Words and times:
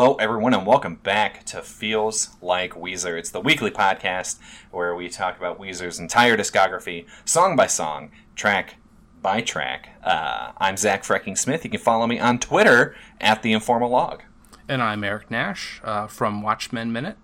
Hello, 0.00 0.14
everyone, 0.14 0.54
and 0.54 0.66
welcome 0.66 0.94
back 0.94 1.44
to 1.44 1.60
Feels 1.60 2.30
Like 2.40 2.72
Weezer. 2.72 3.18
It's 3.18 3.28
the 3.28 3.38
weekly 3.38 3.70
podcast 3.70 4.38
where 4.70 4.94
we 4.94 5.10
talk 5.10 5.36
about 5.36 5.60
Weezer's 5.60 5.98
entire 5.98 6.38
discography, 6.38 7.04
song 7.26 7.54
by 7.54 7.66
song, 7.66 8.10
track 8.34 8.76
by 9.20 9.42
track. 9.42 9.90
Uh, 10.02 10.52
I'm 10.56 10.78
Zach 10.78 11.04
Frecking 11.04 11.36
Smith. 11.36 11.64
You 11.64 11.70
can 11.70 11.80
follow 11.80 12.06
me 12.06 12.18
on 12.18 12.38
Twitter 12.38 12.96
at 13.20 13.42
the 13.42 13.52
Informal 13.52 13.90
Log. 13.90 14.22
And 14.66 14.82
I'm 14.82 15.04
Eric 15.04 15.30
Nash 15.30 15.82
uh, 15.84 16.06
from 16.06 16.40
Watchmen 16.40 16.94
Minute. 16.94 17.18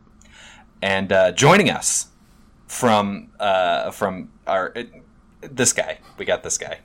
And 0.82 1.10
uh, 1.10 1.32
joining 1.32 1.70
us 1.70 2.08
from 2.66 3.30
uh, 3.40 3.90
from 3.90 4.30
our 4.46 4.74
this 5.40 5.72
guy, 5.72 6.00
we 6.18 6.26
got 6.26 6.42
this 6.42 6.58
guy. 6.58 6.80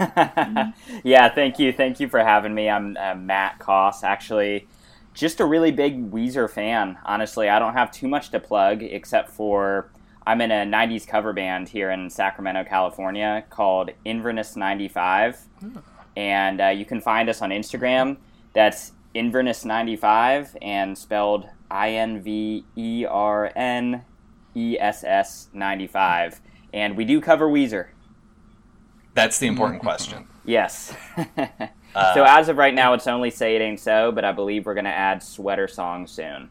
yeah, 1.04 1.32
thank 1.32 1.60
you, 1.60 1.72
thank 1.72 2.00
you 2.00 2.08
for 2.08 2.18
having 2.18 2.52
me. 2.52 2.68
I'm 2.68 2.96
uh, 2.96 3.14
Matt 3.14 3.60
Koss, 3.60 4.02
actually 4.02 4.66
just 5.14 5.40
a 5.40 5.44
really 5.44 5.70
big 5.70 6.10
Weezer 6.10 6.50
fan. 6.50 6.98
Honestly, 7.04 7.48
I 7.48 7.58
don't 7.58 7.72
have 7.72 7.90
too 7.90 8.08
much 8.08 8.30
to 8.30 8.40
plug 8.40 8.82
except 8.82 9.30
for 9.30 9.90
I'm 10.26 10.40
in 10.40 10.50
a 10.50 10.64
90s 10.64 11.06
cover 11.06 11.32
band 11.32 11.68
here 11.68 11.90
in 11.90 12.10
Sacramento, 12.10 12.64
California 12.64 13.44
called 13.50 13.90
Inverness 14.04 14.56
95. 14.56 15.38
And 16.16 16.60
uh, 16.60 16.68
you 16.68 16.84
can 16.84 17.00
find 17.00 17.28
us 17.28 17.42
on 17.42 17.50
Instagram. 17.50 18.16
That's 18.52 18.92
Inverness 19.14 19.64
95 19.64 20.56
and 20.62 20.96
spelled 20.96 21.48
I 21.70 21.90
N 21.92 22.22
V 22.22 22.64
E 22.76 23.06
R 23.08 23.52
N 23.54 24.04
E 24.54 24.76
S 24.78 25.04
S 25.04 25.48
95. 25.52 26.40
And 26.72 26.96
we 26.96 27.04
do 27.04 27.20
cover 27.20 27.48
Weezer. 27.48 27.88
That's 29.12 29.38
the 29.38 29.46
important 29.46 29.80
question. 29.82 30.26
Yes. 30.44 30.94
Uh, 31.94 32.14
so 32.14 32.24
as 32.24 32.48
of 32.48 32.56
right 32.56 32.74
now, 32.74 32.94
it's 32.94 33.06
only 33.06 33.30
"Say 33.30 33.56
It 33.56 33.62
Ain't 33.62 33.80
So," 33.80 34.10
but 34.12 34.24
I 34.24 34.32
believe 34.32 34.66
we're 34.66 34.74
going 34.74 34.84
to 34.84 34.90
add 34.90 35.22
"Sweater 35.22 35.68
Song" 35.68 36.06
soon. 36.06 36.50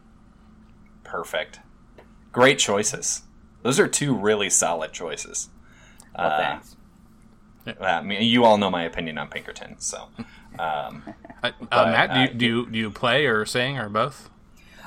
Perfect. 1.02 1.60
Great 2.32 2.58
choices. 2.58 3.22
Those 3.62 3.78
are 3.78 3.88
two 3.88 4.14
really 4.14 4.50
solid 4.50 4.92
choices. 4.92 5.48
Well, 6.16 6.30
uh, 6.30 6.38
thanks. 6.38 6.76
I 7.80 8.02
mean, 8.02 8.22
you 8.22 8.44
all 8.44 8.58
know 8.58 8.70
my 8.70 8.84
opinion 8.84 9.18
on 9.18 9.28
Pinkerton, 9.28 9.76
so. 9.78 10.08
Um, 10.58 11.02
uh, 11.42 11.50
uh 11.72 11.86
Matt, 11.86 12.12
do 12.12 12.20
you, 12.20 12.28
do 12.28 12.46
you, 12.46 12.70
do 12.70 12.78
you 12.78 12.90
play 12.90 13.26
or 13.26 13.46
sing 13.46 13.78
or 13.78 13.88
both? 13.88 14.30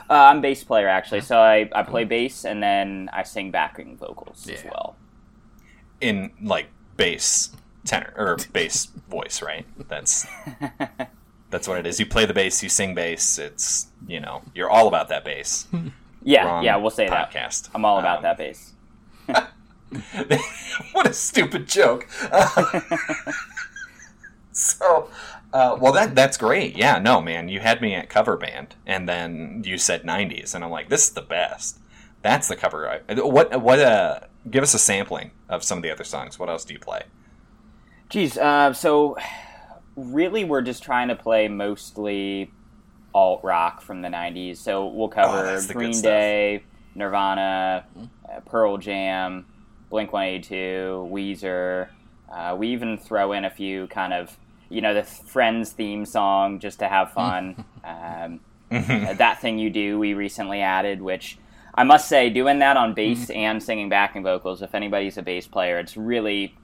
Uh, 0.10 0.14
I'm 0.14 0.42
bass 0.42 0.64
player 0.64 0.88
actually, 0.88 1.22
so 1.22 1.38
I, 1.38 1.70
I 1.74 1.84
play 1.84 2.06
bass 2.06 2.46
and 2.46 2.64
then 2.64 3.10
I 3.12 3.24
sing 3.24 3.52
backing 3.52 3.98
vocals 3.98 4.46
yeah. 4.48 4.56
as 4.56 4.64
well. 4.64 4.96
In 6.00 6.32
like 6.42 6.68
bass 6.96 7.52
tenor 7.88 8.14
or 8.16 8.38
bass 8.54 8.86
voice, 9.10 9.42
right? 9.42 9.66
That's 9.88 10.28
that's 11.50 11.68
what 11.68 11.80
it 11.80 11.88
is. 11.88 12.00
You 12.00 12.06
play 12.06 12.26
the 12.26 12.34
bass, 12.34 12.62
you 12.62 12.70
sing 12.70 12.94
bass. 12.94 13.40
It's 13.40 13.88
you 14.08 14.20
know 14.20 14.44
you're 14.54 14.70
all 14.70 14.88
about 14.88 15.10
that 15.10 15.26
bass. 15.26 15.68
Yeah, 16.24 16.46
Wrong 16.46 16.64
yeah, 16.64 16.76
we'll 16.76 16.90
say 16.90 17.08
podcast. 17.08 17.68
that. 17.68 17.76
I'm 17.76 17.86
all 17.86 18.00
about 18.00 18.18
um, 18.18 18.24
that 18.24 18.38
bass. 18.38 18.74
what 20.92 21.08
a 21.08 21.14
stupid 21.14 21.70
joke. 21.70 22.06
so, 24.52 25.10
uh, 25.54 25.78
well, 25.80 25.94
that 25.94 26.16
that's 26.16 26.36
great. 26.36 26.76
Yeah, 26.76 27.00
no, 27.00 27.22
man, 27.22 27.48
you 27.48 27.62
had 27.62 27.82
me 27.82 27.94
at 27.94 28.10
cover 28.10 28.36
band, 28.36 28.76
and 28.86 29.08
then 29.08 29.62
you 29.66 29.78
said 29.78 30.04
'90s, 30.04 30.54
and 30.54 30.66
I'm 30.66 30.72
like, 30.72 30.90
this 30.90 31.08
is 31.08 31.14
the 31.14 31.22
best. 31.22 31.80
That's 32.24 32.50
the 32.50 32.58
cover. 32.58 33.02
What 33.08 33.62
what? 33.62 33.80
Uh, 33.80 34.20
give 34.52 34.64
us 34.64 34.74
a 34.74 34.80
sampling 34.80 35.32
of 35.48 35.64
some 35.64 35.78
of 35.78 35.84
the 35.84 35.92
other 35.92 36.04
songs. 36.04 36.38
What 36.38 36.50
else 36.50 36.66
do 36.66 36.74
you 36.74 36.80
play? 36.80 37.04
Geez, 38.10 38.38
uh, 38.38 38.72
so 38.74 39.18
really, 39.96 40.44
we're 40.44 40.62
just 40.62 40.84
trying 40.84 41.10
to 41.10 41.16
play 41.16 41.48
mostly 41.48 42.52
alt 43.14 43.44
rock 43.44 43.82
from 43.82 44.02
the 44.02 44.08
'90s. 44.08 44.58
So 44.58 44.88
we'll 44.88 45.10
cover 45.10 45.46
oh, 45.46 45.74
Green 45.74 46.00
Day, 46.02 46.64
Nirvana, 46.96 47.86
uh, 47.98 48.40
Pearl 48.42 48.78
Jam, 48.78 49.46
Blink 49.90 50.14
182, 50.14 51.10
Weezer. 51.12 51.90
Uh, 52.32 52.56
we 52.58 52.70
even 52.70 52.98
throw 52.98 53.32
in 53.34 53.46
a 53.46 53.50
few 53.50 53.88
kind 53.88 54.14
of, 54.14 54.38
you 54.70 54.82
know, 54.82 54.94
the 54.94 55.04
Friends 55.04 55.72
theme 55.72 56.06
song 56.06 56.60
just 56.60 56.80
to 56.80 56.88
have 56.88 57.12
fun. 57.12 57.66
um, 57.84 58.40
mm-hmm. 58.72 59.18
that 59.18 59.42
thing 59.42 59.60
you 59.60 59.70
do, 59.70 59.98
we 59.98 60.14
recently 60.14 60.62
added, 60.62 61.02
which 61.02 61.38
I 61.74 61.84
must 61.84 62.08
say, 62.08 62.30
doing 62.30 62.60
that 62.60 62.78
on 62.78 62.94
bass 62.94 63.26
mm-hmm. 63.26 63.38
and 63.38 63.64
singing 63.64 63.90
backing 63.90 64.24
vocals. 64.24 64.62
If 64.62 64.76
anybody's 64.76 65.18
a 65.18 65.22
bass 65.22 65.48
player, 65.48 65.80
it's 65.80 65.96
really 65.96 66.56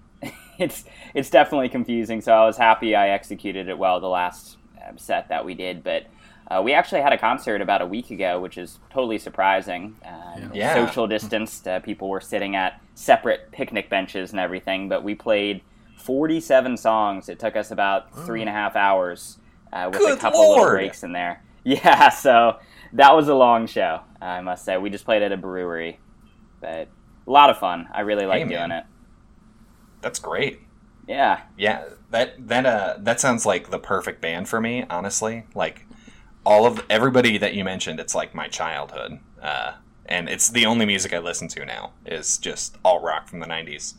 it's 0.59 0.85
it's 1.13 1.29
definitely 1.29 1.69
confusing. 1.69 2.21
So 2.21 2.33
I 2.33 2.45
was 2.45 2.57
happy 2.57 2.95
I 2.95 3.09
executed 3.09 3.69
it 3.69 3.77
well 3.77 3.99
the 3.99 4.07
last 4.07 4.57
um, 4.87 4.97
set 4.97 5.29
that 5.29 5.45
we 5.45 5.53
did, 5.53 5.83
but. 5.83 6.07
Uh, 6.51 6.61
we 6.61 6.73
actually 6.73 6.99
had 6.99 7.13
a 7.13 7.17
concert 7.17 7.61
about 7.61 7.81
a 7.81 7.85
week 7.85 8.11
ago, 8.11 8.37
which 8.39 8.57
is 8.57 8.77
totally 8.91 9.17
surprising. 9.17 9.95
Uh, 10.05 10.49
yeah. 10.53 10.73
Social 10.85 11.07
distanced. 11.07 11.65
Uh, 11.65 11.79
people 11.79 12.09
were 12.09 12.19
sitting 12.19 12.53
at 12.53 12.81
separate 12.95 13.49
picnic 13.53 13.89
benches 13.89 14.31
and 14.31 14.41
everything, 14.41 14.89
but 14.89 15.03
we 15.03 15.15
played 15.15 15.61
47 15.95 16.75
songs. 16.75 17.29
It 17.29 17.39
took 17.39 17.55
us 17.55 17.71
about 17.71 18.13
three 18.25 18.41
and 18.41 18.49
a 18.49 18.53
half 18.53 18.75
hours 18.75 19.37
uh, 19.71 19.89
with 19.89 19.99
Good 19.99 20.17
a 20.17 20.21
couple 20.21 20.41
Lord. 20.41 20.59
little 20.59 20.71
breaks 20.73 21.03
in 21.03 21.13
there. 21.13 21.41
Yeah, 21.65 22.09
so 22.09 22.59
that 22.91 23.15
was 23.15 23.29
a 23.29 23.33
long 23.33 23.67
show, 23.67 24.01
I 24.21 24.41
must 24.41 24.65
say. 24.65 24.77
We 24.77 24.89
just 24.89 25.05
played 25.05 25.21
at 25.21 25.31
a 25.31 25.37
brewery, 25.37 25.97
but 26.59 26.89
a 27.25 27.31
lot 27.31 27.49
of 27.49 27.57
fun. 27.57 27.87
I 27.93 28.01
really 28.01 28.25
like 28.25 28.43
hey, 28.43 28.49
doing 28.49 28.71
it. 28.71 28.83
That's 30.03 30.19
great. 30.19 30.59
Yeah. 31.07 31.41
Yeah, 31.57 31.85
that 32.11 32.47
that 32.47 32.65
uh 32.65 32.95
that 32.99 33.19
sounds 33.19 33.45
like 33.45 33.71
the 33.71 33.79
perfect 33.79 34.21
band 34.21 34.47
for 34.47 34.61
me, 34.61 34.85
honestly. 34.89 35.45
Like 35.55 35.85
all 36.45 36.65
of 36.65 36.85
everybody 36.89 37.37
that 37.37 37.53
you 37.53 37.63
mentioned, 37.63 37.99
it's 37.99 38.13
like 38.13 38.35
my 38.35 38.47
childhood. 38.47 39.19
Uh 39.41 39.73
and 40.05 40.27
it's 40.29 40.49
the 40.49 40.65
only 40.65 40.85
music 40.85 41.13
I 41.13 41.19
listen 41.19 41.47
to 41.49 41.65
now 41.65 41.93
is 42.05 42.37
just 42.37 42.77
all 42.83 43.01
rock 43.01 43.29
from 43.29 43.39
the 43.39 43.45
90s 43.47 43.95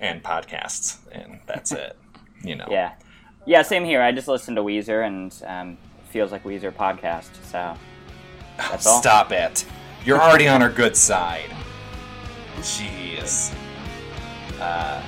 and 0.00 0.22
podcasts 0.22 0.98
and 1.12 1.40
that's 1.46 1.70
it, 1.84 1.96
you 2.42 2.56
know. 2.56 2.66
Yeah. 2.70 2.94
Yeah, 3.44 3.62
same 3.62 3.84
here. 3.84 4.00
I 4.00 4.12
just 4.12 4.28
listen 4.28 4.54
to 4.54 4.62
Weezer 4.62 5.06
and 5.06 5.34
um, 5.46 5.76
feels 6.10 6.30
like 6.32 6.44
Weezer 6.44 6.72
podcast, 6.72 7.28
so 7.50 7.76
that's 8.56 8.86
all. 8.86 9.00
Stop 9.00 9.32
it. 9.32 9.66
You're 10.04 10.20
already 10.20 10.46
on 10.46 10.62
our 10.62 10.70
good 10.70 10.96
side. 10.96 11.50
Jeez. 12.58 13.52
Uh 14.60 15.02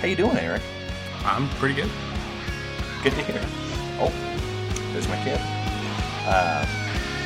how 0.00 0.06
you 0.06 0.16
doing, 0.16 0.36
Eric? 0.38 0.62
I'm 1.24 1.46
pretty 1.60 1.74
good. 1.74 1.90
Good 3.02 3.12
to 3.12 3.22
hear. 3.22 3.40
Oh, 4.00 4.10
there's 4.92 5.06
my 5.08 5.22
kid. 5.22 5.38
Uh, 6.24 6.64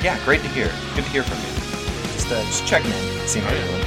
yeah, 0.03 0.19
great 0.25 0.41
to 0.43 0.49
hear. 0.49 0.73
Good 0.97 1.05
to 1.05 1.11
hear 1.11 1.23
from 1.23 1.39
you. 1.39 1.55
Just, 2.13 2.27
uh, 2.33 2.43
just 2.43 2.67
checking 2.67 2.91
in, 2.91 3.29
seeing 3.29 3.45
how 3.45 3.55
you're 3.55 3.63
doing. 3.63 3.85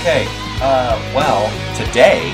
okay. 0.00 0.24
Uh, 0.64 0.96
well, 1.12 1.44
today 1.76 2.32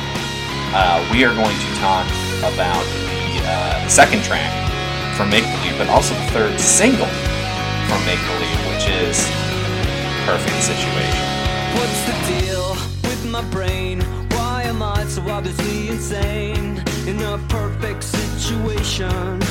uh, 0.71 1.03
we 1.11 1.25
are 1.25 1.35
going 1.35 1.57
to 1.59 1.71
talk 1.83 2.07
about 2.47 2.87
the, 3.11 3.43
uh, 3.43 3.83
the 3.83 3.91
second 3.91 4.23
track 4.23 4.55
from 5.17 5.31
Make 5.31 5.43
Believe, 5.59 5.77
but 5.77 5.89
also 5.89 6.15
the 6.15 6.31
third 6.31 6.61
single 6.61 7.11
from 7.91 7.99
Make 8.07 8.23
Believe, 8.23 8.61
which 8.71 8.87
is 8.87 9.27
Perfect 10.25 10.63
Situation. 10.63 11.40
What's 11.77 12.03
the 12.09 12.17
deal 12.33 12.71
with 13.09 13.25
my 13.31 13.43
brain? 13.51 14.01
Why 14.31 14.63
am 14.65 14.83
I 14.83 15.05
so 15.05 15.23
obviously 15.29 15.89
insane? 15.89 16.83
In 17.07 17.21
a 17.23 17.39
perfect 17.49 18.03
situation, 18.03 19.43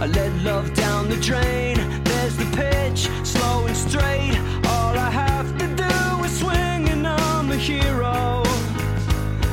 I 0.00 0.06
let 0.06 0.32
love 0.42 0.74
down 0.74 1.08
the 1.08 1.16
drain. 1.16 1.76
There's 2.04 2.36
the 2.36 2.48
pitch, 2.56 3.08
slow 3.26 3.66
and 3.66 3.76
straight. 3.76 4.36
All 4.72 4.94
I 4.98 5.10
have 5.10 5.48
to 5.58 5.66
do 5.84 6.24
is 6.24 6.38
swing, 6.38 6.88
and 6.94 7.06
I'm 7.06 7.50
a 7.50 7.56
hero. 7.56 8.42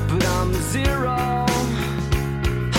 But 0.10 0.26
I'm 0.26 0.50
a 0.52 0.62
zero. 0.76 1.46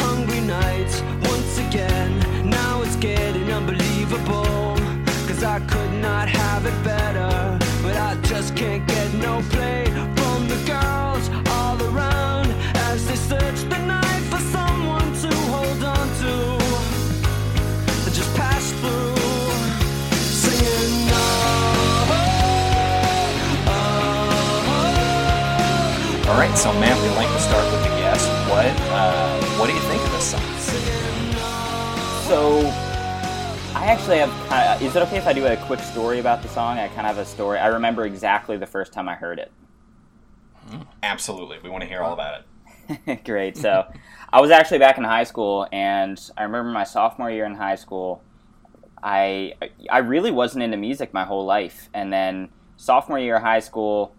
Hungry 0.02 0.40
nights, 0.40 1.02
once 1.30 1.58
again. 1.58 2.10
Now 2.48 2.82
it's 2.82 2.96
getting 2.96 3.50
unbelievable. 3.52 4.45
So 26.56 26.72
Matt, 26.80 26.98
we 27.02 27.08
like 27.16 27.28
to 27.28 27.38
start 27.38 27.70
with 27.70 27.82
the 27.82 27.90
guest. 28.00 28.26
What 28.48 28.64
uh, 28.64 29.44
what 29.58 29.66
do 29.66 29.74
you 29.74 29.80
think 29.80 30.02
of 30.02 30.10
this 30.12 30.30
song? 30.30 30.40
So 32.26 32.60
I 33.74 33.84
actually 33.84 34.18
have. 34.18 34.30
Kind 34.48 34.70
of, 34.70 34.82
is 34.82 34.96
it 34.96 35.02
okay 35.02 35.18
if 35.18 35.26
I 35.26 35.34
do 35.34 35.46
a 35.46 35.56
quick 35.66 35.80
story 35.80 36.18
about 36.18 36.40
the 36.40 36.48
song? 36.48 36.78
I 36.78 36.88
kind 36.88 37.00
of 37.00 37.14
have 37.14 37.18
a 37.18 37.26
story. 37.26 37.58
I 37.58 37.66
remember 37.66 38.06
exactly 38.06 38.56
the 38.56 38.66
first 38.66 38.94
time 38.94 39.06
I 39.06 39.16
heard 39.16 39.38
it. 39.38 39.52
Absolutely, 41.02 41.58
we 41.62 41.68
want 41.68 41.82
to 41.82 41.88
hear 41.88 42.00
all 42.00 42.14
about 42.14 42.42
it. 42.88 43.22
Great. 43.24 43.58
So, 43.58 43.84
I 44.32 44.40
was 44.40 44.50
actually 44.50 44.78
back 44.78 44.96
in 44.96 45.04
high 45.04 45.24
school, 45.24 45.68
and 45.72 46.18
I 46.38 46.44
remember 46.44 46.70
my 46.70 46.84
sophomore 46.84 47.30
year 47.30 47.44
in 47.44 47.54
high 47.54 47.76
school. 47.76 48.22
I 49.02 49.52
I 49.90 49.98
really 49.98 50.30
wasn't 50.30 50.64
into 50.64 50.78
music 50.78 51.12
my 51.12 51.24
whole 51.24 51.44
life, 51.44 51.90
and 51.92 52.10
then 52.10 52.48
sophomore 52.78 53.18
year 53.18 53.36
of 53.36 53.42
high 53.42 53.60
school, 53.60 54.15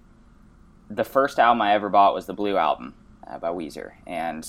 the 0.89 1.03
first 1.03 1.39
album 1.39 1.61
I 1.61 1.73
ever 1.73 1.89
bought 1.89 2.13
was 2.13 2.25
the 2.25 2.33
Blue 2.33 2.57
album 2.57 2.93
uh, 3.25 3.37
by 3.39 3.49
Weezer, 3.49 3.91
and 4.05 4.47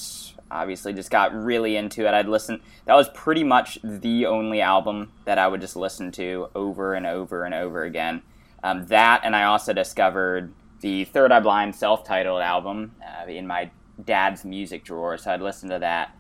obviously 0.51 0.93
just 0.93 1.11
got 1.11 1.35
really 1.35 1.77
into 1.77 2.07
it. 2.07 2.15
I'd 2.15 2.29
listen. 2.29 2.61
That 2.87 2.95
was 2.95 3.09
pretty 3.11 3.45
much 3.45 3.79
the 3.83 4.27
only 4.27 4.61
album 4.61 5.13
that 5.25 5.39
I 5.39 5.49
would 5.49 5.61
just 5.61 5.77
listen 5.77 6.11
to 6.13 6.49
over 6.55 6.95
and 6.95 7.07
over 7.07 7.45
and 7.45 7.55
over 7.55 7.83
again. 7.85 8.23
Um, 8.63 8.87
that, 8.87 9.21
and 9.25 9.37
I 9.37 9.45
also 9.45 9.73
discovered 9.73 10.53
the 10.81 11.05
Third 11.05 11.33
Eye 11.33 11.41
Blind 11.41 11.75
self-titled 11.75 12.41
album 12.41 12.95
uh, 13.03 13.29
in 13.31 13.47
my 13.47 13.71
dad's 14.05 14.45
music 14.45 14.85
drawer, 14.85 15.19
so 15.19 15.33
I'd 15.33 15.41
listen 15.43 15.69
to 15.71 15.79
that. 15.81 16.17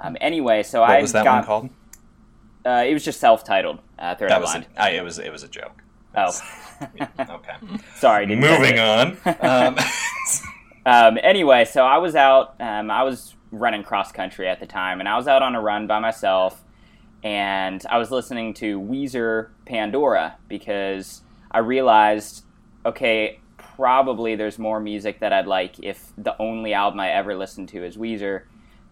Um, 0.00 0.16
anyway, 0.20 0.62
so 0.62 0.80
what 0.80 0.90
I 0.90 1.00
was 1.00 1.12
that 1.12 1.24
got, 1.24 1.36
one 1.36 1.44
called? 1.44 1.70
Uh, 2.64 2.84
it 2.86 2.92
was 2.94 3.04
just 3.04 3.20
self-titled. 3.20 3.78
Uh, 3.98 4.14
Third 4.14 4.30
That 4.30 4.38
Eye 4.38 4.40
was 4.40 4.50
Blind. 4.50 4.66
a, 4.76 4.82
I, 4.82 4.88
it 4.90 5.04
was 5.04 5.18
it 5.18 5.30
was 5.32 5.42
a 5.42 5.48
joke. 5.48 5.82
oh, 6.14 6.30
Okay. 7.18 7.52
sorry. 7.96 8.26
Moving 8.26 8.78
on. 8.78 9.16
Um, 9.40 9.76
Um, 10.86 11.18
anyway, 11.22 11.66
so 11.66 11.84
I 11.84 11.98
was 11.98 12.16
out. 12.16 12.54
Um, 12.60 12.90
I 12.90 13.02
was 13.02 13.34
running 13.50 13.82
cross 13.82 14.10
country 14.10 14.48
at 14.48 14.58
the 14.58 14.64
time, 14.64 15.00
and 15.00 15.08
I 15.08 15.18
was 15.18 15.28
out 15.28 15.42
on 15.42 15.54
a 15.54 15.60
run 15.60 15.86
by 15.86 15.98
myself, 15.98 16.64
and 17.22 17.84
I 17.90 17.98
was 17.98 18.10
listening 18.10 18.54
to 18.54 18.80
Weezer 18.80 19.48
Pandora 19.66 20.36
because 20.48 21.20
I 21.50 21.58
realized, 21.58 22.42
okay, 22.86 23.38
probably 23.58 24.34
there's 24.34 24.58
more 24.58 24.80
music 24.80 25.20
that 25.20 25.30
I'd 25.30 25.46
like 25.46 25.78
if 25.82 26.10
the 26.16 26.34
only 26.40 26.72
album 26.72 27.00
I 27.00 27.10
ever 27.10 27.36
listened 27.36 27.68
to 27.70 27.84
is 27.84 27.98
Weezer. 27.98 28.44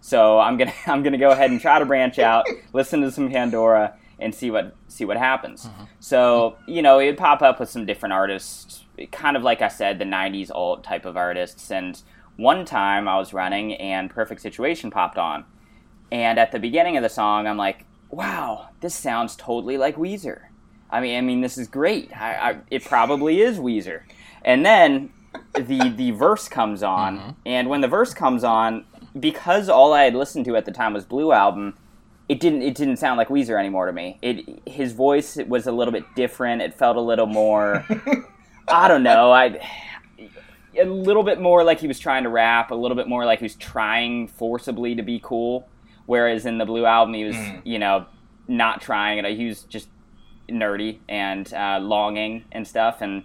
So 0.02 0.38
I'm 0.38 0.58
gonna 0.58 0.74
I'm 0.86 1.02
gonna 1.02 1.16
go 1.16 1.30
ahead 1.30 1.50
and 1.50 1.58
try 1.58 1.78
to 1.78 1.86
branch 1.86 2.18
out, 2.18 2.44
listen 2.74 3.00
to 3.00 3.10
some 3.10 3.30
Pandora, 3.30 3.94
and 4.18 4.34
see 4.34 4.50
what 4.50 4.74
see 4.88 5.04
what 5.04 5.16
happens. 5.16 5.66
Mm-hmm. 5.66 5.84
So 6.00 6.56
you 6.66 6.82
know 6.82 7.00
it'd 7.00 7.18
pop 7.18 7.42
up 7.42 7.60
with 7.60 7.70
some 7.70 7.86
different 7.86 8.12
artists, 8.12 8.84
kind 9.12 9.36
of 9.36 9.42
like 9.42 9.62
I 9.62 9.68
said, 9.68 9.98
the 9.98 10.04
'90s 10.04 10.50
alt 10.54 10.84
type 10.84 11.04
of 11.04 11.16
artists. 11.16 11.70
And 11.70 12.00
one 12.36 12.64
time 12.64 13.08
I 13.08 13.18
was 13.18 13.32
running 13.32 13.74
and 13.74 14.10
Perfect 14.10 14.40
Situation 14.40 14.90
popped 14.90 15.18
on, 15.18 15.44
and 16.10 16.38
at 16.38 16.52
the 16.52 16.58
beginning 16.58 16.96
of 16.96 17.02
the 17.02 17.08
song 17.08 17.46
I'm 17.46 17.56
like, 17.56 17.84
wow, 18.10 18.68
this 18.80 18.94
sounds 18.94 19.36
totally 19.36 19.76
like 19.76 19.96
Weezer. 19.96 20.42
I 20.90 21.00
mean, 21.00 21.18
I 21.18 21.20
mean 21.20 21.40
this 21.40 21.58
is 21.58 21.68
great. 21.68 22.16
I, 22.16 22.34
I, 22.34 22.56
it 22.70 22.84
probably 22.84 23.40
is 23.40 23.58
Weezer. 23.58 24.02
And 24.44 24.64
then 24.64 25.10
the 25.54 25.92
the 25.94 26.12
verse 26.12 26.48
comes 26.48 26.82
on, 26.82 27.18
mm-hmm. 27.18 27.30
and 27.44 27.68
when 27.68 27.80
the 27.80 27.88
verse 27.88 28.14
comes 28.14 28.44
on, 28.44 28.84
because 29.18 29.68
all 29.68 29.92
I 29.92 30.04
had 30.04 30.14
listened 30.14 30.44
to 30.46 30.56
at 30.56 30.64
the 30.64 30.72
time 30.72 30.94
was 30.94 31.04
Blue 31.04 31.32
album, 31.32 31.76
it 32.28 32.40
didn't 32.40 32.62
it 32.62 32.74
didn't 32.74 32.96
sound 32.96 33.18
like 33.18 33.28
Weezer 33.28 33.58
anymore 33.58 33.86
to 33.86 33.92
me. 33.92 34.18
It 34.22 34.60
his 34.66 34.92
voice 34.92 35.36
was 35.46 35.66
a 35.66 35.72
little 35.72 35.92
bit 35.92 36.04
different. 36.14 36.62
It 36.62 36.74
felt 36.74 36.96
a 36.96 37.00
little 37.00 37.26
more 37.26 37.84
I 38.68 38.88
don't 38.88 39.02
know. 39.02 39.32
I 39.32 39.60
a 40.78 40.84
little 40.84 41.22
bit 41.22 41.40
more 41.40 41.64
like 41.64 41.80
he 41.80 41.86
was 41.86 41.98
trying 41.98 42.24
to 42.24 42.28
rap, 42.28 42.70
a 42.70 42.74
little 42.74 42.96
bit 42.96 43.08
more 43.08 43.24
like 43.24 43.38
he 43.38 43.44
was 43.44 43.54
trying 43.54 44.28
forcibly 44.28 44.94
to 44.94 45.02
be 45.02 45.20
cool. 45.22 45.68
Whereas 46.06 46.46
in 46.46 46.58
the 46.58 46.64
Blue 46.64 46.84
album, 46.84 47.14
he 47.14 47.24
was 47.24 47.36
you 47.64 47.78
know 47.78 48.06
not 48.48 48.80
trying 48.80 49.18
it. 49.18 49.36
He 49.36 49.46
was 49.46 49.62
just 49.62 49.88
nerdy 50.48 50.98
and 51.08 51.52
uh, 51.52 51.78
longing 51.80 52.44
and 52.52 52.66
stuff. 52.66 53.02
And 53.02 53.24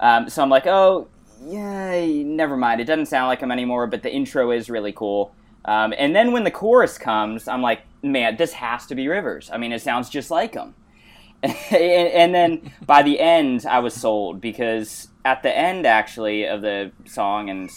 um, 0.00 0.28
so 0.28 0.42
I'm 0.42 0.50
like, 0.50 0.66
oh 0.66 1.08
yeah, 1.44 2.04
never 2.24 2.56
mind. 2.56 2.80
It 2.80 2.84
doesn't 2.84 3.06
sound 3.06 3.28
like 3.28 3.40
him 3.40 3.52
anymore. 3.52 3.86
But 3.86 4.02
the 4.02 4.12
intro 4.12 4.50
is 4.50 4.68
really 4.68 4.92
cool. 4.92 5.34
Um, 5.64 5.94
and 5.96 6.14
then 6.14 6.32
when 6.32 6.44
the 6.44 6.50
chorus 6.50 6.98
comes, 6.98 7.46
I'm 7.46 7.62
like, 7.62 7.82
man, 8.02 8.36
this 8.36 8.52
has 8.54 8.86
to 8.86 8.94
be 8.94 9.08
Rivers. 9.08 9.50
I 9.52 9.58
mean, 9.58 9.72
it 9.72 9.80
sounds 9.80 10.10
just 10.10 10.30
like 10.30 10.54
him. 10.54 10.74
and, 11.42 11.54
and 11.72 12.34
then 12.34 12.72
by 12.86 13.02
the 13.02 13.18
end, 13.20 13.66
I 13.66 13.80
was 13.80 13.94
sold 13.94 14.40
because 14.40 15.08
at 15.24 15.42
the 15.42 15.56
end, 15.56 15.86
actually, 15.86 16.46
of 16.46 16.62
the 16.62 16.92
song, 17.04 17.50
and 17.50 17.70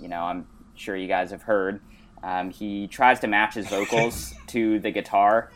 you 0.00 0.08
know, 0.08 0.22
I'm 0.22 0.46
sure 0.74 0.96
you 0.96 1.08
guys 1.08 1.30
have 1.30 1.42
heard, 1.42 1.80
um, 2.22 2.50
he 2.50 2.86
tries 2.86 3.20
to 3.20 3.26
match 3.26 3.54
his 3.54 3.68
vocals 3.68 4.34
to 4.48 4.78
the 4.80 4.90
guitar, 4.90 5.50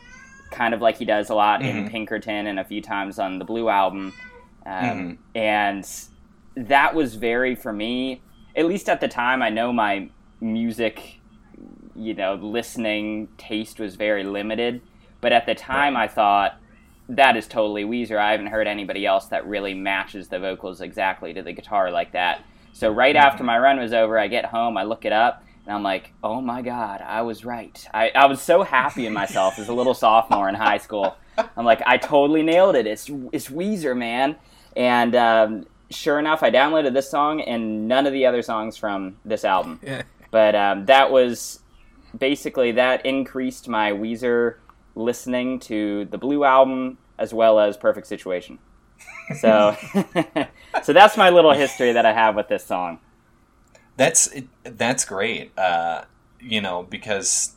kind 0.51 0.73
of 0.73 0.81
like 0.81 0.97
he 0.97 1.05
does 1.05 1.29
a 1.29 1.35
lot 1.35 1.61
in 1.61 1.89
Pinkerton 1.89 2.47
and 2.47 2.59
a 2.59 2.63
few 2.63 2.81
times 2.81 3.19
on 3.19 3.39
the 3.39 3.45
Blue 3.45 3.69
album. 3.69 4.13
Um, 4.65 5.17
And 5.35 5.89
that 6.55 6.93
was 6.95 7.15
very, 7.15 7.55
for 7.55 7.73
me, 7.73 8.21
at 8.55 8.65
least 8.65 8.87
at 8.89 9.01
the 9.01 9.07
time, 9.07 9.41
I 9.41 9.49
know 9.49 9.73
my 9.73 10.09
music, 10.39 11.19
you 11.95 12.13
know, 12.13 12.35
listening 12.35 13.27
taste 13.37 13.79
was 13.79 13.95
very 13.95 14.23
limited. 14.23 14.81
But 15.21 15.33
at 15.33 15.45
the 15.45 15.55
time, 15.55 15.95
I 15.95 16.07
thought, 16.07 16.59
that 17.09 17.35
is 17.35 17.47
totally 17.47 17.83
Weezer. 17.83 18.17
I 18.17 18.31
haven't 18.31 18.47
heard 18.47 18.67
anybody 18.67 19.05
else 19.05 19.27
that 19.27 19.45
really 19.45 19.73
matches 19.73 20.27
the 20.27 20.39
vocals 20.39 20.81
exactly 20.81 21.33
to 21.33 21.41
the 21.41 21.53
guitar 21.53 21.91
like 21.91 22.13
that. 22.13 22.43
So 22.71 22.91
right 22.91 23.15
after 23.15 23.43
my 23.43 23.57
run 23.57 23.79
was 23.79 23.93
over, 23.93 24.17
I 24.17 24.27
get 24.27 24.45
home, 24.45 24.77
I 24.77 24.83
look 24.83 25.05
it 25.05 25.13
up, 25.13 25.43
and 25.65 25.75
I'm 25.75 25.83
like, 25.83 26.11
oh 26.23 26.41
my 26.41 26.61
god, 26.61 27.01
I 27.01 27.21
was 27.21 27.45
right. 27.45 27.85
I, 27.93 28.09
I 28.15 28.25
was 28.25 28.41
so 28.41 28.63
happy 28.63 29.05
in 29.05 29.13
myself 29.13 29.59
as 29.59 29.67
a 29.67 29.73
little 29.73 29.93
sophomore 29.93 30.49
in 30.49 30.55
high 30.55 30.79
school. 30.79 31.15
I'm 31.37 31.65
like, 31.65 31.81
I 31.85 31.97
totally 31.97 32.41
nailed 32.41 32.75
it. 32.75 32.87
It's 32.87 33.09
it's 33.31 33.49
Weezer, 33.49 33.95
man. 33.97 34.35
And 34.75 35.15
um, 35.15 35.65
sure 35.89 36.19
enough, 36.19 36.43
I 36.43 36.51
downloaded 36.51 36.93
this 36.93 37.09
song 37.09 37.41
and 37.41 37.87
none 37.87 38.05
of 38.05 38.13
the 38.13 38.25
other 38.25 38.41
songs 38.41 38.75
from 38.77 39.17
this 39.23 39.45
album. 39.45 39.79
But 40.31 40.55
um, 40.55 40.85
that 40.85 41.11
was 41.11 41.59
basically 42.17 42.71
that 42.73 43.05
increased 43.05 43.67
my 43.67 43.91
Weezer 43.91 44.55
listening 44.95 45.59
to 45.59 46.05
the 46.05 46.17
Blue 46.17 46.43
album 46.43 46.97
as 47.17 47.33
well 47.33 47.59
as 47.59 47.77
Perfect 47.77 48.07
Situation. 48.07 48.59
So, 49.39 49.75
so 50.83 50.93
that's 50.93 51.17
my 51.17 51.29
little 51.29 51.53
history 51.53 51.91
that 51.93 52.05
I 52.05 52.13
have 52.13 52.35
with 52.35 52.47
this 52.47 52.65
song. 52.65 52.99
That's 53.95 54.29
that's 54.63 55.05
great. 55.05 55.57
Uh, 55.57 56.05
you 56.39 56.61
know, 56.61 56.83
because 56.83 57.55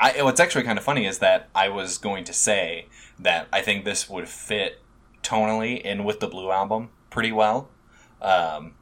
I 0.00 0.22
what's 0.22 0.40
actually 0.40 0.64
kind 0.64 0.78
of 0.78 0.84
funny 0.84 1.06
is 1.06 1.18
that 1.18 1.48
I 1.54 1.68
was 1.68 1.98
going 1.98 2.24
to 2.24 2.32
say 2.32 2.86
that 3.18 3.48
I 3.52 3.60
think 3.60 3.84
this 3.84 4.08
would 4.08 4.28
fit 4.28 4.80
tonally 5.22 5.80
in 5.80 6.04
with 6.04 6.20
the 6.20 6.26
Blue 6.26 6.50
album 6.50 6.90
pretty 7.10 7.32
well. 7.32 7.68
Um, 8.20 8.74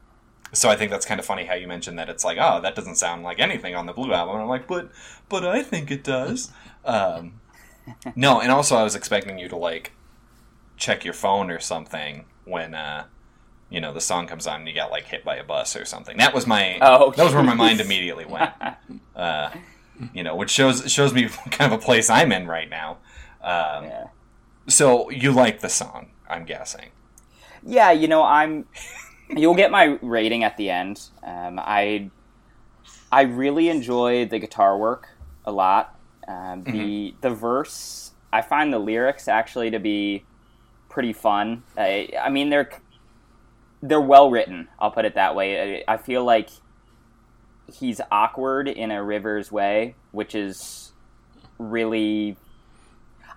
so 0.53 0.69
I 0.69 0.75
think 0.75 0.91
that's 0.91 1.05
kind 1.05 1.19
of 1.19 1.25
funny 1.25 1.45
how 1.45 1.55
you 1.55 1.67
mentioned 1.67 1.97
that 1.99 2.09
it's 2.09 2.23
like, 2.23 2.37
oh, 2.39 2.61
that 2.61 2.75
doesn't 2.75 2.95
sound 2.95 3.23
like 3.23 3.39
anything 3.39 3.75
on 3.75 3.85
the 3.85 3.93
Blue 3.93 4.13
album. 4.13 4.35
And 4.35 4.43
I'm 4.43 4.49
like, 4.49 4.67
but 4.67 4.91
but 5.29 5.45
I 5.45 5.63
think 5.63 5.91
it 5.91 6.03
does. 6.03 6.51
Um, 6.85 7.41
no, 8.15 8.39
and 8.39 8.51
also 8.51 8.75
I 8.75 8.83
was 8.83 8.95
expecting 8.95 9.39
you 9.39 9.49
to 9.49 9.57
like 9.57 9.91
check 10.77 11.03
your 11.03 11.13
phone 11.13 11.49
or 11.51 11.59
something 11.59 12.25
when 12.45 12.73
uh, 12.73 13.05
you 13.69 13.81
know 13.81 13.93
the 13.93 14.01
song 14.01 14.27
comes 14.27 14.47
on 14.47 14.59
and 14.61 14.67
you 14.67 14.75
got 14.75 14.91
like 14.91 15.05
hit 15.05 15.25
by 15.25 15.35
a 15.37 15.43
bus 15.43 15.75
or 15.75 15.85
something. 15.85 16.17
That 16.17 16.33
was 16.33 16.45
my 16.47 16.77
Oh, 16.81 17.11
that 17.11 17.23
was 17.23 17.33
where 17.33 17.43
my 17.43 17.55
mind 17.55 17.81
immediately 17.81 18.25
went. 18.25 18.51
Uh, 19.15 19.51
you 20.11 20.23
know, 20.23 20.35
which 20.35 20.49
shows 20.49 20.91
shows 20.91 21.13
me 21.13 21.29
kind 21.51 21.71
of 21.71 21.79
a 21.79 21.81
place 21.83 22.09
I'm 22.09 22.31
in 22.31 22.47
right 22.47 22.69
now. 22.69 22.97
Um, 23.41 23.85
Yeah. 23.85 24.07
So 24.67 25.09
you 25.11 25.31
like 25.31 25.59
the 25.59 25.69
song, 25.69 26.11
I'm 26.29 26.45
guessing. 26.45 26.89
Yeah, 27.65 27.91
you 27.91 28.07
know, 28.07 28.23
I'm. 28.23 28.65
You'll 29.29 29.55
get 29.55 29.71
my 29.71 29.97
rating 30.01 30.43
at 30.43 30.57
the 30.57 30.69
end. 30.69 31.09
Um, 31.23 31.59
I 31.59 32.09
I 33.11 33.21
really 33.23 33.69
enjoy 33.69 34.25
the 34.25 34.39
guitar 34.39 34.77
work 34.77 35.09
a 35.45 35.51
lot. 35.51 35.97
Um, 36.27 36.63
the 36.63 37.15
the 37.21 37.29
verse, 37.29 38.11
I 38.31 38.41
find 38.41 38.73
the 38.73 38.79
lyrics 38.79 39.27
actually 39.27 39.71
to 39.71 39.79
be 39.79 40.25
pretty 40.89 41.13
fun. 41.13 41.63
I, 41.77 42.09
I 42.21 42.29
mean, 42.29 42.49
they're 42.49 42.69
they're 43.81 44.01
well 44.01 44.29
written. 44.29 44.67
I'll 44.79 44.91
put 44.91 45.05
it 45.05 45.15
that 45.15 45.35
way. 45.35 45.83
I, 45.87 45.93
I 45.93 45.97
feel 45.97 46.23
like 46.23 46.49
he's 47.71 47.99
awkward 48.11 48.67
in 48.67 48.91
a 48.91 49.03
Rivers 49.03 49.51
way, 49.51 49.95
which 50.11 50.35
is 50.35 50.91
really. 51.57 52.37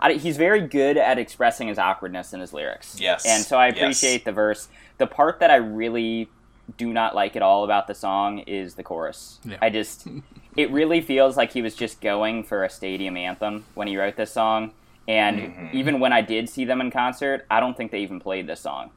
I, 0.00 0.14
he's 0.14 0.36
very 0.36 0.60
good 0.60 0.96
at 0.96 1.18
expressing 1.18 1.68
his 1.68 1.78
awkwardness 1.78 2.32
in 2.32 2.40
his 2.40 2.52
lyrics. 2.52 3.00
Yes. 3.00 3.24
And 3.26 3.42
so 3.44 3.56
I 3.58 3.68
Yes. 3.68 3.76
appreciate 3.78 4.24
the 4.24 4.32
verse. 4.32 4.68
The 4.98 5.06
part 5.06 5.40
that 5.40 5.50
I 5.50 5.56
really 5.56 6.28
do 6.76 6.92
not 6.92 7.14
like 7.14 7.36
at 7.36 7.42
all 7.42 7.64
about 7.64 7.86
the 7.86 7.94
song 7.94 8.40
is 8.40 8.74
the 8.74 8.82
chorus. 8.82 9.38
Yeah. 9.44 9.56
I 9.62 9.70
just 9.70 10.06
it 10.56 10.70
really 10.70 11.00
feels 11.00 11.36
like 11.36 11.52
he 11.52 11.62
was 11.62 11.74
just 11.74 12.00
going 12.00 12.42
for 12.44 12.64
a 12.64 12.70
stadium 12.70 13.16
anthem 13.16 13.64
when 13.74 13.88
he 13.88 13.96
wrote 13.96 14.16
this 14.16 14.32
song. 14.32 14.72
And 15.08 15.38
Mm-hmm. 15.38 15.76
even 15.76 16.00
when 16.00 16.12
I 16.12 16.20
did 16.20 16.48
see 16.48 16.64
them 16.64 16.80
in 16.80 16.90
concert, 16.90 17.46
I 17.50 17.60
don't 17.60 17.76
think 17.76 17.92
they 17.92 18.00
even 18.00 18.18
played 18.20 18.46
this 18.48 18.60
song. 18.60 18.90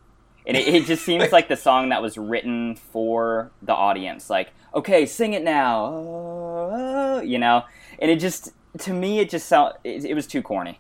And 0.48 0.58
it, 0.58 0.68
it 0.68 0.86
just 0.86 1.06
seems 1.06 1.32
like 1.32 1.48
the 1.48 1.56
song 1.68 1.90
that 1.90 2.02
was 2.02 2.18
written 2.18 2.76
for 2.76 3.52
the 3.62 3.74
audience. 3.76 4.28
Like, 4.30 4.50
okay, 4.74 5.06
sing 5.06 5.34
it 5.34 5.44
now, 5.44 5.86
oh, 5.86 6.70
oh," 6.74 7.22
you 7.22 7.38
know. 7.38 7.64
And 8.00 8.10
it 8.10 8.20
just, 8.20 8.54
to 8.80 8.94
me, 8.94 9.20
it 9.20 9.30
just 9.30 9.48
sound, 9.48 9.76
it, 9.84 10.04
it 10.06 10.14
was 10.16 10.26
too 10.26 10.42
corny. 10.42 10.80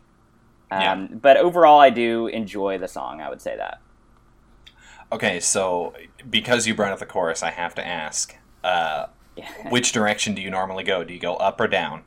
Um, 0.71 0.81
Yeah. 0.81 1.07
But 1.21 1.37
overall, 1.37 1.79
I 1.79 1.89
do 1.89 2.27
enjoy 2.27 2.77
the 2.77 2.87
song. 2.87 3.21
I 3.21 3.29
would 3.29 3.41
say 3.41 3.55
that. 3.57 3.81
Okay, 5.11 5.39
so 5.39 5.93
because 6.29 6.67
you 6.67 6.75
brought 6.75 6.91
up 6.91 6.99
the 6.99 7.05
chorus, 7.05 7.41
I 7.41 7.49
have 7.51 7.73
to 7.75 7.85
ask: 7.85 8.35
uh, 8.63 9.07
Yeah. 9.35 9.47
Which 9.69 9.91
direction 9.91 10.35
do 10.35 10.41
you 10.41 10.51
normally 10.51 10.83
go? 10.83 11.03
Do 11.03 11.13
you 11.13 11.19
go 11.19 11.35
up 11.35 11.59
or 11.59 11.67
down? 11.67 12.03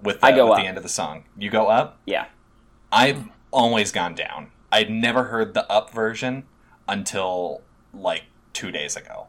With 0.00 0.20
the, 0.20 0.26
I 0.26 0.32
go 0.32 0.46
with 0.46 0.58
up. 0.58 0.62
the 0.62 0.66
end 0.68 0.76
of 0.76 0.82
the 0.82 0.88
song, 0.88 1.24
you 1.38 1.48
go 1.50 1.68
up. 1.68 1.98
Yeah. 2.06 2.26
I've 2.90 3.28
always 3.52 3.92
gone 3.92 4.14
down. 4.14 4.50
I'd 4.70 4.90
never 4.90 5.24
heard 5.24 5.54
the 5.54 5.70
up 5.70 5.90
version 5.92 6.44
until 6.88 7.62
like 7.94 8.24
two 8.52 8.70
days 8.72 8.96
ago. 8.96 9.28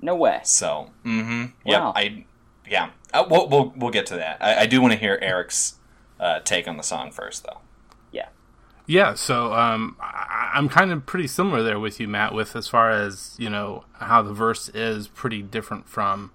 No 0.00 0.14
way. 0.14 0.40
So, 0.44 0.90
mm-hmm. 1.04 1.46
Yep. 1.64 1.80
Wow. 1.80 1.92
I, 1.96 2.24
yeah. 2.68 2.90
Uh, 3.12 3.24
we'll, 3.28 3.48
we'll 3.48 3.72
we'll 3.76 3.90
get 3.90 4.06
to 4.06 4.16
that. 4.16 4.38
I, 4.40 4.60
I 4.62 4.66
do 4.66 4.80
want 4.80 4.92
to 4.92 4.98
hear 4.98 5.18
Eric's 5.20 5.76
uh, 6.18 6.40
take 6.40 6.66
on 6.68 6.76
the 6.76 6.82
song 6.82 7.10
first, 7.10 7.44
though. 7.44 7.58
Yeah. 8.12 8.28
Yeah. 8.86 9.14
So, 9.14 9.52
um, 9.52 9.96
I, 10.00 10.52
I'm 10.54 10.68
kind 10.68 10.92
of 10.92 11.06
pretty 11.06 11.26
similar 11.26 11.62
there 11.62 11.78
with 11.78 12.00
you, 12.00 12.08
Matt. 12.08 12.34
With 12.34 12.56
as 12.56 12.68
far 12.68 12.90
as 12.90 13.34
you 13.38 13.50
know 13.50 13.84
how 13.94 14.22
the 14.22 14.32
verse 14.32 14.68
is 14.70 15.08
pretty 15.08 15.42
different 15.42 15.88
from 15.88 16.32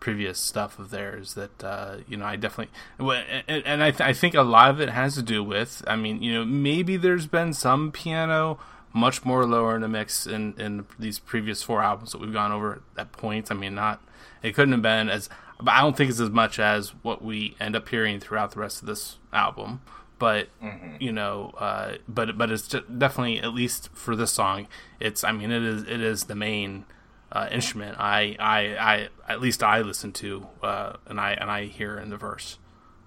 previous 0.00 0.38
stuff 0.38 0.78
of 0.78 0.90
theirs 0.90 1.34
that 1.34 1.64
uh, 1.64 1.96
you 2.06 2.16
know 2.16 2.24
I 2.24 2.36
definitely 2.36 2.72
and, 3.00 3.66
and 3.66 3.82
I, 3.82 3.90
th- 3.90 4.00
I 4.00 4.12
think 4.12 4.34
a 4.34 4.42
lot 4.42 4.70
of 4.70 4.80
it 4.80 4.90
has 4.90 5.16
to 5.16 5.22
do 5.22 5.42
with 5.42 5.82
I 5.88 5.96
mean 5.96 6.22
you 6.22 6.32
know 6.32 6.44
maybe 6.44 6.96
there's 6.96 7.26
been 7.26 7.52
some 7.52 7.90
piano 7.90 8.60
much 8.92 9.24
more 9.24 9.44
lower 9.44 9.76
in 9.76 9.82
the 9.82 9.88
mix 9.88 10.26
in, 10.26 10.54
in 10.58 10.86
these 10.98 11.18
previous 11.18 11.62
four 11.62 11.82
albums 11.82 12.12
that 12.12 12.20
we've 12.20 12.32
gone 12.32 12.52
over 12.52 12.82
at 12.96 13.12
points. 13.12 13.50
I 13.50 13.54
mean, 13.54 13.74
not 13.74 14.00
it 14.42 14.54
couldn't 14.54 14.72
have 14.72 14.82
been 14.82 15.08
as, 15.08 15.28
but 15.60 15.72
I 15.72 15.80
don't 15.80 15.96
think 15.96 16.10
it's 16.10 16.20
as 16.20 16.30
much 16.30 16.58
as 16.58 16.90
what 17.02 17.22
we 17.22 17.56
end 17.60 17.76
up 17.76 17.88
hearing 17.88 18.20
throughout 18.20 18.52
the 18.52 18.60
rest 18.60 18.80
of 18.80 18.86
this 18.86 19.16
album. 19.32 19.80
But 20.18 20.48
mm-hmm. 20.62 20.96
you 21.00 21.12
know, 21.12 21.54
uh, 21.58 21.96
but 22.08 22.36
but 22.36 22.50
it's 22.50 22.68
definitely 22.68 23.40
at 23.40 23.54
least 23.54 23.90
for 23.92 24.16
this 24.16 24.32
song, 24.32 24.66
it's 24.98 25.22
I 25.22 25.32
mean 25.32 25.50
it 25.50 25.62
is 25.62 25.82
it 25.82 26.00
is 26.00 26.24
the 26.24 26.34
main 26.34 26.84
uh, 27.30 27.48
instrument 27.52 27.96
I, 28.00 28.36
I 28.38 28.60
I 28.76 29.08
at 29.28 29.40
least 29.40 29.62
I 29.62 29.82
listen 29.82 30.12
to 30.14 30.46
uh, 30.62 30.94
and 31.06 31.20
I 31.20 31.32
and 31.32 31.50
I 31.50 31.66
hear 31.66 31.98
in 31.98 32.10
the 32.10 32.16
verse, 32.16 32.58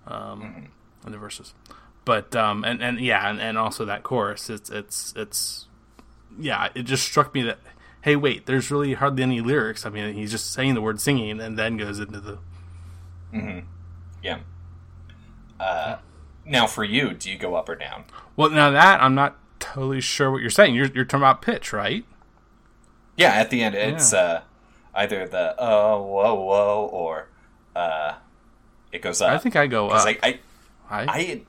um, 0.08 0.42
mm-hmm. 0.42 1.08
in 1.08 1.12
the 1.12 1.18
verses 1.18 1.54
but 2.04 2.36
um 2.36 2.64
and 2.64 2.82
and 2.82 3.00
yeah 3.00 3.30
and, 3.30 3.40
and 3.40 3.60
also 3.60 3.86
that 3.86 4.02
chorus 4.02 4.50
it's 4.50 4.72
it's 4.72 5.14
it's 5.16 5.68
yeah, 6.40 6.70
it 6.76 6.84
just 6.84 7.04
struck 7.04 7.34
me 7.34 7.44
that 7.44 7.60
hey, 8.02 8.16
wait, 8.16 8.46
there's 8.46 8.72
really 8.72 8.94
hardly 8.94 9.24
any 9.24 9.42
lyrics. 9.42 9.86
I 9.86 9.90
mean, 9.90 10.14
he's 10.14 10.32
just 10.32 10.52
saying 10.52 10.74
the 10.74 10.82
word 10.82 11.00
singing 11.00 11.40
and 11.40 11.58
then 11.58 11.78
goes 11.78 12.00
into 12.00 12.20
the. 12.20 12.40
Mm-hmm. 13.34 13.60
Yeah. 14.24 14.40
Uh, 15.60 15.98
now, 16.46 16.68
for 16.68 16.84
you, 16.84 17.14
do 17.14 17.32
you 17.32 17.38
go 17.38 17.56
up 17.56 17.70
or 17.70 17.76
down? 17.76 18.06
Well, 18.36 18.50
now 18.50 18.72
that 18.72 19.02
I'm 19.02 19.16
not 19.16 19.38
totally 19.60 20.02
sure 20.02 20.32
what 20.32 20.42
you're 20.42 20.50
saying. 20.50 20.76
You're 20.76 20.88
you're 20.88 21.06
talking 21.06 21.22
about 21.22 21.42
pitch, 21.42 21.72
right? 21.72 22.04
Yeah, 23.16 23.34
at 23.34 23.50
the 23.50 23.62
end, 23.62 23.76
it's 23.76 24.12
yeah. 24.12 24.20
uh, 24.20 24.42
either 24.96 25.28
the 25.28 25.56
oh 25.60 26.02
whoa 26.02 26.36
whoa 26.36 26.90
or 26.92 27.28
uh, 27.76 28.16
it 28.92 29.02
goes 29.02 29.22
up. 29.22 29.32
I 29.32 29.38
think 29.38 29.56
I 29.56 29.68
go 29.68 29.90
up. 29.90 30.06
I, 30.06 30.18
I, 30.24 30.40
I 30.90 31.42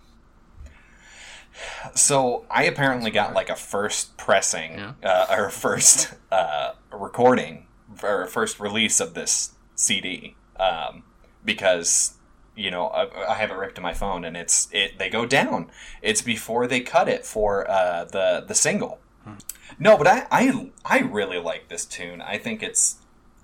so 1.94 2.44
I 2.50 2.64
apparently 2.64 3.10
got 3.10 3.34
like 3.34 3.50
a 3.50 3.56
first 3.56 4.16
pressing 4.16 4.78
yeah. 4.78 4.92
uh, 5.02 5.26
or 5.30 5.50
first 5.50 6.14
uh, 6.32 6.72
recording 6.92 7.66
or 8.02 8.26
first 8.26 8.58
release 8.60 9.00
of 9.00 9.14
this 9.14 9.54
CD 9.74 10.36
um, 10.58 11.04
because 11.44 12.14
you 12.56 12.70
know 12.70 12.88
I, 12.88 13.32
I, 13.32 13.34
have 13.34 13.50
it 13.50 13.56
ripped 13.56 13.76
to 13.76 13.80
my 13.80 13.94
phone 13.94 14.24
and 14.24 14.36
it's 14.36 14.68
it 14.72 14.98
they 14.98 15.08
go 15.08 15.26
down. 15.26 15.70
It's 16.00 16.22
before 16.22 16.66
they 16.66 16.80
cut 16.80 17.08
it 17.08 17.24
for 17.24 17.68
uh, 17.70 18.04
the 18.04 18.44
the 18.46 18.54
single. 18.54 18.98
Hmm. 19.24 19.34
No, 19.78 19.96
but 19.96 20.06
I, 20.06 20.26
I 20.30 20.70
I 20.84 21.00
really 21.00 21.38
like 21.38 21.68
this 21.68 21.84
tune. 21.84 22.20
I 22.20 22.38
think 22.38 22.62
it's 22.62 22.96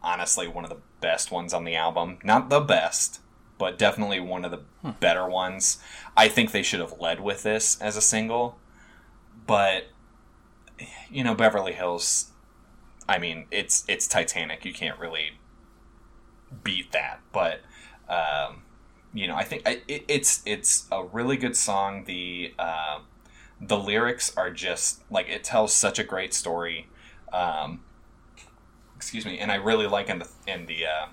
honestly 0.02 0.46
one 0.46 0.64
of 0.64 0.70
the 0.70 0.80
best 1.00 1.30
ones 1.30 1.52
on 1.52 1.64
the 1.64 1.74
album. 1.74 2.18
Not 2.22 2.50
the 2.50 2.60
best, 2.60 3.20
but 3.58 3.78
definitely 3.78 4.20
one 4.20 4.44
of 4.44 4.50
the 4.50 4.60
hmm. 4.82 4.90
better 5.00 5.28
ones. 5.28 5.78
I 6.16 6.28
think 6.28 6.52
they 6.52 6.62
should 6.62 6.80
have 6.80 7.00
led 7.00 7.20
with 7.20 7.42
this 7.42 7.80
as 7.80 7.96
a 7.96 8.00
single, 8.00 8.58
but 9.46 9.88
you 11.10 11.24
know 11.24 11.34
Beverly 11.34 11.72
Hills. 11.72 12.30
I 13.08 13.18
mean, 13.18 13.46
it's 13.50 13.84
it's 13.88 14.06
Titanic. 14.06 14.64
You 14.64 14.72
can't 14.72 14.98
really 14.98 15.38
beat 16.62 16.92
that, 16.92 17.20
but 17.32 17.60
um, 18.08 18.62
you 19.12 19.26
know, 19.26 19.36
I 19.36 19.44
think 19.44 19.66
it, 19.66 20.04
it's 20.08 20.42
it's 20.46 20.86
a 20.92 21.04
really 21.04 21.36
good 21.36 21.56
song. 21.56 22.04
The 22.04 22.54
uh, 22.58 23.00
the 23.60 23.78
lyrics 23.78 24.34
are 24.36 24.50
just 24.50 25.02
like 25.10 25.28
it 25.28 25.44
tells 25.44 25.72
such 25.72 25.98
a 25.98 26.04
great 26.04 26.34
story. 26.34 26.88
Um, 27.32 27.80
excuse 28.96 29.24
me, 29.24 29.38
and 29.38 29.50
I 29.50 29.56
really 29.56 29.86
like 29.86 30.08
in 30.08 30.20
the 30.20 30.28
in 30.46 30.66
the 30.66 30.86
uh, 30.86 31.06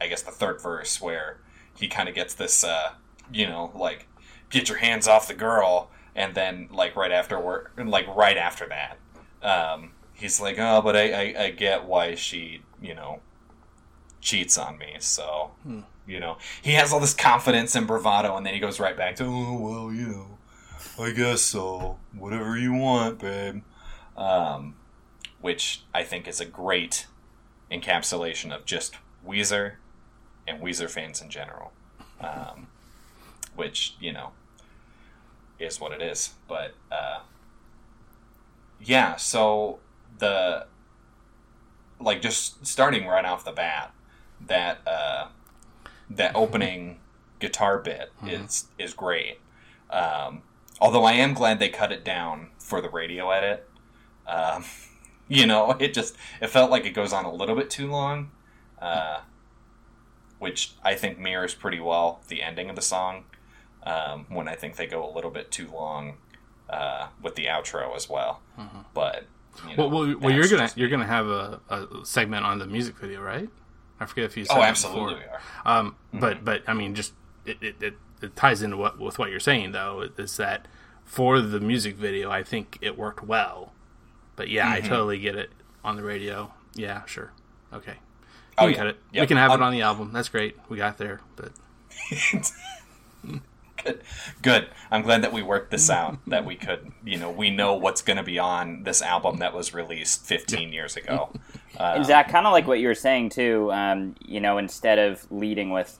I 0.00 0.08
guess 0.08 0.22
the 0.22 0.30
third 0.30 0.60
verse 0.60 1.00
where 1.00 1.38
he 1.76 1.88
kind 1.88 2.08
of 2.08 2.14
gets 2.14 2.34
this, 2.34 2.64
uh, 2.64 2.92
you 3.32 3.46
know, 3.46 3.72
like 3.74 4.08
get 4.50 4.68
your 4.68 4.78
hands 4.78 5.08
off 5.08 5.28
the 5.28 5.34
girl, 5.34 5.90
and 6.14 6.34
then 6.34 6.68
like 6.70 6.96
right 6.96 7.12
after 7.12 7.40
work, 7.40 7.72
like 7.76 8.06
right 8.14 8.36
after 8.36 8.68
that, 8.68 8.98
um, 9.42 9.92
he's 10.14 10.40
like, 10.40 10.58
oh, 10.58 10.80
but 10.82 10.96
I, 10.96 11.12
I, 11.12 11.44
I 11.44 11.50
get 11.50 11.84
why 11.84 12.14
she, 12.14 12.62
you 12.80 12.94
know, 12.94 13.20
cheats 14.20 14.56
on 14.58 14.78
me. 14.78 14.96
So, 15.00 15.52
hmm. 15.62 15.80
you 16.06 16.20
know, 16.20 16.38
he 16.62 16.72
has 16.72 16.92
all 16.92 17.00
this 17.00 17.14
confidence 17.14 17.74
and 17.74 17.86
bravado, 17.86 18.36
and 18.36 18.46
then 18.46 18.54
he 18.54 18.60
goes 18.60 18.78
right 18.78 18.96
back 18.96 19.16
to, 19.16 19.24
oh, 19.24 19.58
well, 19.58 19.92
you 19.92 20.08
know, 20.08 20.38
I 20.98 21.10
guess 21.10 21.40
so. 21.42 21.98
Whatever 22.16 22.58
you 22.58 22.72
want, 22.74 23.18
babe. 23.18 23.62
Um, 24.16 24.74
which 25.40 25.84
I 25.92 26.04
think 26.04 26.28
is 26.28 26.40
a 26.40 26.44
great 26.44 27.06
encapsulation 27.70 28.54
of 28.54 28.64
just 28.64 28.96
Weezer 29.26 29.74
and 30.46 30.62
Weezer 30.62 30.90
fans 30.90 31.20
in 31.20 31.30
general, 31.30 31.72
um, 32.20 32.66
which 33.54 33.94
you 34.00 34.12
know 34.12 34.30
is 35.58 35.80
what 35.80 35.92
it 35.92 36.02
is. 36.02 36.34
But 36.48 36.74
uh, 36.90 37.20
yeah, 38.80 39.16
so 39.16 39.78
the 40.18 40.66
like 42.00 42.20
just 42.20 42.66
starting 42.66 43.06
right 43.06 43.24
off 43.24 43.44
the 43.44 43.52
bat, 43.52 43.92
that 44.46 44.78
uh, 44.86 45.28
that 46.10 46.34
opening 46.34 46.98
guitar 47.38 47.78
bit 47.78 48.10
mm-hmm. 48.18 48.44
is 48.44 48.66
is 48.78 48.94
great. 48.94 49.38
Um, 49.90 50.42
although 50.80 51.04
I 51.04 51.12
am 51.12 51.34
glad 51.34 51.58
they 51.58 51.68
cut 51.68 51.92
it 51.92 52.04
down 52.04 52.48
for 52.58 52.80
the 52.80 52.88
radio 52.88 53.30
edit. 53.30 53.68
Um, 54.26 54.64
you 55.28 55.46
know, 55.46 55.76
it 55.78 55.94
just 55.94 56.16
it 56.40 56.48
felt 56.48 56.70
like 56.70 56.84
it 56.84 56.90
goes 56.90 57.12
on 57.12 57.24
a 57.24 57.32
little 57.32 57.56
bit 57.56 57.70
too 57.70 57.90
long. 57.90 58.30
Uh, 58.80 59.20
which 60.42 60.72
I 60.82 60.96
think 60.96 61.20
mirrors 61.20 61.54
pretty 61.54 61.78
well 61.78 62.20
the 62.26 62.42
ending 62.42 62.68
of 62.68 62.74
the 62.74 62.82
song. 62.82 63.24
Um, 63.84 64.26
when 64.28 64.48
I 64.48 64.54
think 64.54 64.76
they 64.76 64.86
go 64.86 65.08
a 65.08 65.12
little 65.12 65.30
bit 65.30 65.50
too 65.50 65.68
long 65.72 66.18
uh, 66.68 67.08
with 67.22 67.36
the 67.36 67.46
outro 67.46 67.94
as 67.94 68.08
well. 68.08 68.40
Mm-hmm. 68.58 68.78
But 68.92 69.26
you 69.68 69.76
know, 69.76 69.88
well, 69.88 70.06
well, 70.06 70.18
well 70.18 70.30
you're 70.30 70.48
gonna 70.48 70.70
you're 70.74 70.88
gonna 70.88 71.06
have 71.06 71.26
a, 71.26 71.60
a, 71.68 72.04
segment 72.04 72.44
on 72.44 72.58
the 72.58 72.66
music 72.66 72.98
video, 72.98 73.20
right? 73.20 73.48
I 74.00 74.06
forget 74.06 74.24
if 74.24 74.36
you 74.36 74.44
said. 74.44 74.56
Oh, 74.56 74.62
absolutely. 74.62 75.22
Um, 75.64 75.96
mm-hmm. 76.08 76.18
But 76.18 76.44
but 76.44 76.62
I 76.66 76.74
mean, 76.74 76.94
just 76.94 77.12
it, 77.44 77.58
it, 77.60 77.76
it, 77.80 77.94
it 78.20 78.36
ties 78.36 78.62
into 78.62 78.76
what 78.76 78.98
with 78.98 79.18
what 79.18 79.30
you're 79.30 79.40
saying 79.40 79.72
though 79.72 80.08
is 80.16 80.36
that 80.38 80.66
for 81.04 81.40
the 81.40 81.60
music 81.60 81.96
video, 81.96 82.30
I 82.30 82.42
think 82.42 82.78
it 82.80 82.98
worked 82.98 83.22
well. 83.24 83.72
But 84.34 84.48
yeah, 84.48 84.64
mm-hmm. 84.64 84.86
I 84.86 84.88
totally 84.88 85.18
get 85.18 85.36
it 85.36 85.50
on 85.84 85.96
the 85.96 86.02
radio. 86.02 86.52
Yeah, 86.74 87.04
sure. 87.04 87.32
Okay. 87.72 87.96
Oh, 88.58 88.66
we 88.66 88.74
yeah. 88.74 88.84
it. 88.84 88.96
Yep. 89.12 89.22
We 89.22 89.26
can 89.26 89.36
have 89.36 89.50
um, 89.50 89.62
it 89.62 89.64
on 89.64 89.72
the 89.72 89.82
album. 89.82 90.12
That's 90.12 90.28
great. 90.28 90.56
We 90.68 90.76
got 90.76 90.98
there, 90.98 91.20
but 91.36 91.52
good. 93.84 94.02
Good. 94.42 94.68
I'm 94.90 95.02
glad 95.02 95.22
that 95.22 95.32
we 95.32 95.42
worked 95.42 95.70
this 95.70 95.88
out. 95.90 96.18
that 96.26 96.44
we 96.44 96.56
could, 96.56 96.92
you 97.04 97.18
know, 97.18 97.30
we 97.30 97.50
know 97.50 97.74
what's 97.74 98.02
going 98.02 98.18
to 98.18 98.22
be 98.22 98.38
on 98.38 98.82
this 98.84 99.02
album 99.02 99.38
that 99.38 99.54
was 99.54 99.74
released 99.74 100.24
15 100.26 100.72
years 100.72 100.96
ago. 100.96 101.30
Um, 101.78 101.96
and 101.96 102.04
Zach, 102.04 102.28
kind 102.28 102.46
of 102.46 102.52
like 102.52 102.66
what 102.66 102.80
you 102.80 102.86
were 102.86 102.94
saying 102.94 103.30
too. 103.30 103.72
Um, 103.72 104.14
you 104.20 104.40
know, 104.40 104.58
instead 104.58 104.98
of 104.98 105.26
leading 105.32 105.70
with 105.70 105.98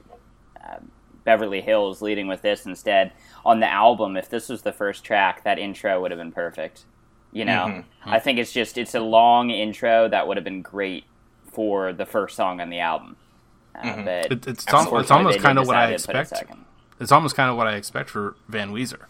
uh, 0.63 0.77
Beverly 1.25 1.61
Hills, 1.61 2.03
leading 2.03 2.29
with 2.29 2.43
this 2.43 2.67
instead 2.67 3.13
on 3.45 3.61
the 3.61 3.71
album. 3.71 4.17
If 4.17 4.29
this 4.29 4.49
was 4.49 4.63
the 4.63 4.73
first 4.73 5.05
track, 5.05 5.45
that 5.45 5.59
intro 5.59 6.01
would 6.01 6.11
have 6.11 6.19
been 6.19 6.33
perfect. 6.33 6.85
You 7.33 7.47
know, 7.47 7.67
mm-hmm. 7.69 8.11
I 8.11 8.19
think 8.19 8.39
it's 8.39 8.53
just 8.53 8.77
it's 8.77 8.95
a 8.95 9.01
long 9.01 9.51
intro 9.51 10.09
that 10.09 10.29
would 10.29 10.37
have 10.37 10.45
been 10.45 10.63
great 10.63 11.05
for 11.53 11.93
the 11.93 12.07
first 12.07 12.37
song 12.37 12.61
on 12.61 12.71
the 12.71 12.81
album. 12.81 13.17
Uh, 13.75 13.83
mm-hmm. 13.83 14.05
But 14.05 14.33
it, 14.33 14.47
it's, 14.47 14.65
it's 14.65 15.11
almost 15.11 15.39
kind 15.41 15.59
of 15.59 15.67
what 15.67 15.77
I 15.77 15.93
expect. 15.93 16.33
It's 17.01 17.13
almost 17.13 17.37
kind 17.37 17.51
of 17.51 17.57
what 17.57 17.67
I 17.67 17.77
expect 17.77 18.11
for 18.11 18.37
Van 18.49 18.73
Weezer. 18.73 19.07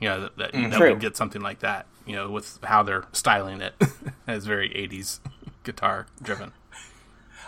You 0.00 0.08
know 0.08 0.20
that, 0.22 0.36
that, 0.38 0.52
mm-hmm. 0.52 0.70
that 0.70 0.80
we 0.80 1.00
get 1.00 1.16
something 1.16 1.42
like 1.42 1.60
that. 1.60 1.86
You 2.06 2.16
know, 2.16 2.30
with 2.30 2.58
how 2.64 2.82
they're 2.82 3.04
styling 3.12 3.60
it, 3.60 3.74
as 4.26 4.46
very 4.46 4.70
'80s 4.70 5.20
guitar 5.62 6.06
driven. 6.22 6.52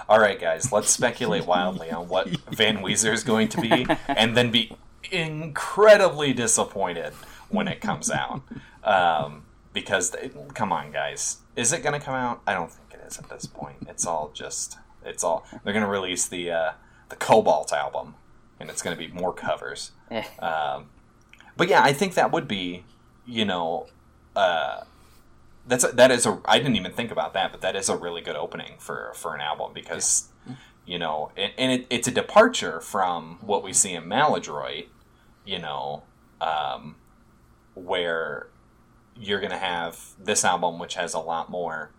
All 0.08 0.18
right, 0.18 0.38
guys, 0.38 0.72
let's 0.72 0.90
speculate 0.90 1.46
wildly 1.46 1.90
on 1.90 2.08
what 2.08 2.28
Van 2.50 2.78
Weezer 2.78 3.12
is 3.12 3.24
going 3.24 3.48
to 3.48 3.60
be, 3.60 3.86
and 4.08 4.36
then 4.36 4.50
be 4.50 4.76
incredibly 5.10 6.32
disappointed 6.32 7.12
when 7.48 7.68
it 7.68 7.80
comes 7.80 8.10
out. 8.10 8.42
Um, 8.84 9.44
because, 9.72 10.12
come 10.54 10.72
on, 10.72 10.90
guys, 10.90 11.36
is 11.54 11.72
it 11.72 11.84
going 11.84 11.92
to 11.92 12.04
come 12.04 12.16
out? 12.16 12.40
I 12.48 12.52
don't 12.52 12.72
at 13.18 13.28
this 13.28 13.46
point. 13.46 13.86
It's 13.88 14.06
all 14.06 14.30
just 14.34 14.78
It's 15.04 15.24
all 15.24 15.46
they're 15.64 15.72
going 15.72 15.84
to 15.84 15.90
release 15.90 16.26
the 16.26 16.50
uh, 16.50 16.72
the 17.08 17.16
Cobalt 17.16 17.72
album, 17.72 18.14
and 18.60 18.70
it's 18.70 18.82
going 18.82 18.96
to 18.96 19.06
be 19.06 19.12
more 19.12 19.32
covers. 19.32 19.92
Eh. 20.10 20.24
um, 20.38 20.86
but 21.56 21.68
yeah, 21.68 21.82
I 21.82 21.92
think 21.92 22.14
that 22.14 22.32
would 22.32 22.48
be, 22.48 22.84
you 23.26 23.44
know, 23.44 23.86
uh, 24.34 24.82
that's 25.66 25.84
a, 25.84 25.88
that 25.88 26.10
is 26.10 26.26
a. 26.26 26.40
I 26.44 26.58
didn't 26.58 26.76
even 26.76 26.92
think 26.92 27.10
about 27.10 27.34
that, 27.34 27.52
but 27.52 27.60
that 27.60 27.76
is 27.76 27.88
a 27.88 27.96
really 27.96 28.20
good 28.20 28.36
opening 28.36 28.74
for 28.78 29.12
for 29.14 29.34
an 29.34 29.40
album 29.40 29.72
because, 29.74 30.28
you 30.86 30.98
know, 30.98 31.30
and, 31.36 31.52
and 31.58 31.72
it, 31.72 31.86
it's 31.90 32.08
a 32.08 32.10
departure 32.10 32.80
from 32.80 33.38
what 33.40 33.62
we 33.62 33.72
see 33.72 33.92
in 33.92 34.08
Maladroit, 34.08 34.86
you 35.44 35.58
know, 35.58 36.02
um, 36.40 36.96
where 37.74 38.48
you're 39.16 39.40
going 39.40 39.52
to 39.52 39.58
have 39.58 40.12
this 40.18 40.44
album, 40.44 40.78
which 40.78 40.94
has 40.94 41.14
a 41.14 41.20
lot 41.20 41.50
more 41.50 41.90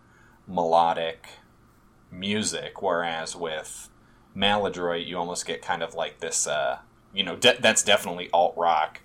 melodic 0.46 1.26
music, 2.10 2.82
whereas 2.82 3.34
with 3.36 3.88
Maladroit, 4.34 5.06
you 5.06 5.16
almost 5.16 5.46
get 5.46 5.62
kind 5.62 5.82
of 5.82 5.94
like 5.94 6.20
this, 6.20 6.46
uh, 6.46 6.78
you 7.12 7.22
know, 7.22 7.36
de- 7.36 7.60
that's 7.60 7.82
definitely 7.82 8.28
alt 8.32 8.54
rock, 8.56 9.00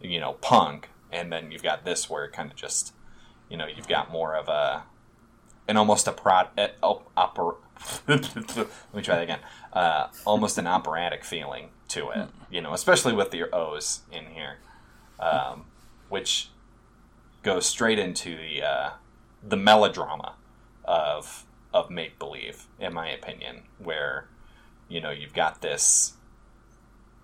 you 0.00 0.20
know, 0.20 0.34
punk, 0.34 0.90
and 1.10 1.32
then 1.32 1.50
you've 1.50 1.62
got 1.62 1.84
this 1.84 2.08
where 2.08 2.24
it 2.24 2.32
kind 2.32 2.50
of 2.50 2.56
just, 2.56 2.92
you 3.48 3.56
know, 3.56 3.66
you've 3.66 3.88
got 3.88 4.10
more 4.10 4.34
of 4.36 4.48
a, 4.48 4.84
an 5.66 5.76
almost 5.76 6.06
a 6.06 6.12
prod, 6.12 6.48
uh, 6.58 6.68
opera. 7.16 7.54
Let 8.06 8.36
me 8.94 9.02
try 9.02 9.16
that 9.16 9.22
again. 9.22 9.40
Uh, 9.72 10.08
almost 10.24 10.58
an 10.58 10.66
operatic 10.66 11.24
feeling 11.24 11.70
to 11.88 12.10
it, 12.10 12.28
you 12.50 12.60
know, 12.60 12.74
especially 12.74 13.12
with 13.12 13.30
the 13.30 13.54
O's 13.54 14.00
in 14.12 14.26
here, 14.26 14.58
um, 15.20 15.66
which 16.08 16.50
goes 17.42 17.66
straight 17.66 17.98
into 17.98 18.36
the 18.36 18.62
uh, 18.62 18.90
the 19.46 19.56
melodrama 19.56 20.34
of 20.88 21.44
of 21.72 21.90
make 21.90 22.18
believe, 22.18 22.66
in 22.80 22.94
my 22.94 23.10
opinion, 23.10 23.62
where 23.78 24.26
you 24.88 25.00
know 25.00 25.10
you've 25.10 25.34
got 25.34 25.60
this 25.60 26.14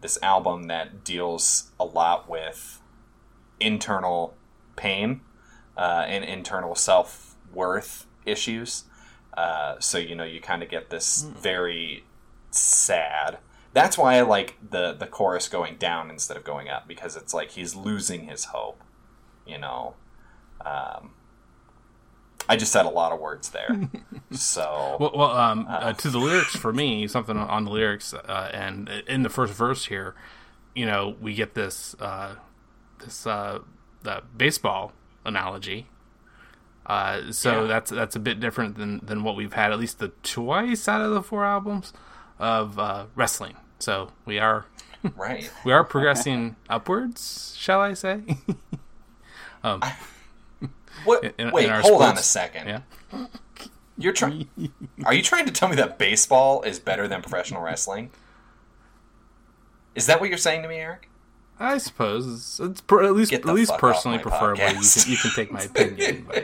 this 0.02 0.18
album 0.22 0.64
that 0.64 1.02
deals 1.02 1.70
a 1.80 1.84
lot 1.84 2.28
with 2.28 2.80
internal 3.58 4.34
pain 4.76 5.22
uh, 5.78 6.04
and 6.06 6.24
internal 6.24 6.74
self 6.74 7.34
worth 7.52 8.06
issues. 8.26 8.84
Uh, 9.34 9.76
so 9.80 9.96
you 9.96 10.14
know 10.14 10.24
you 10.24 10.40
kind 10.40 10.62
of 10.62 10.68
get 10.68 10.90
this 10.90 11.22
very 11.22 12.04
sad. 12.50 13.38
That's 13.72 13.96
why 13.96 14.16
I 14.16 14.20
like 14.20 14.56
the 14.70 14.92
the 14.92 15.06
chorus 15.06 15.48
going 15.48 15.76
down 15.76 16.10
instead 16.10 16.36
of 16.36 16.44
going 16.44 16.68
up 16.68 16.86
because 16.86 17.16
it's 17.16 17.32
like 17.32 17.52
he's 17.52 17.74
losing 17.74 18.26
his 18.26 18.44
hope. 18.46 18.82
You 19.46 19.58
know, 19.58 19.94
um, 20.64 21.12
I 22.48 22.56
just 22.56 22.72
said 22.72 22.84
a 22.86 22.90
lot 22.90 23.12
of 23.12 23.20
words 23.20 23.50
there. 23.50 23.68
so 24.32 24.96
Well, 25.00 25.12
well 25.14 25.30
um, 25.30 25.66
uh, 25.68 25.92
to 25.94 26.10
the 26.10 26.18
lyrics 26.18 26.54
for 26.56 26.72
me, 26.72 27.06
something 27.08 27.36
on 27.36 27.64
the 27.64 27.70
lyrics, 27.70 28.12
uh, 28.14 28.50
and 28.52 28.88
in 29.06 29.22
the 29.22 29.30
first 29.30 29.52
verse 29.54 29.86
here, 29.86 30.14
you 30.74 30.84
know, 30.86 31.16
we 31.20 31.34
get 31.34 31.54
this 31.54 31.94
uh, 32.00 32.34
this 32.98 33.26
uh, 33.26 33.60
the 34.02 34.22
baseball 34.36 34.92
analogy. 35.24 35.88
Uh, 36.86 37.32
so 37.32 37.62
Yeah. 37.62 37.66
that's 37.66 37.90
that's 37.90 38.14
a 38.16 38.20
bit 38.20 38.40
different 38.40 38.76
than 38.76 39.00
than 39.02 39.22
what 39.24 39.36
we've 39.36 39.54
had 39.54 39.72
at 39.72 39.78
least 39.78 39.98
the 39.98 40.08
twice 40.22 40.86
out 40.86 41.00
of 41.00 41.12
the 41.14 41.22
four 41.22 41.44
albums 41.44 41.92
of 42.38 42.78
uh, 42.78 43.06
wrestling. 43.14 43.56
So 43.78 44.10
we 44.26 44.38
are 44.38 44.66
right. 45.16 45.50
we 45.64 45.72
are 45.72 45.82
progressing 45.84 46.56
upwards, 46.68 47.54
shall 47.58 47.80
I 47.80 47.94
say? 47.94 48.20
What? 51.04 51.34
in- 51.38 51.50
wait, 51.52 51.68
in 51.68 51.80
hold 51.80 52.02
on 52.02 52.14
a 52.16 52.22
second. 52.22 52.68
yeah. 53.12 53.26
You're 53.96 54.12
trying. 54.12 54.48
Are 55.04 55.14
you 55.14 55.22
trying 55.22 55.46
to 55.46 55.52
tell 55.52 55.68
me 55.68 55.76
that 55.76 55.98
baseball 55.98 56.62
is 56.62 56.78
better 56.78 57.06
than 57.06 57.22
professional 57.22 57.62
wrestling? 57.62 58.10
Is 59.94 60.06
that 60.06 60.20
what 60.20 60.28
you're 60.28 60.38
saying 60.38 60.62
to 60.62 60.68
me, 60.68 60.76
Eric? 60.76 61.08
I 61.60 61.78
suppose 61.78 62.26
it's, 62.26 62.58
it's 62.58 62.80
per, 62.80 63.04
at 63.04 63.14
least 63.14 63.32
at 63.32 63.44
least 63.44 63.78
personally 63.78 64.16
my 64.16 64.22
preferably 64.24 64.64
you 64.64 64.70
can, 64.72 65.10
you 65.12 65.16
can 65.16 65.30
take 65.34 65.52
my 65.52 65.62
opinion. 65.62 66.26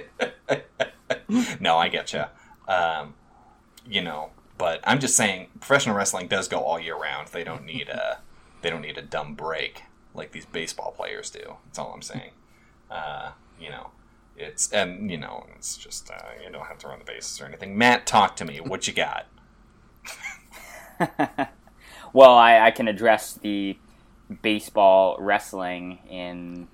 No, 1.61 1.77
I 1.77 1.89
get 1.89 2.13
you. 2.13 2.25
Um, 2.69 3.15
you 3.87 4.03
know, 4.03 4.31
but 4.59 4.81
I'm 4.85 4.99
just 5.01 5.17
saying, 5.17 5.49
professional 5.59 5.97
wrestling 5.97 6.29
does 6.29 6.49
go 6.49 6.61
all 6.61 6.79
year 6.79 6.97
round. 6.97 7.29
They 7.29 7.45
don't 7.45 7.65
need 7.65 7.89
a 7.89 8.19
they 8.63 8.71
don't 8.71 8.83
need 8.83 8.99
a 8.99 9.03
dumb 9.03 9.35
break 9.35 9.85
like 10.15 10.33
these 10.33 10.45
baseball 10.47 10.93
players 10.93 11.31
do. 11.31 11.57
That's 11.67 11.79
all 11.79 11.93
I'm 11.93 12.03
saying. 12.03 12.33
Uh, 12.91 13.33
you 13.61 13.71
know, 13.71 13.91
it's 14.41 14.73
and 14.73 15.11
you 15.11 15.19
know, 15.19 15.47
it's 15.57 15.77
just 15.77 16.11
uh, 16.11 16.17
you 16.45 16.51
don't 16.51 16.67
have 16.67 16.79
to 16.79 16.89
run 16.89 16.99
the 16.99 17.05
bases 17.05 17.41
or 17.41 17.47
anything. 17.47 17.77
Matt, 17.77 18.07
talk 18.07 18.37
to 18.37 18.45
me. 18.45 18.61
What 18.61 18.87
you 18.87 18.93
got? 18.93 19.27
Well, 22.13 22.35
I, 22.35 22.59
I 22.59 22.71
can 22.71 22.89
address 22.89 23.35
the 23.35 23.77
baseball 24.43 25.17
wrestling 25.21 25.99
in 26.09 26.69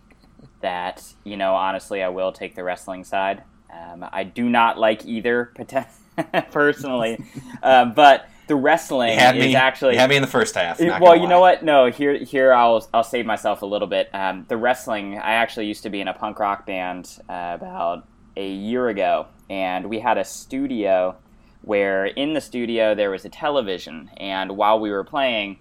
that, 0.61 1.03
you 1.25 1.37
know, 1.37 1.55
honestly, 1.55 2.03
I 2.03 2.09
will 2.09 2.33
take 2.33 2.55
the 2.55 2.65
wrestling 2.65 3.05
side. 3.05 3.43
Um, 3.71 4.07
I 4.11 4.25
do 4.25 4.49
not 4.49 4.79
like 4.79 5.05
either 5.05 5.53
personally, 6.51 7.23
uh, 7.63 7.85
but 7.87 8.29
the 8.47 8.57
wrestling 8.57 9.13
You 9.13 9.19
had 9.19 9.37
is 9.37 9.55
actually 9.55 9.95
you 9.95 9.99
had 9.99 10.11
me 10.11 10.17
in 10.17 10.23
the 10.23 10.29
first 10.29 10.55
half. 10.55 10.81
not 10.81 11.01
well, 11.01 11.17
you 11.17 11.27
know 11.27 11.41
what? 11.41 11.65
No, 11.65 11.91
here, 11.91 12.17
here 12.17 12.53
I'll 12.53 12.87
I'll 12.95 13.05
save 13.05 13.27
myself 13.27 13.63
a 13.63 13.67
little 13.67 13.89
bit. 13.89 14.09
Um, 14.13 14.45
the 14.49 14.57
wrestling, 14.57 15.19
I 15.19 15.33
actually 15.33 15.67
used 15.67 15.83
to 15.83 15.91
be 15.91 16.01
in 16.01 16.09
a 16.09 16.15
punk 16.15 16.39
rock 16.39 16.67
band 16.67 17.19
uh, 17.29 17.53
about 17.55 18.07
a 18.37 18.49
year 18.49 18.89
ago, 18.89 19.27
and 19.51 19.89
we 19.89 19.99
had 19.99 20.19
a 20.19 20.25
studio 20.25 21.17
where 21.63 22.07
in 22.07 22.35
the 22.35 22.41
studio 22.41 22.95
there 22.95 23.11
was 23.11 23.25
a 23.25 23.29
television, 23.29 24.11
and 24.17 24.57
while 24.57 24.79
we 24.79 24.91
were 24.91 25.05
playing 25.05 25.59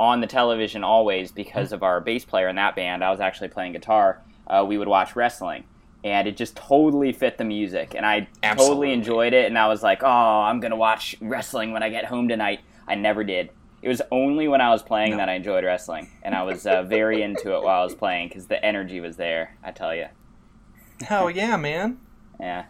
on 0.00 0.20
the 0.20 0.26
television, 0.26 0.82
always 0.82 1.30
because 1.32 1.72
of 1.72 1.82
our 1.82 2.00
bass 2.00 2.24
player 2.24 2.48
in 2.48 2.56
that 2.56 2.74
band, 2.74 3.04
I 3.04 3.10
was 3.10 3.20
actually 3.20 3.48
playing 3.48 3.72
guitar. 3.72 4.22
Uh, 4.46 4.64
we 4.66 4.78
would 4.78 4.88
watch 4.88 5.14
wrestling. 5.14 5.64
And 6.04 6.28
it 6.28 6.36
just 6.36 6.54
totally 6.56 7.12
fit 7.12 7.38
the 7.38 7.44
music, 7.44 7.94
and 7.96 8.06
I 8.06 8.28
Absolutely. 8.42 8.68
totally 8.88 8.92
enjoyed 8.92 9.32
it. 9.32 9.46
And 9.46 9.58
I 9.58 9.66
was 9.66 9.82
like, 9.82 10.02
"Oh, 10.04 10.06
I'm 10.08 10.60
gonna 10.60 10.76
watch 10.76 11.16
wrestling 11.20 11.72
when 11.72 11.82
I 11.82 11.88
get 11.90 12.04
home 12.04 12.28
tonight." 12.28 12.60
I 12.86 12.94
never 12.94 13.24
did. 13.24 13.50
It 13.82 13.88
was 13.88 14.00
only 14.12 14.46
when 14.48 14.60
I 14.60 14.70
was 14.70 14.82
playing 14.82 15.16
that 15.16 15.28
I 15.28 15.34
enjoyed 15.34 15.64
wrestling, 15.64 16.08
and 16.22 16.34
I 16.36 16.42
was 16.44 16.66
uh, 16.66 16.82
very 16.84 17.22
into 17.22 17.54
it 17.56 17.62
while 17.64 17.80
I 17.80 17.84
was 17.84 17.94
playing 17.96 18.28
because 18.28 18.46
the 18.46 18.64
energy 18.64 19.00
was 19.00 19.16
there. 19.16 19.56
I 19.62 19.72
tell 19.72 19.94
you, 19.94 20.06
Hell 21.02 21.30
yeah, 21.30 21.56
man. 21.56 21.98
yeah. 22.40 22.66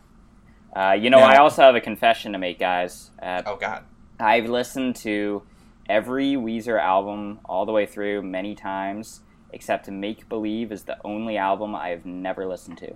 Uh, 0.74 0.92
you 0.98 1.08
know, 1.10 1.18
Now- 1.20 1.26
I 1.26 1.36
also 1.38 1.62
have 1.62 1.74
a 1.74 1.80
confession 1.80 2.32
to 2.32 2.38
make, 2.38 2.58
guys. 2.58 3.10
Uh, 3.22 3.42
Oh 3.46 3.56
god. 3.56 3.84
I've 4.20 4.48
listened 4.48 4.96
to 4.96 5.42
every 5.88 6.32
Weezer 6.34 6.80
album 6.80 7.40
all 7.44 7.64
the 7.66 7.72
way 7.72 7.86
through 7.86 8.22
many 8.22 8.54
times, 8.54 9.20
except 9.52 9.88
"Make 9.90 10.28
Believe" 10.28 10.72
is 10.72 10.84
the 10.84 10.96
only 11.04 11.36
album 11.38 11.74
I 11.74 11.88
have 11.90 12.04
never 12.06 12.46
listened 12.46 12.78
to. 12.78 12.94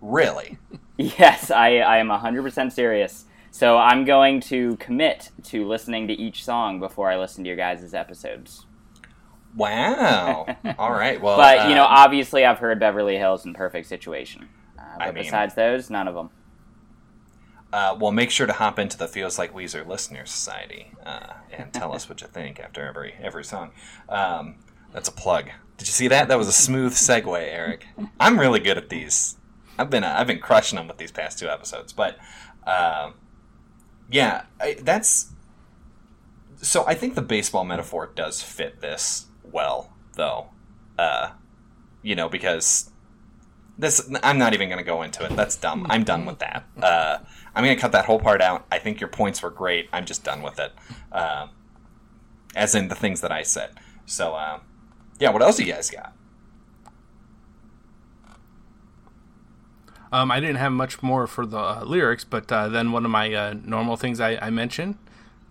Really? 0.00 0.58
Yes, 1.00 1.52
I, 1.52 1.76
I 1.76 1.98
am 1.98 2.08
100% 2.08 2.72
serious. 2.72 3.24
So 3.52 3.78
I'm 3.78 4.04
going 4.04 4.40
to 4.40 4.76
commit 4.78 5.30
to 5.44 5.64
listening 5.64 6.08
to 6.08 6.12
each 6.12 6.42
song 6.44 6.80
before 6.80 7.08
I 7.08 7.16
listen 7.16 7.44
to 7.44 7.48
your 7.48 7.56
guys' 7.56 7.94
episodes. 7.94 8.66
Wow. 9.56 10.46
All 10.78 10.90
right. 10.90 11.20
Well, 11.22 11.36
But, 11.36 11.68
you 11.68 11.76
know, 11.76 11.84
uh, 11.84 11.88
obviously 11.88 12.44
I've 12.44 12.58
heard 12.58 12.80
Beverly 12.80 13.16
Hills 13.16 13.44
and 13.44 13.54
Perfect 13.54 13.86
Situation. 13.86 14.48
Uh, 14.76 14.82
but 14.98 15.02
I 15.08 15.12
mean- 15.12 15.22
besides 15.22 15.54
those, 15.54 15.88
none 15.88 16.08
of 16.08 16.16
them. 16.16 16.30
uh, 17.72 17.96
well, 18.00 18.10
make 18.10 18.32
sure 18.32 18.48
to 18.48 18.52
hop 18.52 18.80
into 18.80 18.98
the 18.98 19.06
Feels 19.06 19.38
Like 19.38 19.54
Weezer 19.54 19.86
Listener 19.86 20.26
Society 20.26 20.90
uh, 21.06 21.34
and 21.52 21.72
tell 21.72 21.94
us 21.94 22.08
what 22.08 22.20
you 22.22 22.26
think 22.26 22.58
after 22.58 22.84
every 22.84 23.14
every 23.22 23.44
song. 23.44 23.70
Um, 24.08 24.56
that's 24.92 25.08
a 25.08 25.12
plug. 25.12 25.46
Did 25.76 25.86
you 25.86 25.92
see 25.92 26.08
that? 26.08 26.26
That 26.26 26.38
was 26.38 26.48
a 26.48 26.52
smooth 26.52 26.94
segue, 26.94 27.38
Eric. 27.38 27.86
I'm 28.18 28.40
really 28.40 28.58
good 28.58 28.76
at 28.78 28.88
these. 28.88 29.36
I've 29.78 29.90
been 29.90 30.04
uh, 30.04 30.14
I've 30.18 30.26
been 30.26 30.40
crushing 30.40 30.76
them 30.76 30.88
with 30.88 30.98
these 30.98 31.12
past 31.12 31.38
two 31.38 31.48
episodes, 31.48 31.92
but 31.92 32.18
um 32.66 33.14
yeah, 34.10 34.44
I, 34.60 34.76
that's. 34.80 35.32
So 36.56 36.84
I 36.86 36.94
think 36.94 37.14
the 37.14 37.22
baseball 37.22 37.64
metaphor 37.64 38.10
does 38.14 38.42
fit 38.42 38.80
this 38.80 39.26
well, 39.44 39.92
though. 40.14 40.48
Uh, 40.98 41.32
you 42.02 42.16
know, 42.16 42.28
because 42.28 42.90
this 43.76 44.10
I'm 44.22 44.38
not 44.38 44.54
even 44.54 44.68
going 44.68 44.78
to 44.78 44.84
go 44.84 45.02
into 45.02 45.24
it. 45.24 45.36
That's 45.36 45.56
dumb. 45.56 45.86
I'm 45.88 46.04
done 46.04 46.24
with 46.24 46.38
that. 46.40 46.64
Uh, 46.80 47.18
I'm 47.54 47.64
going 47.64 47.76
to 47.76 47.80
cut 47.80 47.92
that 47.92 48.06
whole 48.06 48.18
part 48.18 48.40
out. 48.40 48.66
I 48.72 48.78
think 48.78 49.00
your 49.00 49.08
points 49.08 49.42
were 49.42 49.50
great. 49.50 49.88
I'm 49.92 50.04
just 50.04 50.24
done 50.24 50.42
with 50.42 50.58
it. 50.58 50.72
Uh, 51.12 51.48
as 52.56 52.74
in 52.74 52.88
the 52.88 52.94
things 52.94 53.20
that 53.20 53.30
I 53.30 53.42
said. 53.42 53.70
So, 54.06 54.34
uh, 54.34 54.60
yeah. 55.20 55.30
What 55.30 55.42
else 55.42 55.58
do 55.58 55.64
you 55.64 55.72
guys 55.72 55.90
got? 55.90 56.12
Um, 60.12 60.30
I 60.30 60.40
didn't 60.40 60.56
have 60.56 60.72
much 60.72 61.02
more 61.02 61.26
for 61.26 61.44
the 61.44 61.58
uh, 61.58 61.84
lyrics, 61.84 62.24
but 62.24 62.50
uh, 62.50 62.68
then 62.68 62.92
one 62.92 63.04
of 63.04 63.10
my 63.10 63.32
uh, 63.32 63.54
normal 63.64 63.96
things 63.96 64.20
I, 64.20 64.38
I 64.40 64.50
mentioned, 64.50 64.96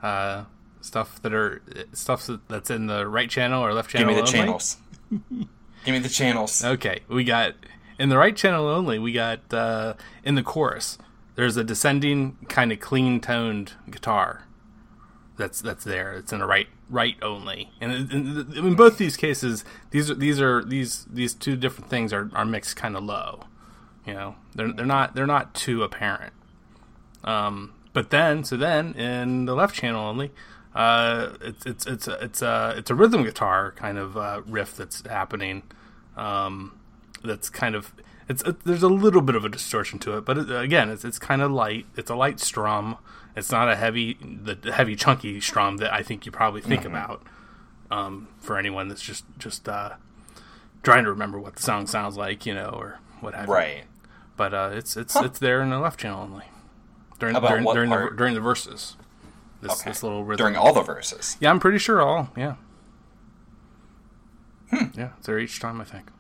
uh, 0.02 0.46
stuff 0.82 1.22
that 1.22 1.34
are 1.34 1.62
stuff 1.94 2.30
that's 2.48 2.70
in 2.70 2.88
the 2.88 3.08
right 3.08 3.30
channel 3.30 3.64
or 3.64 3.74
left 3.74 3.90
channel. 3.90 4.08
Give 4.08 4.16
me 4.16 4.22
the 4.22 4.28
only. 4.28 4.32
channels. 4.32 4.78
Give 5.86 5.94
me 5.94 6.00
the 6.00 6.10
channels. 6.10 6.64
Okay, 6.64 7.02
we 7.08 7.24
got 7.24 7.54
in 8.00 8.10
the 8.10 8.18
right 8.18 8.36
channel 8.36 8.68
only. 8.68 9.00
We 9.00 9.12
got 9.12 9.54
uh, 9.54 9.94
in 10.24 10.36
the 10.36 10.44
chorus. 10.44 10.98
there's 11.36 11.56
a 11.56 11.64
descending 11.64 12.38
kind 12.50 12.72
of 12.72 12.80
clean 12.80 13.20
toned 13.20 13.74
guitar 13.90 14.48
that's 15.38 15.62
that's 15.62 15.84
there. 15.84 16.14
It's 16.14 16.34
in 16.34 16.42
a 16.42 16.48
right 16.48 16.68
right 16.90 17.16
only, 17.22 17.72
and 17.80 17.92
in, 17.92 18.54
in 18.54 18.76
both 18.76 18.98
these 18.98 19.16
cases, 19.16 19.64
these 19.92 20.10
are 20.10 20.16
these 20.16 20.42
are 20.42 20.64
these 20.64 21.06
these 21.06 21.34
two 21.34 21.56
different 21.56 21.90
things 21.90 22.12
are, 22.12 22.30
are 22.34 22.46
mixed 22.46 22.76
kind 22.76 22.98
of 22.98 23.04
low. 23.04 23.44
You 24.08 24.14
know, 24.14 24.36
they're 24.56 24.72
they're 24.72 24.86
not 24.86 25.16
they're 25.16 25.28
not 25.28 25.54
too 25.54 25.84
apparent. 25.84 26.34
Um, 27.24 27.74
but 27.92 28.10
then 28.10 28.44
so 28.44 28.56
then 28.56 28.94
in 28.94 29.46
the 29.46 29.54
left 29.54 29.76
channel 29.76 30.06
only, 30.06 30.32
uh, 30.74 31.34
it's 31.42 31.66
it's 31.66 31.86
it's 31.86 32.08
a, 32.08 32.14
it's 32.24 32.42
a 32.42 32.74
it's 32.78 32.90
a 32.90 32.96
rhythm 32.96 33.24
guitar 33.24 33.74
kind 33.74 33.98
of 33.98 34.16
uh, 34.16 34.42
riff 34.48 34.78
that's 34.78 35.06
happening. 35.06 35.64
Um, 36.16 36.80
that's 37.24 37.50
kind 37.50 37.76
of 37.76 37.94
it's 38.30 38.42
it, 38.44 38.64
there's 38.64 38.84
a 38.84 38.88
little 38.88 39.22
bit 39.22 39.36
of 39.36 39.44
a 39.44 39.50
distortion 39.50 40.00
to 40.00 40.18
it, 40.18 40.26
but 40.26 40.38
it, 40.38 40.52
again, 40.52 40.90
it's 40.90 41.04
it's 41.04 41.20
kind 41.20 41.42
of 41.42 41.52
light. 41.52 41.86
It's 41.96 42.10
a 42.10 42.16
light 42.16 42.40
strum. 42.40 42.98
It's 43.36 43.52
not 43.52 43.70
a 43.70 43.76
heavy 43.76 44.18
the 44.22 44.72
heavy 44.72 44.96
chunky 44.96 45.42
strum 45.42 45.78
that 45.78 45.94
I 45.94 46.02
think 46.02 46.26
you 46.26 46.32
probably 46.32 46.62
think 46.62 46.82
mm-hmm. 46.82 46.92
about. 46.92 47.24
Um, 47.90 48.28
for 48.40 48.58
anyone 48.58 48.90
that's 48.90 49.02
just 49.02 49.24
just 49.38 49.70
uh, 49.70 49.92
trying 50.84 51.06
to 51.06 51.10
remember 51.10 51.40
what 51.40 51.56
the 51.56 51.62
song 51.62 51.88
sounds 51.88 52.18
like, 52.18 52.46
you 52.46 52.54
know, 52.54 52.70
or 52.70 53.00
what 53.22 53.34
have 53.34 53.48
right. 53.48 53.78
you. 53.78 53.84
But 54.38 54.54
uh, 54.54 54.70
it's 54.74 54.96
it's 54.96 55.14
huh. 55.14 55.24
it's 55.26 55.40
there 55.40 55.62
in 55.62 55.72
the 55.72 55.80
left 55.80 56.00
channel 56.00 56.22
only 56.22 56.46
during 57.20 57.36
during, 57.36 57.64
during 57.64 57.90
the 57.90 58.14
during 58.16 58.34
the 58.36 58.40
verses. 58.40 58.96
This, 59.62 59.72
okay. 59.82 59.90
this 59.90 60.04
little 60.04 60.24
rhythm. 60.24 60.44
during 60.44 60.56
all 60.56 60.74
the 60.74 60.84
verses. 60.84 61.36
Yeah, 61.40 61.50
I'm 61.50 61.60
pretty 61.60 61.80
sure 61.80 62.00
all. 62.00 62.30
Yeah. 62.38 62.56
Hmm. 64.70 64.86
Yeah, 64.94 65.10
it's 65.18 65.26
there 65.26 65.40
each 65.40 65.60
time 65.60 65.82
I 65.82 65.84
think. 65.84 66.12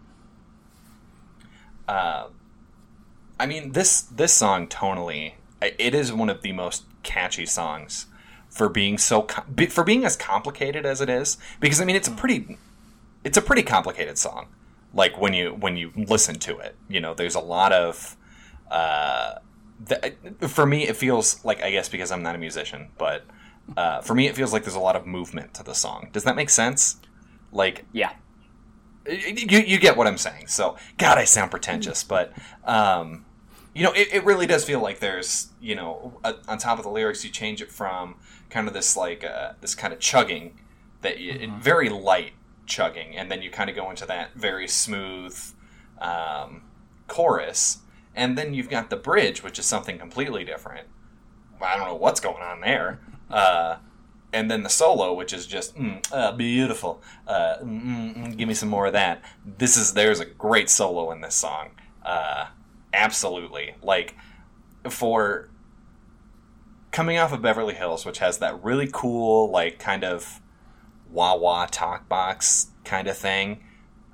Uh, 1.88 2.28
I 3.40 3.46
mean 3.46 3.74
this 3.74 4.02
this 4.02 4.34
song 4.34 4.68
tonally, 4.68 5.34
it 5.62 5.94
is 5.94 6.12
one 6.12 6.30
of 6.30 6.42
the 6.42 6.52
most 6.52 6.84
catchy 7.04 7.46
songs 7.46 8.08
for 8.50 8.68
being 8.68 8.98
so 8.98 9.28
for 9.70 9.84
being 9.84 10.04
as 10.04 10.16
complicated 10.16 10.86
as 10.86 11.02
it 11.02 11.10
is. 11.10 11.38
Because 11.60 11.80
I 11.80 11.86
mean, 11.86 11.96
it's 11.96 12.08
a 12.08 12.12
pretty 12.12 12.58
it's 13.24 13.38
a 13.38 13.42
pretty 13.42 13.64
complicated 13.64 14.18
song. 14.18 14.48
Like 14.98 15.22
when 15.22 15.34
you 15.34 15.52
when 15.52 15.78
you 15.78 15.94
listen 15.96 16.40
to 16.40 16.58
it, 16.58 16.76
you 16.90 17.00
know, 17.00 17.14
there's 17.14 17.36
a 17.36 17.40
lot 17.40 17.72
of. 17.72 18.18
Uh, 18.70 19.36
the, 19.80 20.16
for 20.48 20.66
me, 20.66 20.88
it 20.88 20.96
feels 20.96 21.46
like 21.46 21.62
I 21.62 21.70
guess 21.70 21.88
because 21.88 22.12
I'm 22.12 22.24
not 22.24 22.34
a 22.34 22.40
musician, 22.40 22.90
but 22.98 23.24
uh, 23.78 24.02
for 24.02 24.16
me, 24.16 24.28
it 24.28 24.36
feels 24.36 24.52
like 24.52 24.64
there's 24.64 24.76
a 24.76 24.80
lot 24.80 24.96
of 24.96 25.06
movement 25.06 25.54
to 25.54 25.64
the 25.64 25.74
song. 25.74 26.10
Does 26.12 26.24
that 26.24 26.36
make 26.36 26.50
sense? 26.50 26.98
Like, 27.52 27.86
yeah, 27.94 28.14
you, 29.08 29.60
you 29.60 29.78
get 29.78 29.96
what 29.96 30.08
I'm 30.08 30.18
saying. 30.18 30.48
So, 30.48 30.78
God, 30.98 31.20
I 31.20 31.26
sound 31.26 31.52
pretentious, 31.52 32.04
but 32.04 32.34
um, 32.66 33.24
you 33.76 33.84
know, 33.84 33.92
it, 33.92 34.10
it 34.12 34.26
really 34.26 34.48
does 34.48 34.66
feel 34.66 34.82
like 34.82 35.00
there's 35.00 35.50
you 35.62 35.76
know, 35.76 36.20
a, 36.24 36.36
on 36.48 36.58
top 36.58 36.80
of 36.80 36.84
the 36.84 36.90
lyrics, 36.90 37.24
you 37.24 37.30
change 37.30 37.62
it 37.62 37.72
from 37.72 38.16
kind 38.50 38.68
of 38.68 38.74
this 38.74 38.98
like 38.98 39.24
uh, 39.24 39.54
this 39.62 39.76
kind 39.76 39.94
of 39.94 40.00
chugging 40.00 40.60
that 41.02 41.20
you, 41.20 41.34
mm-hmm. 41.34 41.62
very 41.62 41.90
light 41.90 42.34
chugging, 42.68 43.16
and 43.16 43.32
then 43.32 43.42
you 43.42 43.50
kind 43.50 43.70
of 43.70 43.76
go 43.76 43.90
into 43.90 44.06
that 44.06 44.34
very 44.36 44.68
smooth 44.68 45.38
um, 46.00 46.64
chorus, 47.08 47.80
and 48.16 48.38
then 48.38 48.54
you've 48.54 48.70
got 48.70 48.90
the 48.90 48.96
bridge, 48.96 49.44
which 49.44 49.58
is 49.58 49.66
something 49.66 49.98
completely 49.98 50.44
different. 50.44 50.88
I 51.62 51.78
don't 51.78 51.88
know 51.88 51.96
what's 51.96 52.20
going 52.20 52.44
on 52.44 52.62
there. 52.62 53.00
Uh, 53.30 53.78
and 54.34 54.52
then 54.52 54.64
the 54.64 54.70
solo, 54.70 55.14
which 55.14 55.34
is 55.34 55.46
just 55.48 55.76
mm, 55.76 56.06
uh, 56.12 56.32
beautiful. 56.34 57.02
Uh, 57.26 57.58
mm, 57.62 57.84
mm, 57.84 58.18
mm, 58.18 58.38
give 58.38 58.48
me 58.48 58.54
some 58.54 58.70
more 58.70 58.88
of 58.88 58.94
that. 58.94 59.22
This 59.46 59.78
is 59.78 59.94
there's 59.94 60.20
a 60.20 60.26
great 60.26 60.70
solo 60.70 61.12
in 61.12 61.22
this 61.22 61.36
song. 61.36 61.72
Uh, 62.04 62.48
absolutely, 62.94 63.76
like 63.82 64.16
for 64.90 65.50
coming 66.92 67.18
off 67.18 67.32
of 67.32 67.42
Beverly 67.42 67.74
Hills, 67.74 68.06
which 68.06 68.20
has 68.20 68.40
that 68.40 68.64
really 68.64 68.90
cool, 68.92 69.50
like 69.50 69.80
kind 69.80 70.04
of 70.04 70.42
wah 71.12 71.36
wah 71.36 71.67
talk 71.70 72.08
box 72.10 72.67
kind 72.84 73.08
of 73.08 73.17
thing, 73.17 73.63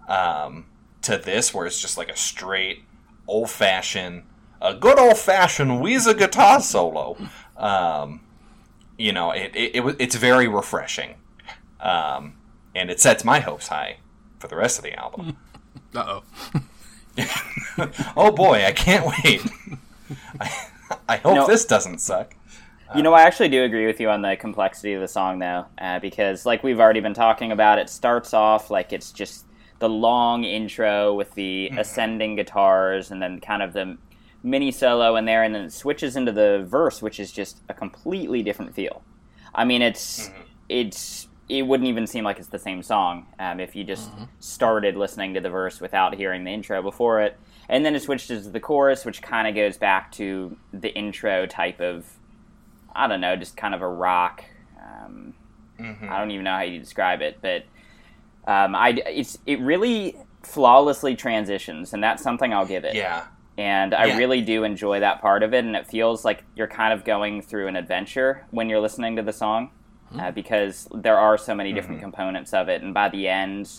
um, 0.08 0.66
to 1.02 1.18
this 1.18 1.54
where 1.54 1.66
it's 1.66 1.82
just 1.82 1.98
like 1.98 2.10
a 2.10 2.16
straight 2.16 2.84
old 3.28 3.50
fashioned, 3.50 4.24
a 4.62 4.74
good 4.74 5.00
old 5.00 5.18
fashioned 5.18 5.72
Weezer 5.82 6.18
guitar 6.18 6.62
solo. 6.62 7.18
Um, 7.58 8.22
you 8.98 9.12
know, 9.12 9.32
it, 9.32 9.52
it, 9.56 9.76
it 9.76 9.96
it's 10.00 10.16
very 10.16 10.48
refreshing, 10.48 11.16
um, 11.80 12.36
and 12.76 12.90
it 12.90 13.00
sets 13.00 13.24
my 13.24 13.40
hopes 13.40 13.68
high 13.68 13.98
for 14.40 14.48
the 14.48 14.56
rest 14.56 14.78
of 14.78 14.84
the 14.84 14.94
album. 14.94 15.38
Uh 15.96 16.22
oh. 16.56 16.62
oh 18.18 18.32
boy, 18.32 18.66
I 18.66 18.72
can't 18.72 19.06
wait. 19.06 19.42
I, 20.40 20.68
I 21.08 21.18
hope 21.18 21.36
no, 21.36 21.48
this 21.48 21.66
doesn't 21.66 22.00
suck. 22.00 22.36
You 22.96 23.02
know, 23.02 23.14
I 23.14 23.24
actually 23.24 23.50
do 23.50 23.64
agree 23.64 23.88
with 23.88 24.00
you 24.00 24.10
on 24.10 24.22
the 24.22 24.36
complexity 24.36 24.94
of 24.94 25.02
the 25.02 25.08
song, 25.08 25.40
though, 25.40 25.66
uh, 25.80 26.00
because 26.00 26.46
like 26.46 26.64
we've 26.64 26.80
already 26.80 27.00
been 27.00 27.14
talking 27.14 27.52
about, 27.52 27.80
it 27.80 27.90
starts 27.90 28.34
off 28.34 28.70
like 28.70 28.94
it's 28.94 29.12
just 29.12 29.46
the 29.80 29.90
long 29.90 30.44
intro 30.44 31.14
with 31.14 31.34
the 31.34 31.70
mm-hmm. 31.70 31.80
ascending 31.80 32.36
guitars, 32.36 33.10
and 33.10 33.22
then 33.22 33.40
kind 33.40 33.64
of 33.64 33.74
the 33.74 33.98
mini 34.44 34.72
solo 34.72 35.16
in 35.16 35.26
there, 35.26 35.44
and 35.44 35.56
then 35.56 35.64
it 35.64 35.74
switches 35.74 36.16
into 36.16 36.32
the 36.32 36.66
verse, 36.68 37.02
which 37.02 37.20
is 37.20 37.32
just 37.32 37.62
a 37.68 37.74
completely 37.74 38.44
different 38.44 38.76
feel. 38.76 39.02
I 39.56 39.66
mean, 39.66 39.82
it's 39.82 40.30
mm-hmm. 40.30 40.42
it's 40.70 41.28
it 41.50 41.64
wouldn't 41.64 41.90
even 41.90 42.08
seem 42.08 42.24
like 42.24 42.38
it's 42.38 42.48
the 42.48 42.60
same 42.60 42.82
song 42.84 43.26
um, 43.40 43.60
if 43.60 43.76
you 43.76 43.84
just 43.84 44.12
mm-hmm. 44.12 44.24
started 44.40 44.96
listening 44.96 45.34
to 45.34 45.42
the 45.42 45.50
verse 45.50 45.82
without 45.82 46.16
hearing 46.16 46.44
the 46.44 46.52
intro 46.52 46.82
before 46.82 47.22
it, 47.22 47.38
and 47.70 47.86
then 47.86 47.96
it 47.96 48.02
switches 48.02 48.46
to 48.46 48.52
the 48.52 48.60
chorus, 48.60 49.04
which 49.04 49.22
kind 49.22 49.48
of 49.48 49.56
goes 49.56 49.78
back 49.78 50.12
to 50.12 50.56
the 50.72 50.94
intro 50.94 51.46
type 51.46 51.82
of 51.82 52.06
I 52.96 53.08
don't 53.08 53.22
know, 53.22 53.36
just 53.36 53.58
kind 53.58 53.74
of 53.74 53.82
a 53.82 53.88
rock. 53.88 54.44
Um, 54.80 55.34
mm-hmm. 55.80 56.10
I 56.10 56.20
don't 56.20 56.32
even 56.32 56.44
know 56.44 56.54
how 56.54 56.62
you 56.62 56.80
describe 56.80 57.22
it, 57.22 57.40
but 57.42 57.66
um, 58.46 58.76
I 58.76 58.90
it's 59.08 59.38
it 59.46 59.60
really 59.60 60.18
flawlessly 60.42 61.16
transitions, 61.16 61.94
and 61.94 62.04
that's 62.04 62.22
something 62.22 62.54
I'll 62.54 62.66
give 62.66 62.84
it. 62.84 62.96
Yeah 62.96 63.26
and 63.58 63.94
I 63.94 64.06
yeah. 64.06 64.18
really 64.18 64.42
do 64.42 64.64
enjoy 64.64 65.00
that 65.02 65.22
part 65.22 65.44
of 65.44 65.54
it. 65.54 65.64
And 65.64 65.76
it 65.76 65.88
feels 65.88 66.26
like 66.26 66.44
you're 66.56 66.68
kind 66.68 66.94
of 66.94 67.06
going 67.06 67.42
through 67.42 67.68
an 67.68 67.76
adventure 67.76 68.46
when 68.52 68.70
you're 68.70 68.80
listening 68.80 69.16
to 69.18 69.22
the 69.22 69.34
song, 69.34 69.70
mm-hmm. 70.10 70.20
uh, 70.20 70.32
because 70.32 70.88
there 70.94 71.18
are 71.18 71.38
so 71.38 71.54
many 71.54 71.74
different 71.74 71.98
mm-hmm. 71.98 72.12
components 72.12 72.54
of 72.54 72.70
it, 72.70 72.82
and 72.82 72.94
by 72.94 73.10
the 73.10 73.28
end, 73.28 73.70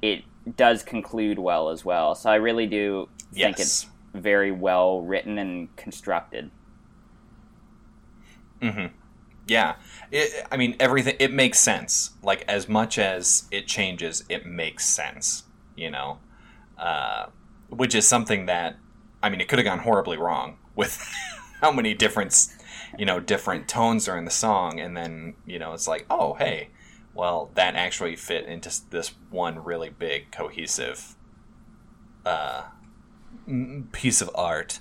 it 0.00 0.24
does 0.56 0.82
conclude 0.82 1.38
well 1.38 1.68
as 1.68 1.84
well. 1.84 2.14
So 2.14 2.30
I 2.30 2.36
really 2.36 2.66
do 2.66 3.08
think 3.32 3.58
yes. 3.58 3.60
it's 3.60 3.86
very 4.14 4.50
well 4.50 5.02
written 5.02 5.38
and 5.38 5.74
constructed. 5.76 6.50
Mm-hmm. 8.60 8.94
Yeah, 9.46 9.76
it, 10.10 10.46
I 10.50 10.56
mean 10.56 10.76
everything. 10.80 11.16
It 11.18 11.32
makes 11.32 11.58
sense. 11.58 12.10
Like 12.22 12.44
as 12.48 12.68
much 12.68 12.98
as 12.98 13.44
it 13.50 13.66
changes, 13.66 14.24
it 14.28 14.44
makes 14.46 14.84
sense. 14.86 15.44
You 15.76 15.90
know, 15.90 16.18
uh, 16.78 17.26
which 17.68 17.94
is 17.94 18.06
something 18.06 18.46
that 18.46 18.76
I 19.22 19.28
mean, 19.28 19.40
it 19.40 19.48
could 19.48 19.58
have 19.58 19.66
gone 19.66 19.80
horribly 19.80 20.16
wrong 20.16 20.58
with 20.74 20.96
how 21.60 21.72
many 21.72 21.94
different, 21.94 22.36
you 22.98 23.04
know, 23.04 23.20
different 23.20 23.68
tones 23.68 24.08
are 24.08 24.18
in 24.18 24.24
the 24.24 24.30
song, 24.30 24.78
and 24.80 24.96
then 24.96 25.34
you 25.46 25.58
know, 25.58 25.72
it's 25.72 25.88
like, 25.88 26.06
oh, 26.10 26.34
hey, 26.34 26.70
well, 27.14 27.50
that 27.54 27.74
actually 27.74 28.16
fit 28.16 28.46
into 28.46 28.70
this 28.90 29.14
one 29.30 29.62
really 29.64 29.90
big 29.90 30.30
cohesive 30.30 31.14
uh, 32.24 32.64
piece 33.92 34.20
of 34.20 34.30
art, 34.34 34.80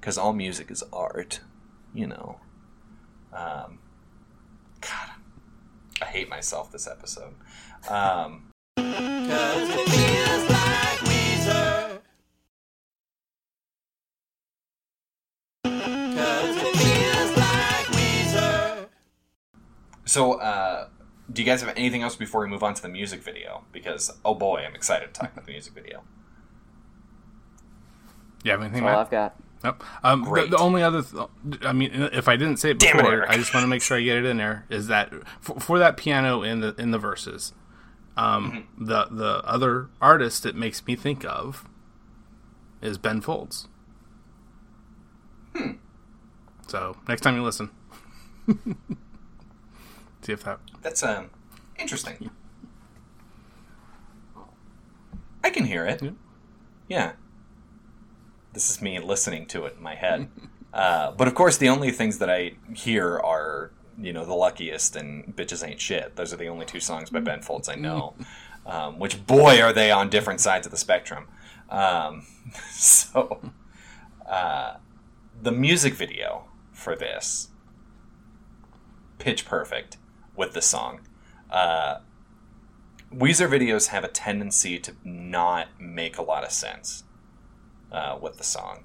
because 0.00 0.18
all 0.18 0.32
music 0.32 0.70
is 0.70 0.82
art, 0.92 1.40
you 1.92 2.06
know. 2.06 2.40
Um, 3.34 3.80
God, 4.80 5.10
I 6.00 6.04
hate 6.06 6.28
myself 6.28 6.70
this 6.70 6.86
episode. 6.86 7.34
Um, 7.88 8.50
So, 20.06 20.34
uh, 20.34 20.90
do 21.32 21.42
you 21.42 21.46
guys 21.46 21.60
have 21.62 21.74
anything 21.76 22.04
else 22.04 22.14
before 22.14 22.42
we 22.42 22.46
move 22.46 22.62
on 22.62 22.74
to 22.74 22.82
the 22.82 22.88
music 22.88 23.20
video? 23.20 23.64
Because 23.72 24.16
oh 24.24 24.36
boy, 24.36 24.62
I'm 24.64 24.76
excited 24.76 25.12
to 25.12 25.20
talk 25.20 25.32
about 25.32 25.44
the 25.44 25.50
music 25.50 25.74
video. 25.74 26.04
You 28.44 28.52
have 28.52 28.60
anything? 28.60 28.84
That's 28.84 28.94
all 28.94 29.00
I've 29.00 29.10
got. 29.10 29.34
Nope. 29.64 29.82
Um, 30.02 30.24
the, 30.24 30.46
the, 30.50 30.58
only 30.58 30.82
other, 30.82 31.02
th- 31.02 31.26
I 31.62 31.72
mean, 31.72 31.90
if 32.12 32.28
I 32.28 32.36
didn't 32.36 32.58
say 32.58 32.72
it 32.72 32.78
before, 32.78 33.22
it, 33.22 33.30
I 33.30 33.38
just 33.38 33.54
want 33.54 33.64
to 33.64 33.68
make 33.68 33.80
sure 33.80 33.96
I 33.96 34.02
get 34.02 34.18
it 34.18 34.26
in 34.26 34.36
there. 34.36 34.66
Is 34.68 34.88
that 34.88 35.10
for, 35.40 35.58
for 35.58 35.78
that 35.78 35.96
piano 35.96 36.42
in 36.42 36.60
the 36.60 36.74
in 36.78 36.90
the 36.90 36.98
verses? 36.98 37.54
Um, 38.14 38.66
mm-hmm. 38.76 38.84
The 38.84 39.06
the 39.10 39.42
other 39.44 39.88
artist 40.02 40.44
it 40.44 40.54
makes 40.54 40.86
me 40.86 40.96
think 40.96 41.24
of 41.24 41.66
is 42.82 42.98
Ben 42.98 43.22
Folds. 43.22 43.68
Hmm. 45.56 45.72
So 46.68 46.98
next 47.08 47.22
time 47.22 47.34
you 47.34 47.42
listen. 47.42 47.70
See 50.22 50.32
if 50.32 50.44
that. 50.44 50.60
That's 50.82 51.02
um 51.02 51.30
interesting. 51.78 52.30
I 55.42 55.48
can 55.48 55.64
hear 55.64 55.86
it. 55.86 56.02
Yeah. 56.02 56.10
yeah. 56.88 57.12
This 58.54 58.70
is 58.70 58.80
me 58.80 58.98
listening 59.00 59.46
to 59.46 59.66
it 59.66 59.74
in 59.76 59.82
my 59.82 59.94
head. 59.94 60.28
Uh, 60.74 61.12
but 61.12 61.28
of 61.28 61.36
course, 61.36 61.56
the 61.56 61.68
only 61.68 61.92
things 61.92 62.18
that 62.18 62.28
I 62.28 62.54
hear 62.74 63.16
are 63.20 63.70
you 63.96 64.12
know 64.12 64.24
the 64.24 64.34
luckiest 64.34 64.96
and 64.96 65.24
bitches 65.36 65.64
ain't 65.64 65.80
shit. 65.80 66.16
Those 66.16 66.32
are 66.32 66.36
the 66.36 66.48
only 66.48 66.66
two 66.66 66.80
songs 66.80 67.10
by 67.10 67.20
Ben 67.20 67.42
Folds 67.42 67.68
I 67.68 67.76
know. 67.76 68.14
Um, 68.66 68.98
which 68.98 69.26
boy 69.26 69.60
are 69.60 69.74
they 69.74 69.90
on 69.90 70.08
different 70.08 70.40
sides 70.40 70.66
of 70.66 70.70
the 70.70 70.78
spectrum. 70.78 71.26
Um, 71.68 72.24
so 72.70 73.52
uh, 74.26 74.76
the 75.42 75.52
music 75.52 75.92
video 75.92 76.46
for 76.72 76.96
this 76.96 77.48
pitch 79.18 79.44
perfect 79.44 79.98
with 80.34 80.54
the 80.54 80.62
song. 80.62 81.00
Uh, 81.50 81.98
Weezer 83.12 83.50
videos 83.50 83.88
have 83.88 84.02
a 84.02 84.08
tendency 84.08 84.78
to 84.78 84.96
not 85.04 85.68
make 85.78 86.16
a 86.16 86.22
lot 86.22 86.42
of 86.42 86.50
sense 86.50 87.04
uh, 87.94 88.18
with 88.20 88.36
the 88.36 88.44
song. 88.44 88.84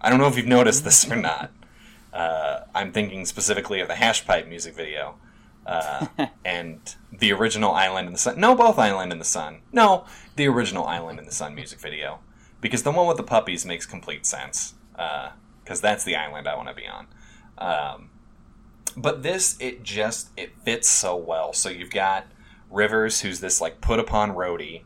I 0.00 0.10
don't 0.10 0.18
know 0.18 0.28
if 0.28 0.36
you've 0.36 0.46
noticed 0.46 0.84
this 0.84 1.10
or 1.10 1.16
not. 1.16 1.50
Uh, 2.12 2.60
I'm 2.74 2.92
thinking 2.92 3.24
specifically 3.24 3.80
of 3.80 3.88
the 3.88 3.94
Hashpipe 3.94 4.46
music 4.46 4.74
video 4.74 5.16
uh, 5.66 6.06
and 6.44 6.94
the 7.10 7.32
original 7.32 7.72
Island 7.72 8.08
in 8.08 8.12
the 8.12 8.18
Sun. 8.18 8.38
No, 8.38 8.54
both 8.54 8.78
Island 8.78 9.12
in 9.12 9.18
the 9.18 9.24
Sun. 9.24 9.62
No, 9.72 10.04
the 10.36 10.46
original 10.46 10.84
Island 10.84 11.18
in 11.18 11.24
the 11.24 11.32
Sun 11.32 11.54
music 11.54 11.80
video. 11.80 12.20
Because 12.60 12.82
the 12.82 12.92
one 12.92 13.06
with 13.06 13.16
the 13.16 13.22
puppies 13.22 13.64
makes 13.64 13.86
complete 13.86 14.26
sense. 14.26 14.74
Because 14.92 15.80
uh, 15.80 15.82
that's 15.82 16.04
the 16.04 16.14
island 16.14 16.46
I 16.46 16.54
want 16.54 16.68
to 16.68 16.74
be 16.74 16.86
on. 16.86 17.06
Um, 17.58 18.10
but 18.96 19.22
this, 19.22 19.56
it 19.58 19.82
just, 19.82 20.28
it 20.36 20.52
fits 20.64 20.88
so 20.88 21.16
well. 21.16 21.52
So 21.54 21.70
you've 21.70 21.90
got 21.90 22.26
Rivers, 22.70 23.22
who's 23.22 23.40
this 23.40 23.60
like 23.60 23.80
put 23.80 23.98
upon 23.98 24.32
roadie, 24.32 24.82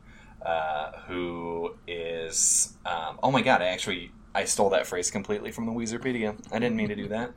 uh, 0.46 0.92
who 1.08 1.74
is, 1.88 2.76
um, 2.86 3.18
oh 3.22 3.32
my 3.32 3.42
god, 3.42 3.62
I 3.62 3.66
actually 3.66 4.12
I 4.34 4.44
stole 4.44 4.70
that 4.70 4.86
phrase 4.86 5.10
completely 5.10 5.50
from 5.50 5.66
the 5.66 5.72
Weezerpedia. 5.72 6.36
I 6.52 6.58
didn't 6.58 6.76
mean 6.76 6.88
to 6.88 6.94
do 6.94 7.08
that. 7.08 7.32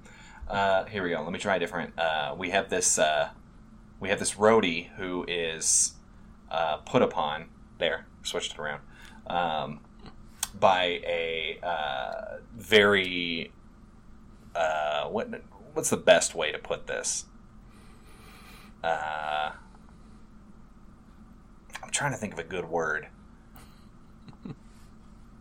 Uh, 0.47 0.85
here 0.85 1.01
we 1.01 1.09
go. 1.09 1.21
Let 1.23 1.31
me 1.31 1.39
try 1.39 1.55
a 1.55 1.59
different. 1.59 1.97
Uh, 1.97 2.35
we 2.37 2.51
have 2.51 2.69
this. 2.69 2.99
Uh, 2.99 3.29
we 3.99 4.09
have 4.09 4.19
this 4.19 4.35
roadie 4.35 4.89
who 4.97 5.25
is 5.27 5.93
uh, 6.51 6.77
put 6.77 7.01
upon. 7.01 7.45
There, 7.79 8.05
switched 8.21 8.53
it 8.53 8.59
around. 8.59 8.81
Um, 9.27 9.79
by 10.59 11.01
a 11.05 11.59
uh, 11.63 12.37
very 12.55 13.53
uh, 14.53 15.05
what 15.05 15.41
what's 15.73 15.89
the 15.89 15.97
best 15.97 16.35
way 16.35 16.51
to 16.51 16.59
put 16.59 16.87
this? 16.87 17.25
I'm 21.89 21.93
trying 21.93 22.11
to 22.11 22.17
think 22.17 22.33
of 22.33 22.39
a 22.39 22.43
good 22.43 22.69
word 22.69 23.07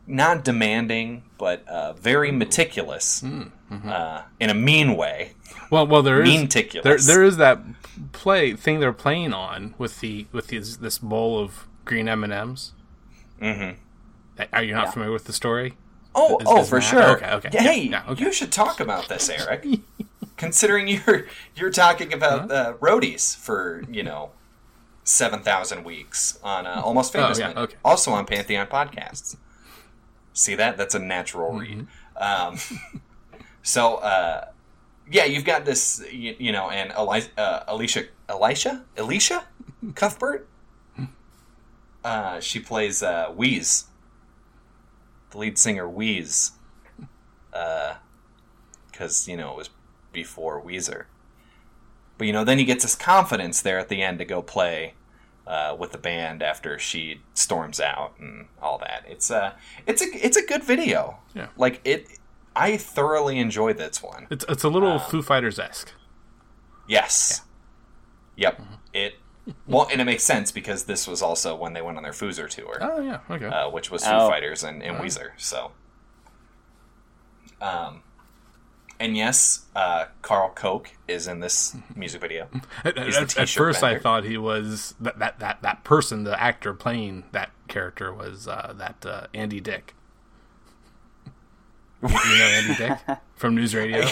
not 0.08 0.42
demanding, 0.42 1.22
but 1.36 1.66
uh, 1.68 1.92
very 1.92 2.32
meticulous 2.32 3.20
mm, 3.20 3.52
mm-hmm. 3.70 3.88
uh, 3.88 4.22
in 4.40 4.48
a 4.50 4.54
mean 4.54 4.96
way. 4.96 5.34
Well, 5.70 5.86
well, 5.86 6.02
there 6.02 6.22
is 6.22 6.48
there, 6.82 6.98
there 6.98 7.22
is 7.22 7.36
that 7.36 7.60
play 8.12 8.54
thing 8.54 8.80
they're 8.80 8.92
playing 8.92 9.34
on 9.34 9.74
with 9.76 10.00
the 10.00 10.26
with 10.32 10.48
these, 10.48 10.78
this 10.78 10.98
bowl 10.98 11.38
of 11.38 11.68
green 11.84 12.08
M 12.08 12.24
and 12.24 12.32
M's. 12.32 12.72
Mm-hmm. 13.40 14.44
Are 14.52 14.62
you 14.62 14.74
not 14.74 14.86
yeah. 14.86 14.90
familiar 14.92 15.12
with 15.12 15.24
the 15.24 15.32
story? 15.32 15.74
Oh, 16.14 16.38
is, 16.38 16.46
oh, 16.48 16.60
is 16.62 16.68
for 16.68 16.80
sure. 16.80 17.16
Okay, 17.16 17.30
okay. 17.32 17.48
Hey, 17.52 17.82
yeah, 17.82 18.04
okay. 18.08 18.24
you 18.24 18.32
should 18.32 18.50
talk 18.50 18.80
about 18.80 19.08
this, 19.08 19.28
Eric. 19.28 19.66
Considering 20.36 20.88
you're 20.88 21.26
you're 21.54 21.70
talking 21.70 22.12
about 22.12 22.50
uh, 22.50 22.74
roadies 22.80 23.36
for 23.36 23.84
you 23.90 24.02
know 24.02 24.30
seven 25.08 25.40
thousand 25.40 25.84
weeks 25.84 26.38
on 26.42 26.66
uh, 26.66 26.82
almost 26.84 27.12
famous, 27.12 27.38
oh, 27.38 27.40
yeah, 27.40 27.60
okay. 27.60 27.76
also 27.84 28.12
on 28.12 28.26
Pantheon 28.26 28.66
podcasts. 28.66 29.36
See 30.34 30.54
that? 30.54 30.76
That's 30.76 30.94
a 30.94 30.98
natural 30.98 31.52
mm-hmm. 31.52 31.78
read. 31.78 31.86
Um, 32.16 32.58
so, 33.62 33.96
uh, 33.96 34.48
yeah, 35.10 35.24
you've 35.24 35.46
got 35.46 35.64
this, 35.64 36.04
you, 36.12 36.36
you 36.38 36.52
know, 36.52 36.70
and 36.70 36.92
Eli- 36.92 37.22
uh, 37.36 37.64
Alicia, 37.66 38.04
Elisha, 38.28 38.84
Alicia 38.96 39.44
Cuthbert. 39.94 40.46
Uh, 42.04 42.38
she 42.40 42.60
plays 42.60 43.02
uh, 43.02 43.28
Wheeze, 43.34 43.86
the 45.30 45.38
lead 45.38 45.58
singer 45.58 45.88
Wheeze, 45.88 46.52
because 47.50 49.28
uh, 49.28 49.30
you 49.30 49.36
know 49.36 49.52
it 49.52 49.56
was 49.56 49.70
before 50.12 50.62
Weezer. 50.62 51.06
But 52.16 52.26
you 52.26 52.32
know, 52.32 52.44
then 52.44 52.58
he 52.58 52.64
gets 52.64 52.84
his 52.84 52.94
confidence 52.94 53.60
there 53.60 53.78
at 53.78 53.88
the 53.88 54.02
end 54.02 54.18
to 54.20 54.24
go 54.24 54.42
play 54.42 54.94
uh, 55.48 55.74
with 55.78 55.92
the 55.92 55.98
band 55.98 56.42
after 56.42 56.78
she 56.78 57.22
storms 57.32 57.80
out 57.80 58.12
and 58.20 58.46
all 58.60 58.78
that. 58.78 59.04
It's 59.08 59.30
a 59.30 59.42
uh, 59.42 59.52
it's 59.86 60.02
a 60.02 60.06
it's 60.24 60.36
a 60.36 60.46
good 60.46 60.62
video. 60.62 61.18
Yeah, 61.34 61.48
like 61.56 61.80
it. 61.84 62.06
I 62.54 62.76
thoroughly 62.76 63.38
enjoy 63.38 63.72
this 63.72 64.02
one. 64.02 64.26
It's 64.30 64.44
it's 64.48 64.62
a 64.62 64.68
little 64.68 64.92
um, 64.92 65.00
Foo 65.00 65.22
Fighters 65.22 65.58
esque. 65.58 65.92
Yes. 66.86 67.42
Yeah. 68.36 68.48
Yep. 68.48 68.60
Mm-hmm. 68.60 68.74
It 68.92 69.14
well, 69.66 69.88
and 69.90 70.00
it 70.00 70.04
makes 70.04 70.24
sense 70.24 70.52
because 70.52 70.84
this 70.84 71.08
was 71.08 71.22
also 71.22 71.56
when 71.56 71.72
they 71.72 71.80
went 71.80 71.96
on 71.96 72.02
their 72.02 72.12
Foozer 72.12 72.48
tour. 72.48 72.78
Oh 72.82 73.00
yeah, 73.00 73.20
okay. 73.30 73.46
Uh, 73.46 73.70
which 73.70 73.90
was 73.90 74.04
Foo 74.04 74.12
oh. 74.12 74.28
Fighters 74.28 74.62
and, 74.62 74.82
and 74.82 74.98
oh. 74.98 75.00
Weezer. 75.00 75.30
So, 75.38 75.72
um, 77.60 78.02
and 79.00 79.16
yes, 79.16 79.66
uh, 79.76 80.06
Karl 80.22 80.50
Koch 80.50 80.90
is 81.06 81.26
in 81.26 81.40
this 81.40 81.76
music 81.96 82.20
video. 82.20 82.48
At, 82.84 82.98
at, 82.98 83.38
at 83.38 83.48
first, 83.48 83.82
I 83.82 83.98
thought 83.98 84.24
he 84.24 84.36
was 84.36 84.94
that, 85.00 85.18
that 85.18 85.38
that 85.40 85.62
that 85.62 85.84
person, 85.84 86.24
the 86.24 86.40
actor 86.40 86.74
playing 86.74 87.24
that 87.32 87.50
character, 87.68 88.12
was 88.12 88.48
uh, 88.48 88.74
that 88.76 89.06
uh, 89.06 89.26
Andy 89.32 89.60
Dick. 89.60 89.94
you 92.02 92.08
know 92.08 92.14
Andy 92.14 92.74
Dick 92.74 92.98
from 93.36 93.54
News 93.54 93.74
Radio. 93.74 94.04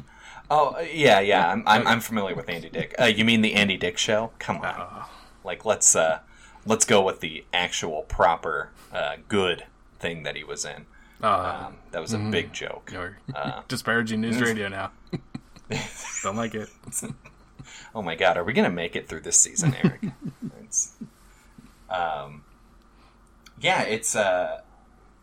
oh 0.50 0.78
yeah, 0.80 1.20
yeah, 1.20 1.50
I'm, 1.50 1.62
I'm, 1.66 1.86
I'm 1.86 2.00
familiar 2.00 2.34
with 2.34 2.48
Andy 2.48 2.70
Dick. 2.70 2.94
Uh, 3.00 3.04
you 3.04 3.24
mean 3.24 3.42
the 3.42 3.54
Andy 3.54 3.76
Dick 3.76 3.98
Show? 3.98 4.32
Come 4.38 4.58
on, 4.58 4.74
oh. 4.78 5.10
like 5.44 5.64
let's 5.64 5.94
uh, 5.94 6.20
let's 6.66 6.84
go 6.84 7.02
with 7.02 7.20
the 7.20 7.44
actual 7.52 8.02
proper 8.02 8.70
uh, 8.92 9.16
good 9.28 9.64
thing 9.98 10.24
that 10.24 10.36
he 10.36 10.44
was 10.44 10.64
in. 10.64 10.86
Uh, 11.22 11.66
um, 11.66 11.76
that 11.92 12.00
was 12.00 12.12
a 12.12 12.18
mm-hmm. 12.18 12.30
big 12.30 12.52
joke. 12.52 12.92
Uh, 13.34 13.62
disparaging 13.68 14.20
news 14.20 14.40
radio 14.40 14.68
now. 14.68 14.90
Don't 16.22 16.36
like 16.36 16.54
it. 16.54 16.68
oh 17.94 18.02
my 18.02 18.16
god, 18.16 18.36
are 18.36 18.44
we 18.44 18.52
gonna 18.52 18.70
make 18.70 18.96
it 18.96 19.08
through 19.08 19.20
this 19.20 19.38
season, 19.38 19.74
Eric? 19.82 20.02
it's, 20.64 20.96
um, 21.88 22.44
yeah, 23.60 23.82
it's 23.82 24.16
uh, 24.16 24.62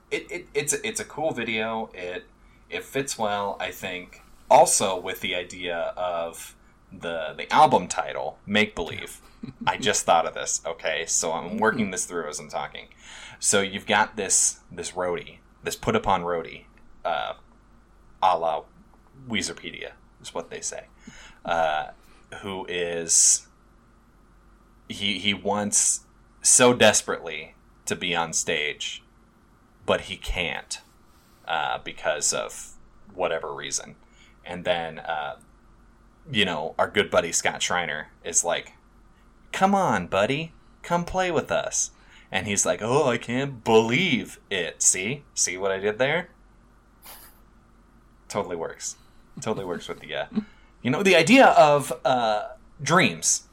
it, 0.09 0.31
it 0.31 0.47
it's 0.53 0.73
it's 0.73 0.99
a 0.99 1.05
cool 1.05 1.31
video. 1.31 1.89
It 1.93 2.25
it 2.69 2.83
fits 2.83 3.17
well, 3.17 3.57
I 3.59 3.71
think. 3.71 4.21
Also, 4.49 4.99
with 4.99 5.21
the 5.21 5.35
idea 5.35 5.93
of 5.95 6.55
the 6.91 7.33
the 7.37 7.51
album 7.53 7.87
title, 7.87 8.39
"Make 8.45 8.73
Believe." 8.73 9.21
I 9.65 9.77
just 9.77 10.05
thought 10.05 10.25
of 10.25 10.33
this. 10.33 10.61
Okay, 10.65 11.05
so 11.07 11.31
I'm 11.31 11.57
working 11.57 11.91
this 11.91 12.05
through 12.05 12.27
as 12.27 12.39
I'm 12.39 12.49
talking. 12.49 12.87
So 13.39 13.61
you've 13.61 13.85
got 13.85 14.15
this 14.15 14.59
this 14.71 14.91
roadie 14.91 15.37
this 15.63 15.75
put 15.75 15.95
upon 15.95 16.23
roadie, 16.23 16.65
uh, 17.03 17.33
a 18.21 18.37
la 18.37 18.63
Weezerpedia 19.27 19.91
is 20.21 20.33
what 20.33 20.49
they 20.49 20.61
say, 20.61 20.85
uh, 21.45 21.87
who 22.41 22.65
is 22.67 23.47
he 24.87 25.19
he 25.19 25.33
wants 25.33 26.01
so 26.41 26.73
desperately 26.73 27.55
to 27.85 27.95
be 27.95 28.15
on 28.15 28.33
stage, 28.33 29.03
but 29.85 30.01
he 30.01 30.17
can't 30.17 30.81
uh, 31.47 31.79
because 31.83 32.33
of 32.33 32.73
whatever 33.13 33.53
reason, 33.53 33.95
and 34.45 34.65
then 34.65 34.99
uh, 34.99 35.35
you 36.31 36.45
know 36.45 36.75
our 36.77 36.89
good 36.89 37.09
buddy 37.09 37.31
Scott 37.31 37.61
Shriner 37.61 38.09
is 38.23 38.43
like, 38.43 38.73
"Come 39.51 39.75
on, 39.75 40.07
buddy, 40.07 40.53
come 40.81 41.05
play 41.05 41.31
with 41.31 41.51
us." 41.51 41.91
And 42.31 42.47
he's 42.47 42.65
like, 42.65 42.81
"Oh, 42.81 43.07
I 43.07 43.17
can't 43.17 43.63
believe 43.63 44.39
it. 44.49 44.81
See, 44.81 45.23
see 45.33 45.57
what 45.57 45.71
I 45.71 45.79
did 45.79 45.97
there? 45.97 46.29
Totally 48.27 48.55
works. 48.55 48.95
Totally 49.41 49.65
works 49.65 49.87
with 49.87 49.99
the, 49.99 50.13
uh, 50.15 50.25
you 50.81 50.91
know, 50.91 51.01
the 51.01 51.15
idea 51.15 51.47
of 51.47 51.91
uh, 52.05 52.49
dreams. 52.81 53.43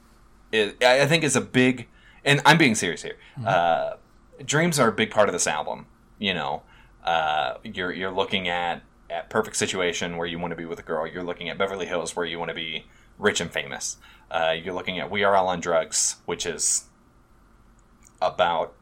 Is, 0.51 0.75
I 0.81 1.05
think 1.07 1.23
is 1.23 1.35
a 1.35 1.41
big, 1.41 1.87
and 2.23 2.41
I'm 2.45 2.57
being 2.57 2.75
serious 2.75 3.01
here. 3.01 3.17
Mm-hmm. 3.37 3.47
Uh, 3.47 4.43
dreams 4.45 4.79
are 4.79 4.87
a 4.87 4.93
big 4.93 5.11
part 5.11 5.27
of 5.27 5.33
this 5.33 5.47
album. 5.47 5.87
You 6.19 6.33
know, 6.33 6.63
uh, 7.03 7.55
you're 7.63 7.91
you're 7.91 8.11
looking 8.11 8.47
at 8.47 8.83
at 9.09 9.29
perfect 9.29 9.55
situation 9.55 10.17
where 10.17 10.27
you 10.27 10.39
want 10.39 10.51
to 10.51 10.55
be 10.55 10.65
with 10.65 10.79
a 10.79 10.83
girl. 10.83 11.07
You're 11.07 11.23
looking 11.23 11.49
at 11.49 11.57
Beverly 11.57 11.85
Hills 11.85 12.15
where 12.15 12.25
you 12.25 12.39
want 12.39 12.49
to 12.49 12.55
be 12.55 12.85
rich 13.17 13.41
and 13.41 13.51
famous. 13.51 13.97
Uh, 14.29 14.55
you're 14.61 14.73
looking 14.73 14.99
at 14.99 15.09
We 15.09 15.23
Are 15.23 15.35
All 15.35 15.47
on 15.47 15.59
Drugs, 15.59 16.17
which 16.25 16.45
is 16.45 16.85
about 18.21 18.73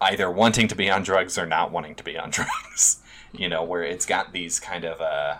either 0.00 0.30
wanting 0.30 0.68
to 0.68 0.74
be 0.74 0.90
on 0.90 1.02
drugs 1.02 1.38
or 1.38 1.46
not 1.46 1.70
wanting 1.70 1.94
to 1.94 2.04
be 2.04 2.18
on 2.18 2.30
drugs. 2.32 3.00
you 3.32 3.48
know, 3.48 3.62
where 3.62 3.82
it's 3.82 4.06
got 4.06 4.32
these 4.32 4.60
kind 4.60 4.84
of 4.84 5.00
uh, 5.00 5.38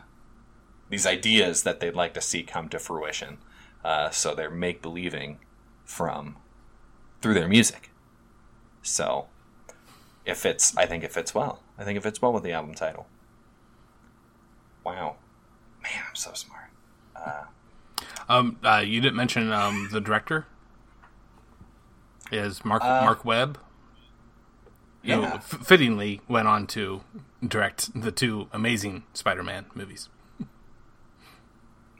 these 0.88 1.06
ideas 1.06 1.62
that 1.62 1.80
they'd 1.80 1.94
like 1.94 2.14
to 2.14 2.20
see 2.20 2.42
come 2.42 2.68
to 2.68 2.78
fruition. 2.78 3.38
Uh, 3.84 4.10
so 4.10 4.34
they're 4.34 4.50
make 4.50 4.80
believing 4.80 5.38
from 5.84 6.36
through 7.20 7.34
their 7.34 7.48
music. 7.48 7.90
So 8.82 9.26
it 10.24 10.36
fits. 10.36 10.76
I 10.76 10.86
think 10.86 11.04
it 11.04 11.12
fits 11.12 11.34
well. 11.34 11.60
I 11.78 11.84
think 11.84 11.96
it 11.96 12.02
fits 12.02 12.22
well 12.22 12.32
with 12.32 12.42
the 12.42 12.52
album 12.52 12.74
title. 12.74 13.06
Wow. 14.84 15.16
Man, 15.82 16.02
I'm 16.08 16.14
so 16.14 16.32
smart. 16.32 16.70
Uh, 17.16 17.44
um, 18.28 18.58
uh, 18.62 18.82
you 18.84 19.00
didn't 19.00 19.16
mention 19.16 19.52
um, 19.52 19.88
the 19.92 20.00
director 20.00 20.46
is 22.32 22.64
Mark 22.64 22.82
uh, 22.82 23.02
Marc 23.04 23.24
Webb. 23.24 23.58
Yeah. 25.02 25.38
Who 25.38 25.58
fittingly 25.58 26.20
went 26.28 26.48
on 26.48 26.66
to 26.68 27.02
direct 27.46 28.00
the 28.00 28.12
two 28.12 28.48
amazing 28.52 29.02
Spider-Man 29.14 29.66
movies. 29.74 30.08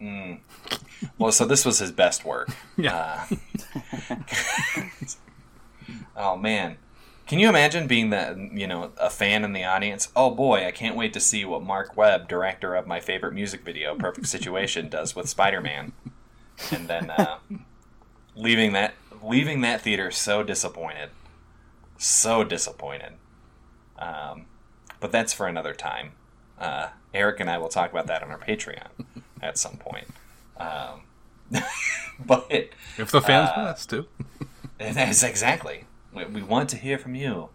Mm. 0.01 0.41
Well, 1.19 1.33
so 1.33 1.45
this 1.45 1.65
was 1.65 1.79
his 1.79 1.93
best 1.93 2.25
work. 2.25 2.49
Yeah. 2.77 3.27
Uh, 4.09 4.17
oh 6.17 6.37
man, 6.37 6.79
can 7.27 7.39
you 7.39 7.49
imagine 7.49 7.87
being 7.87 8.11
that 8.11 8.37
you 8.53 8.67
know 8.67 8.93
a 8.97 9.11
fan 9.11 9.45
in 9.45 9.53
the 9.53 9.65
audience? 9.65 10.09
Oh 10.17 10.31
boy, 10.31 10.67
I 10.67 10.71
can't 10.71 10.97
wait 10.97 11.13
to 11.13 11.21
see 11.21 11.45
what 11.45 11.63
Marc 11.63 11.97
Webb, 11.97 12.29
director 12.29 12.75
of 12.75 12.87
my 12.87 12.99
favorite 12.99 13.35
music 13.35 13.65
video, 13.65 13.95
"Perfect 13.95 14.27
Situation," 14.27 14.89
does 14.89 15.15
with 15.15 15.29
Spider-Man, 15.29 15.93
and 16.71 16.89
then 16.89 17.11
uh, 17.11 17.39
leaving 18.37 18.73
that 18.73 18.95
leaving 19.23 19.61
that 19.63 19.81
theater 19.81 20.11
so 20.11 20.43
disappointed, 20.43 21.11
so 21.99 22.45
disappointed. 22.45 23.13
Um, 23.99 24.47
but 25.01 25.13
that's 25.13 25.33
for 25.33 25.47
another 25.47 25.75
time. 25.75 26.13
Uh, 26.59 26.89
Eric 27.15 27.41
and 27.41 27.51
I 27.51 27.59
will 27.59 27.69
talk 27.69 27.91
about 27.91 28.07
that 28.07 28.23
on 28.23 28.31
our 28.31 28.39
Patreon 28.39 28.89
at 29.43 29.59
some 29.59 29.77
point. 29.77 30.07
Um, 30.57 31.03
but 32.25 32.47
if 32.51 33.11
the 33.11 33.21
fans 33.21 33.51
uh, 33.51 33.55
want 33.57 33.69
us 33.69 33.87
to, 33.87 34.07
that's 34.79 35.23
exactly. 35.23 35.85
We, 36.15 36.25
we, 36.27 36.43
want 36.43 36.69
to 36.71 36.77
hear 36.77 36.99
from 36.99 37.15
you. 37.15 37.49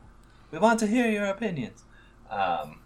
We 0.51 0.59
want 0.59 0.79
to 0.79 0.87
hear 0.87 1.09
your 1.09 1.25
opinions. 1.25 1.83
Um, 2.29 2.79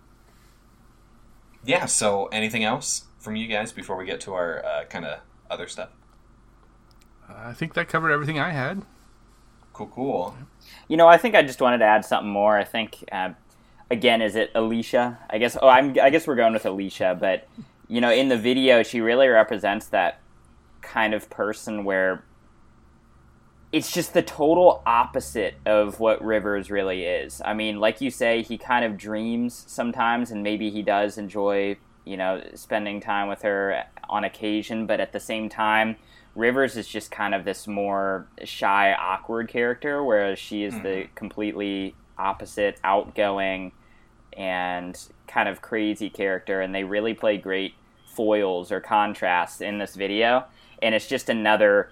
yeah. 1.63 1.85
So, 1.85 2.27
anything 2.27 2.63
else 2.63 3.05
from 3.19 3.35
you 3.35 3.47
guys 3.47 3.71
before 3.71 3.95
we 3.95 4.05
get 4.05 4.19
to 4.21 4.33
our 4.33 4.65
uh, 4.65 4.85
kind 4.85 5.05
of 5.05 5.19
other 5.49 5.67
stuff? 5.67 5.89
I 7.37 7.53
think 7.53 7.73
that 7.73 7.87
covered 7.87 8.11
everything 8.11 8.39
I 8.39 8.51
had. 8.51 8.83
Cool, 9.73 9.87
cool. 9.87 10.35
You 10.87 10.97
know, 10.97 11.07
I 11.07 11.17
think 11.17 11.35
I 11.35 11.41
just 11.41 11.61
wanted 11.61 11.79
to 11.79 11.85
add 11.85 12.05
something 12.05 12.31
more. 12.31 12.57
I 12.57 12.63
think, 12.63 13.03
uh, 13.11 13.31
again, 13.89 14.21
is 14.21 14.35
it 14.35 14.51
Alicia? 14.53 15.19
I 15.29 15.37
guess. 15.37 15.57
Oh, 15.61 15.67
I'm. 15.67 15.97
I 16.01 16.09
guess 16.09 16.27
we're 16.27 16.35
going 16.35 16.53
with 16.53 16.65
Alicia, 16.65 17.17
but 17.19 17.47
you 17.87 18.01
know, 18.01 18.11
in 18.11 18.29
the 18.29 18.37
video, 18.37 18.83
she 18.83 19.01
really 19.01 19.27
represents 19.27 19.87
that 19.87 20.19
kind 20.81 21.13
of 21.13 21.29
person 21.29 21.83
where 21.83 22.23
it's 23.71 23.91
just 23.91 24.13
the 24.13 24.21
total 24.21 24.81
opposite 24.85 25.55
of 25.65 25.99
what 25.99 26.23
Rivers 26.23 26.69
really 26.69 27.03
is. 27.05 27.41
I 27.43 27.53
mean, 27.53 27.79
like 27.79 28.01
you 28.01 28.11
say, 28.11 28.41
he 28.41 28.57
kind 28.57 28.83
of 28.83 28.97
dreams 28.97 29.63
sometimes, 29.67 30.31
and 30.31 30.43
maybe 30.43 30.69
he 30.69 30.81
does 30.81 31.17
enjoy, 31.17 31.77
you 32.03 32.17
know, 32.17 32.43
spending 32.53 32.99
time 32.99 33.29
with 33.29 33.41
her 33.43 33.85
on 34.09 34.25
occasion, 34.25 34.87
but 34.87 34.99
at 34.99 35.13
the 35.13 35.19
same 35.19 35.47
time, 35.47 35.95
Rivers 36.35 36.77
is 36.77 36.87
just 36.87 37.11
kind 37.11 37.35
of 37.35 37.43
this 37.43 37.67
more 37.67 38.27
shy, 38.43 38.93
awkward 38.93 39.49
character, 39.49 40.03
whereas 40.03 40.39
she 40.39 40.63
is 40.63 40.73
mm-hmm. 40.73 40.83
the 40.83 41.07
completely 41.15 41.95
opposite, 42.17 42.79
outgoing, 42.83 43.73
and 44.37 44.97
kind 45.27 45.49
of 45.49 45.61
crazy 45.61 46.09
character. 46.09 46.61
And 46.61 46.73
they 46.73 46.83
really 46.83 47.13
play 47.13 47.37
great 47.37 47.73
foils 48.05 48.71
or 48.71 48.79
contrasts 48.79 49.61
in 49.61 49.77
this 49.77 49.95
video. 49.95 50.45
And 50.81 50.95
it's 50.95 51.07
just 51.07 51.29
another. 51.29 51.91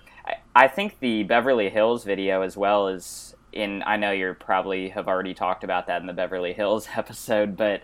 I 0.56 0.68
think 0.68 1.00
the 1.00 1.24
Beverly 1.24 1.70
Hills 1.70 2.04
video, 2.04 2.42
as 2.42 2.56
well 2.56 2.88
as 2.88 3.36
in, 3.52 3.84
I 3.86 3.98
know 3.98 4.12
you 4.12 4.36
probably 4.40 4.90
have 4.90 5.08
already 5.08 5.34
talked 5.34 5.64
about 5.64 5.88
that 5.88 6.02
in 6.02 6.08
the 6.08 6.14
Beverly 6.14 6.54
Hills 6.54 6.88
episode, 6.96 7.58
but 7.58 7.82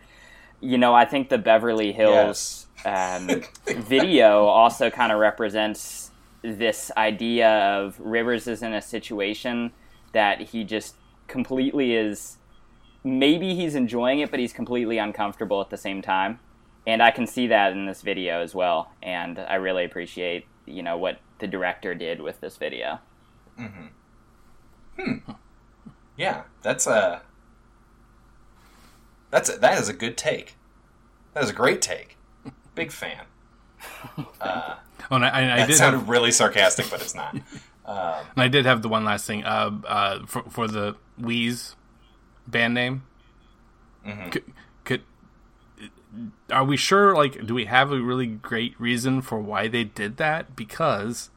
you 0.61 0.77
know, 0.77 0.93
I 0.93 1.05
think 1.05 1.29
the 1.29 1.37
Beverly 1.37 1.91
Hills 1.91 2.67
yes. 2.83 3.29
um, 3.29 3.41
video 3.83 4.45
also 4.45 4.89
kind 4.89 5.11
of 5.11 5.19
represents 5.19 6.04
this 6.45 6.91
idea 6.95 7.49
of 7.49 7.99
Rivers 7.99 8.47
is 8.47 8.61
in 8.61 8.73
a 8.73 8.81
situation 8.81 9.71
that 10.13 10.41
he 10.41 10.63
just 10.63 10.95
completely 11.27 11.95
is 11.95 12.37
maybe 13.03 13.55
he's 13.55 13.75
enjoying 13.75 14.19
it, 14.19 14.31
but 14.31 14.39
he's 14.39 14.53
completely 14.53 14.97
uncomfortable 14.97 15.61
at 15.61 15.69
the 15.69 15.77
same 15.77 16.01
time. 16.01 16.39
And 16.87 17.01
I 17.01 17.11
can 17.11 17.25
see 17.27 17.47
that 17.47 17.71
in 17.71 17.85
this 17.85 18.01
video 18.01 18.41
as 18.41 18.53
well. 18.53 18.91
And 19.01 19.39
I 19.39 19.55
really 19.55 19.85
appreciate, 19.85 20.45
you 20.65 20.83
know, 20.83 20.97
what 20.97 21.19
the 21.39 21.47
director 21.47 21.95
did 21.95 22.21
with 22.21 22.41
this 22.41 22.57
video. 22.57 22.99
Mm-hmm. 23.59 23.85
Hmm. 25.01 25.31
Yeah, 26.17 26.43
that's 26.61 26.87
a 26.87 27.21
that's 29.31 29.49
a, 29.49 29.57
that 29.57 29.77
is 29.79 29.89
a 29.89 29.93
good 29.93 30.17
take. 30.17 30.55
That 31.33 31.43
is 31.43 31.49
a 31.49 31.53
great 31.53 31.81
take. 31.81 32.17
Big 32.73 32.91
fan. 32.91 33.25
Uh, 34.41 34.75
Oh, 35.11 35.17
and 35.17 35.25
I, 35.25 35.39
and 35.39 35.51
I 35.51 35.57
that 35.57 35.67
did 35.67 35.75
sounded 35.75 35.99
have, 35.99 36.09
really 36.09 36.31
sarcastic, 36.31 36.89
but 36.89 37.01
it's 37.01 37.13
not. 37.13 37.35
Um, 37.35 37.43
and 37.85 38.37
I 38.37 38.47
did 38.47 38.65
have 38.65 38.81
the 38.81 38.89
one 38.89 39.05
last 39.05 39.27
thing 39.27 39.43
uh, 39.43 39.71
uh, 39.85 40.25
for 40.25 40.43
for 40.49 40.67
the 40.67 40.95
Wheeze 41.17 41.75
band 42.47 42.73
name. 42.73 43.03
Mm-hmm. 44.05 44.29
Could, 44.29 44.43
could 44.83 45.01
are 46.49 46.63
we 46.63 46.77
sure? 46.77 47.15
Like, 47.15 47.45
do 47.45 47.53
we 47.53 47.65
have 47.65 47.91
a 47.91 47.99
really 48.01 48.25
great 48.25 48.79
reason 48.79 49.21
for 49.21 49.39
why 49.39 49.67
they 49.67 49.83
did 49.83 50.17
that? 50.17 50.55
Because 50.55 51.29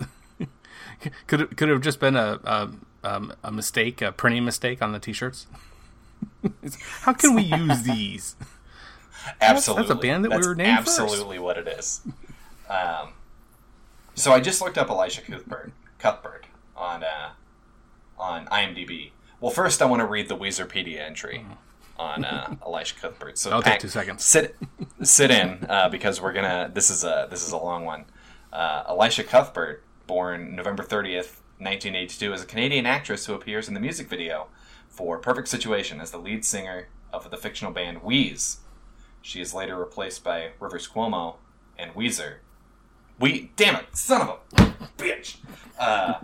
could 1.27 1.43
it 1.43 1.57
could 1.57 1.69
have 1.69 1.83
just 1.83 2.01
been 2.01 2.17
a, 2.17 2.41
a 2.45 2.71
um, 3.05 3.35
a 3.45 3.53
mistake, 3.53 4.01
a 4.01 4.13
printing 4.13 4.45
mistake 4.45 4.81
on 4.83 4.93
the 4.93 4.99
t-shirts. 4.99 5.47
How 7.01 7.13
can 7.13 7.35
we 7.35 7.43
use 7.43 7.83
these? 7.83 8.37
Absolutely, 9.41 9.83
that's, 9.83 9.89
that's 9.89 9.91
a 9.91 9.95
band 9.95 10.25
that 10.25 10.31
That's 10.31 10.47
we 10.47 10.49
were 10.49 10.55
named. 10.55 10.79
Absolutely, 10.79 11.37
first. 11.37 11.45
what 11.45 11.59
it 11.59 11.69
is. 11.69 12.01
Um, 12.69 13.15
so 14.15 14.33
I 14.33 14.41
just 14.41 14.61
looked 14.61 14.79
up 14.79 14.91
Elisha 14.91 15.23
Cuthbert, 15.23 15.73
Cuthbert 15.99 16.47
on 16.77 17.03
uh, 17.05 17.31
on 18.19 18.47
IMDb. 18.47 19.13
Well, 19.41 19.51
first 19.51 19.81
I 19.81 19.87
want 19.87 20.01
to 20.01 20.07
read 20.07 20.29
the 20.29 20.37
Weezerpedia 20.37 20.99
entry 20.99 21.47
on 21.99 22.25
uh, 22.25 22.57
Elisha 22.67 22.97
Cuthbert. 22.97 23.39
So 23.39 23.51
I'll 23.51 23.63
Pack, 23.63 23.75
take 23.75 23.81
two 23.83 23.89
seconds. 23.89 24.25
Sit 24.25 24.57
sit 25.03 25.31
in 25.31 25.67
uh, 25.69 25.89
because 25.89 26.21
we're 26.21 26.33
gonna. 26.33 26.71
This 26.73 26.91
is 26.91 27.05
a 27.05 27.29
this 27.31 27.47
is 27.47 27.53
a 27.53 27.57
long 27.57 27.85
one. 27.85 28.05
Uh, 28.53 28.85
Elisha 28.89 29.25
Cuthbert, 29.25 29.83
born 30.07 30.57
November 30.57 30.83
thirtieth, 30.83 31.41
nineteen 31.59 31.95
eighty 31.95 32.19
two, 32.19 32.33
is 32.33 32.43
a 32.43 32.47
Canadian 32.47 32.87
actress 32.87 33.27
who 33.27 33.35
appears 33.35 33.69
in 33.69 33.75
the 33.75 33.81
music 33.81 34.09
video 34.09 34.49
for 34.89 35.19
"Perfect 35.19 35.49
Situation" 35.49 36.01
as 36.01 36.11
the 36.11 36.19
lead 36.19 36.45
singer 36.45 36.89
of 37.13 37.31
the 37.31 37.37
fictional 37.37 37.73
band 37.73 38.03
Wheeze. 38.03 38.59
She 39.23 39.41
is 39.41 39.55
later 39.55 39.77
replaced 39.79 40.25
by 40.25 40.51
Rivers 40.61 40.89
Cuomo 40.89 41.37
and 41.79 41.93
Weezer 41.95 42.37
we 43.19 43.51
damn 43.57 43.77
it, 43.77 43.97
son 43.97 44.23
of 44.23 44.29
a 44.29 44.63
bitch. 44.97 45.37
Uh, 45.79 46.15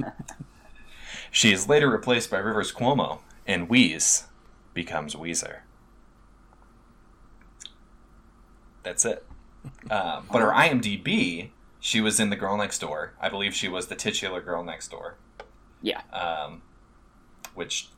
she 1.30 1.52
is 1.52 1.68
later 1.68 1.90
replaced 1.90 2.30
by 2.30 2.38
Rivers 2.38 2.72
Cuomo, 2.72 3.20
and 3.46 3.68
Wheeze 3.68 4.24
becomes 4.72 5.14
Weezer. 5.14 5.58
That's 8.82 9.04
it. 9.04 9.24
Uh, 9.90 10.22
but 10.30 10.40
her 10.40 10.50
IMDb, 10.50 11.50
she 11.80 12.00
was 12.00 12.20
in 12.20 12.30
The 12.30 12.36
Girl 12.36 12.56
Next 12.56 12.78
Door. 12.80 13.14
I 13.20 13.28
believe 13.28 13.54
she 13.54 13.68
was 13.68 13.86
the 13.86 13.96
titular 13.96 14.40
girl 14.40 14.62
next 14.62 14.88
door. 14.88 15.16
Yeah. 15.80 16.02
Um, 16.12 16.62
which 17.54 17.88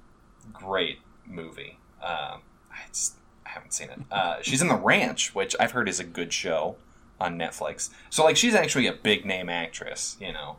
great 0.52 1.00
movie. 1.26 1.78
Um, 2.00 2.42
I, 2.70 2.86
just, 2.88 3.16
I 3.44 3.50
haven't 3.50 3.72
seen 3.72 3.90
it. 3.90 3.98
Uh, 4.10 4.36
she's 4.42 4.62
in 4.62 4.68
The 4.68 4.76
Ranch, 4.76 5.34
which 5.34 5.56
I've 5.58 5.72
heard 5.72 5.88
is 5.88 5.98
a 5.98 6.04
good 6.04 6.32
show 6.32 6.76
on 7.20 7.38
Netflix. 7.38 7.90
So 8.10 8.24
like 8.24 8.36
she's 8.36 8.54
actually 8.54 8.86
a 8.86 8.92
big 8.92 9.24
name 9.24 9.48
actress, 9.48 10.16
you 10.20 10.32
know. 10.32 10.56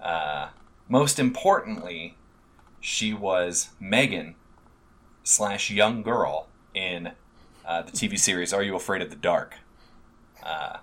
Uh, 0.00 0.48
most 0.88 1.18
importantly, 1.18 2.16
she 2.80 3.12
was 3.12 3.70
Megan 3.78 4.34
slash 5.22 5.70
young 5.70 6.02
girl 6.02 6.48
in 6.74 7.12
uh, 7.66 7.82
the 7.82 7.92
TV 7.92 8.18
series 8.18 8.52
Are 8.52 8.62
You 8.62 8.74
Afraid 8.74 9.02
of 9.02 9.10
the 9.10 9.16
Dark? 9.16 9.56
Uh, 10.42 10.78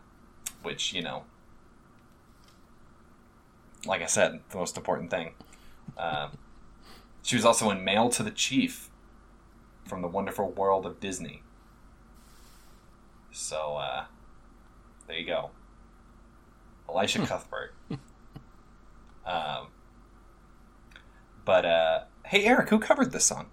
which 0.61 0.93
you 0.93 1.01
know, 1.01 1.23
like 3.85 4.01
I 4.01 4.05
said, 4.05 4.41
the 4.49 4.57
most 4.57 4.77
important 4.77 5.09
thing. 5.09 5.33
Uh, 5.97 6.29
she 7.23 7.35
was 7.35 7.43
also 7.43 7.69
in 7.71 7.83
Mail 7.83 8.09
to 8.09 8.23
the 8.23 8.31
Chief 8.31 8.89
from 9.85 10.01
the 10.01 10.07
Wonderful 10.07 10.51
World 10.51 10.85
of 10.85 10.99
Disney. 10.99 11.41
So 13.31 13.77
uh, 13.77 14.05
there 15.07 15.17
you 15.17 15.25
go. 15.25 15.51
Elisha 16.89 17.19
hmm. 17.19 17.25
Cuthbert. 17.25 17.73
um, 19.25 19.67
but 21.45 21.65
uh, 21.65 22.03
hey, 22.25 22.45
Eric, 22.45 22.69
who 22.69 22.79
covered 22.79 23.11
this 23.11 23.25
song? 23.25 23.47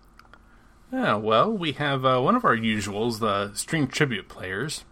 Yeah, 0.92 1.16
well, 1.16 1.50
we 1.50 1.72
have 1.72 2.04
uh, 2.04 2.20
one 2.20 2.36
of 2.36 2.44
our 2.44 2.56
usuals, 2.56 3.18
the 3.18 3.52
string 3.54 3.88
tribute 3.88 4.28
players. 4.28 4.84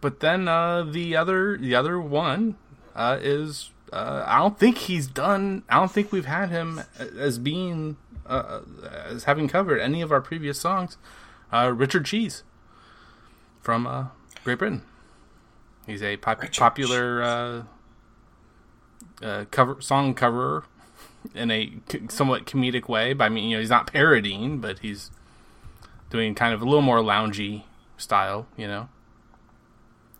But 0.00 0.20
then 0.20 0.48
uh, 0.48 0.82
the 0.82 1.16
other, 1.16 1.56
the 1.56 1.74
other 1.74 2.00
one 2.00 2.56
uh, 2.94 3.18
is 3.20 3.70
uh, 3.92 4.24
I 4.26 4.38
don't 4.38 4.58
think 4.58 4.78
he's 4.78 5.06
done. 5.06 5.62
I 5.68 5.76
don't 5.76 5.90
think 5.90 6.12
we've 6.12 6.24
had 6.24 6.50
him 6.50 6.82
as 6.98 7.38
being 7.38 7.96
uh, 8.26 8.60
as 9.04 9.24
having 9.24 9.48
covered 9.48 9.80
any 9.80 10.00
of 10.00 10.10
our 10.10 10.20
previous 10.20 10.58
songs. 10.58 10.96
Uh, 11.52 11.72
Richard 11.74 12.06
Cheese 12.06 12.42
from 13.60 13.86
uh, 13.86 14.06
Great 14.44 14.58
Britain. 14.58 14.82
He's 15.86 16.02
a 16.02 16.16
pop- 16.16 16.52
popular 16.52 17.22
uh, 17.22 17.62
uh, 19.22 19.44
cover 19.50 19.80
song 19.80 20.14
coverer 20.14 20.64
in 21.34 21.50
a 21.50 21.72
somewhat 22.08 22.46
comedic 22.46 22.88
way. 22.88 23.12
But 23.12 23.24
I 23.24 23.28
mean, 23.28 23.50
you 23.50 23.56
know, 23.56 23.60
he's 23.60 23.70
not 23.70 23.92
parodying, 23.92 24.58
but 24.58 24.80
he's 24.80 25.10
doing 26.10 26.34
kind 26.34 26.54
of 26.54 26.62
a 26.62 26.64
little 26.64 26.82
more 26.82 26.98
loungy 26.98 27.64
style. 27.96 28.46
You 28.56 28.68
know, 28.68 28.88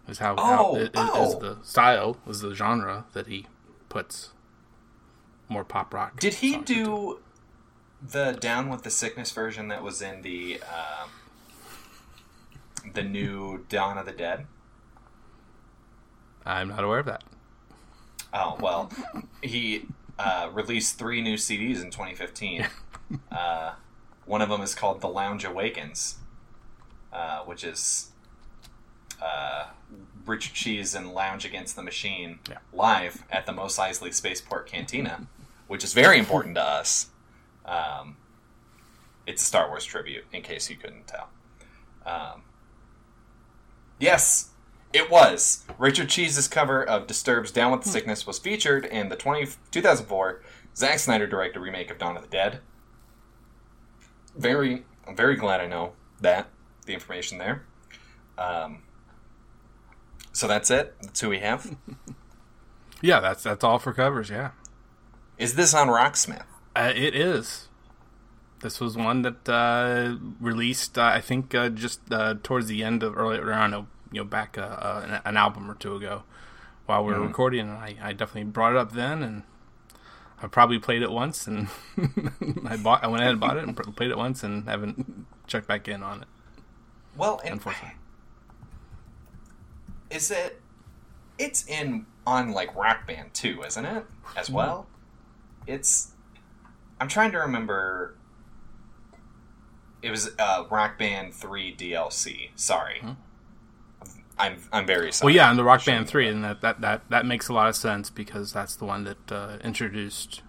is 0.09 0.19
how, 0.19 0.35
oh, 0.37 0.43
how 0.43 0.75
is, 0.77 0.91
oh. 0.95 1.29
is 1.29 1.39
the 1.39 1.59
style 1.63 2.17
is 2.27 2.41
the 2.41 2.55
genre 2.55 3.05
that 3.13 3.27
he 3.27 3.47
puts 3.89 4.31
more 5.49 5.65
pop 5.65 5.95
rock. 5.95 6.19
Did 6.19 6.35
he 6.35 6.59
do 6.59 7.21
the 8.01 8.37
Down 8.41 8.69
with 8.69 8.83
the 8.83 8.91
Sickness 8.91 9.31
version 9.31 9.69
that 9.69 9.83
was 9.83 10.03
in 10.03 10.23
the 10.23 10.61
uh, 10.69 11.07
the 12.95 13.03
new 13.03 13.65
Dawn 13.69 13.99
of 13.99 14.07
the 14.07 14.13
Dead? 14.13 14.47
I'm 16.45 16.69
not 16.69 16.85
aware 16.85 16.99
of 16.99 17.07
that. 17.07 17.23
Oh 18.33 18.57
well, 18.61 18.91
he 19.43 19.87
uh, 20.19 20.51
released 20.53 20.99
three 20.99 21.21
new 21.21 21.37
CDs 21.37 21.83
in 21.83 21.91
2015. 21.91 22.67
uh, 23.33 23.73
one 24.25 24.41
of 24.41 24.49
them 24.49 24.61
is 24.61 24.75
called 24.75 25.01
The 25.01 25.09
Lounge 25.09 25.45
Awakens, 25.45 26.17
uh, 27.13 27.41
which 27.41 27.65
is 27.65 28.11
uh, 29.21 29.67
Richard 30.25 30.55
Cheese 30.55 30.95
and 30.95 31.13
Lounge 31.13 31.45
Against 31.45 31.77
the 31.77 31.83
Machine 31.83 32.39
yeah. 32.49 32.59
live 32.73 33.25
at 33.31 33.47
the 33.47 33.53
Mos 33.53 33.79
Eisley 33.79 34.15
Spaceport 34.15 34.67
Cantina, 34.67 35.27
which 35.67 35.85
is 35.85 35.93
very 35.93 36.19
important 36.19 36.55
to 36.55 36.63
us. 36.63 37.09
Um, 37.65 38.17
it's 39.27 39.43
a 39.43 39.45
Star 39.45 39.69
Wars 39.69 39.85
tribute, 39.85 40.25
in 40.33 40.43
case 40.43 40.71
you 40.71 40.77
couldn't 40.77 41.07
tell. 41.07 41.29
Um, 42.05 42.43
yes, 43.99 44.51
it 44.93 45.11
was. 45.11 45.65
Richard 45.79 46.09
Cheese's 46.09 46.49
cover 46.49 46.83
of 46.83 47.07
Disturbed's 47.07 47.51
Down 47.51 47.73
with 47.73 47.83
the 47.83 47.89
hmm. 47.89 47.93
Sickness 47.93 48.27
was 48.27 48.39
featured 48.39 48.85
in 48.85 49.09
the 49.09 49.17
20, 49.17 49.49
2004 49.71 50.43
Zack 50.75 50.99
Snyder 50.99 51.27
directed 51.27 51.61
remake 51.61 51.91
of 51.91 51.99
Dawn 51.99 52.17
of 52.17 52.23
the 52.23 52.29
Dead. 52.29 52.61
Very, 54.37 54.85
I'm 55.07 55.17
very 55.17 55.37
glad 55.37 55.61
I 55.61 55.67
know 55.67 55.93
that, 56.21 56.49
the 56.87 56.95
information 56.95 57.39
there. 57.39 57.65
Um, 58.39 58.83
so 60.33 60.49
that's 60.49 60.71
it. 60.71 60.95
That's 61.03 61.21
who 61.21 61.29
we 61.29 61.41
have. 61.41 61.77
yeah, 63.03 63.21
that's 63.21 63.43
that's 63.43 63.63
all 63.63 63.79
for 63.79 63.93
covers. 63.93 64.31
Yeah. 64.31 64.53
Is 65.37 65.55
this 65.55 65.75
on 65.75 65.89
Rocksmith? 65.89 66.45
Uh, 66.75 66.93
it 66.95 67.15
is. 67.15 67.69
This 68.61 68.81
was 68.81 68.97
one 68.97 69.23
that 69.23 69.49
uh, 69.49 70.17
released, 70.41 70.97
uh, 70.97 71.03
I 71.03 71.21
think, 71.21 71.55
uh, 71.55 71.69
just 71.69 72.01
uh, 72.11 72.37
towards 72.43 72.69
the 72.69 72.85
end 72.85 73.03
of 73.03 73.19
early, 73.19 73.39
around 73.39 73.87
you 74.13 74.21
know, 74.21 74.25
back 74.25 74.59
uh, 74.59 75.03
an, 75.05 75.21
an, 75.25 75.37
album 75.37 75.71
or 75.71 75.75
two 75.75 75.97
ago, 75.97 76.23
while 76.87 77.05
we 77.05 77.13
were 77.13 77.19
mm-hmm. 77.19 77.29
recording. 77.29 77.61
And 77.61 77.71
I, 77.71 77.97
I 78.03 78.13
definitely 78.13 78.45
brought 78.45 78.73
it 78.73 78.79
up 78.79 78.93
then, 78.93 79.23
and 79.23 79.43
I 80.43 80.47
probably 80.49 80.79
played 80.79 81.03
it 81.03 81.11
once, 81.11 81.47
and 81.47 81.69
I 82.67 82.77
bought, 82.77 83.05
I 83.05 83.09
went 83.09 83.23
ahead 83.23 83.33
and 83.33 83.41
bought 83.41 83.57
it 83.57 83.65
and 83.65 83.77
played 83.97 84.11
it 84.11 84.19
once, 84.19 84.43
and 84.43 84.69
haven't 84.69 85.27
checked 85.47 85.67
back 85.67 85.89
in 85.89 86.03
on 86.03 86.23
it. 86.23 86.29
Well, 87.17 87.41
unfortunately, 87.45 87.97
is 90.11 90.31
it? 90.31 90.61
It's 91.39 91.67
in 91.67 92.07
on 92.27 92.53
like 92.53 92.75
Rock 92.75 93.07
Band 93.07 93.35
too, 93.35 93.63
isn't 93.67 93.85
it? 93.85 94.05
As 94.37 94.49
hmm. 94.49 94.55
well. 94.55 94.87
It's. 95.67 96.13
I'm 97.01 97.09
trying 97.09 97.33
to 97.33 97.39
remember. 97.39 98.17
It 100.03 100.11
was 100.11 100.31
uh, 100.39 100.65
Rock 100.71 100.99
Band 100.99 101.35
Three 101.35 101.75
DLC. 101.75 102.51
Sorry. 102.57 102.99
Hmm. 103.01 103.13
I'm 104.39 104.57
I'm 104.73 104.87
very 104.87 105.13
sorry. 105.13 105.29
Well, 105.29 105.35
yeah, 105.35 105.51
and 105.51 105.59
the 105.59 105.65
Rock 105.65 105.85
Band 105.85 106.09
Three, 106.09 106.29
and 106.29 106.43
that, 106.45 106.61
that 106.63 106.81
that 106.81 107.11
that 107.11 107.27
makes 107.27 107.49
a 107.49 107.53
lot 107.53 107.69
of 107.69 107.77
sense 107.77 108.11
because 108.11 108.53
that's 108.53 108.77
the 108.77 108.85
one 108.85 109.05
that 109.05 109.33
uh, 109.33 109.59
introduced 109.63 110.43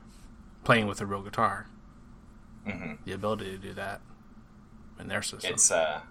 playing 0.63 0.88
with 0.88 1.01
a 1.01 1.05
real 1.05 1.21
guitar. 1.21 1.67
Mm-hmm. 2.67 2.93
The 3.05 3.11
ability 3.11 3.51
to 3.51 3.57
do 3.57 3.73
that 3.73 4.01
in 4.99 5.07
their 5.07 5.21
system. 5.21 5.53
It's 5.53 5.71
uh, 5.71 6.01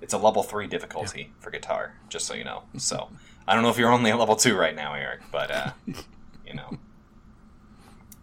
it's 0.00 0.14
a 0.14 0.18
level 0.18 0.42
three 0.42 0.66
difficulty 0.66 1.20
yeah. 1.20 1.26
for 1.40 1.50
guitar, 1.50 1.94
just 2.08 2.26
so 2.26 2.34
you 2.34 2.44
know. 2.44 2.62
So 2.78 3.10
I 3.46 3.54
don't 3.54 3.62
know 3.62 3.70
if 3.70 3.78
you're 3.78 3.90
only 3.90 4.10
at 4.10 4.18
level 4.18 4.36
two 4.36 4.56
right 4.56 4.74
now, 4.74 4.94
Eric, 4.94 5.22
but 5.32 5.50
uh, 5.50 5.72
you 6.46 6.54
know. 6.54 6.78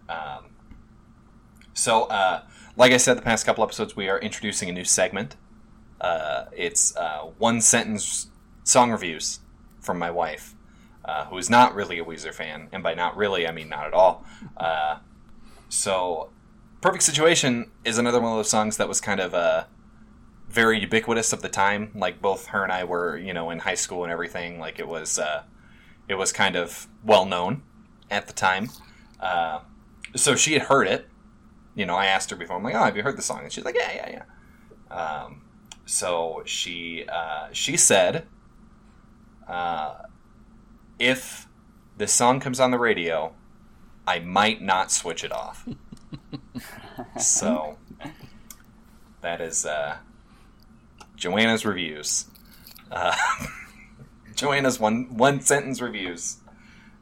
Um, 0.10 0.46
so, 1.74 2.04
uh, 2.06 2.44
like 2.76 2.92
I 2.92 2.98
said, 2.98 3.18
the 3.18 3.22
past 3.22 3.46
couple 3.46 3.64
episodes, 3.64 3.96
we 3.96 4.10
are 4.10 4.20
introducing 4.20 4.70
a 4.70 4.74
new 4.74 4.84
segment. 4.84 5.36
Uh, 6.00 6.46
it's 6.52 6.96
uh, 6.98 7.30
one 7.38 7.62
sentence 7.62 8.28
song 8.72 8.92
reviews 8.92 9.40
from 9.80 10.00
my 10.00 10.10
wife, 10.10 10.56
uh, 11.06 11.26
who 11.26 11.38
is 11.38 11.50
not 11.50 11.76
really 11.76 12.00
a 12.00 12.06
Weezer 12.06 12.34
fan, 12.34 12.70
and 12.72 12.82
by 12.82 12.94
not 12.94 13.18
really, 13.18 13.48
I 13.48 13.52
mean 13.52 13.70
not 13.70 13.86
at 13.86 13.94
all. 13.94 14.26
Uh, 14.58 15.00
so, 15.70 16.30
Perfect 16.82 17.04
Situation 17.04 17.72
is 17.86 17.98
another 17.98 18.20
one 18.20 18.32
of 18.32 18.38
those 18.38 18.50
songs 18.50 18.78
that 18.78 18.88
was 18.88 19.00
kind 19.00 19.20
of 19.20 19.34
uh, 19.34 19.66
very 20.50 20.80
ubiquitous 20.80 21.32
of 21.34 21.42
the 21.42 21.50
time. 21.50 21.92
Like 21.94 22.22
both 22.22 22.48
her 22.48 22.64
and 22.64 22.72
I 22.72 22.84
were, 22.84 23.18
you 23.18 23.34
know, 23.34 23.50
in 23.52 23.60
high 23.60 23.76
school 23.76 24.04
and 24.04 24.12
everything. 24.12 24.60
Like 24.60 24.80
it 24.80 24.88
was, 24.88 25.20
uh, 25.20 25.44
it 26.08 26.16
was 26.16 26.32
kind 26.32 26.56
of 26.56 26.88
well 27.04 27.26
known 27.26 27.64
at 28.10 28.28
the 28.28 28.34
time. 28.34 28.70
Uh, 29.20 29.60
so 30.16 30.36
she 30.36 30.54
had 30.54 30.64
heard 30.64 30.88
it. 30.88 31.08
You 31.76 31.86
know, 31.86 31.96
I 31.96 32.08
asked 32.08 32.32
her 32.32 32.36
before. 32.36 32.58
I'm 32.58 32.64
like, 32.64 32.76
"Oh, 32.76 32.84
have 32.84 32.98
you 32.98 33.04
heard 33.04 33.18
the 33.18 33.22
song?" 33.22 33.44
And 33.44 33.52
she's 33.52 33.64
like, 33.64 33.76
"Yeah, 33.78 33.92
yeah, 33.96 34.24
yeah." 34.90 34.94
Um, 34.94 35.44
so 35.86 36.42
she 36.46 37.06
uh, 37.08 37.48
she 37.54 37.78
said, 37.78 38.28
uh, 39.48 40.04
"If 41.00 41.48
the 41.98 42.08
song 42.08 42.40
comes 42.40 42.60
on 42.60 42.72
the 42.72 42.80
radio, 42.80 43.34
I 44.08 44.20
might 44.20 44.62
not 44.62 44.92
switch 44.92 45.24
it 45.24 45.32
off." 45.32 45.68
so 47.20 47.78
that 49.22 49.42
is 49.42 49.66
uh, 49.66 49.98
Joanna's 51.16 51.66
reviews. 51.66 52.26
Uh, 52.92 53.16
Joanna's 54.36 54.80
one 54.80 55.16
one 55.16 55.42
sentence 55.42 55.82
reviews. 55.82 56.38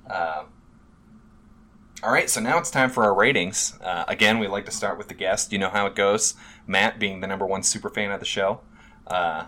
Uh, 0.10 0.44
all 2.02 2.14
right, 2.14 2.30
so 2.30 2.40
now 2.40 2.58
it's 2.58 2.72
time 2.72 2.90
for 2.90 3.04
our 3.04 3.14
ratings. 3.14 3.78
Uh, 3.84 4.06
again, 4.08 4.40
we 4.40 4.48
like 4.48 4.66
to 4.66 4.72
start 4.72 4.98
with 4.98 5.10
the 5.10 5.14
guest. 5.14 5.52
You 5.52 5.60
know 5.60 5.70
how 5.70 5.86
it 5.86 5.96
goes. 5.96 6.34
Matt 6.66 6.98
being 6.98 7.20
the 7.20 7.28
number 7.28 7.46
one 7.46 7.62
super 7.62 7.90
fan 7.90 8.12
of 8.12 8.22
the 8.22 8.26
show. 8.26 8.62
Uh, 9.06 9.46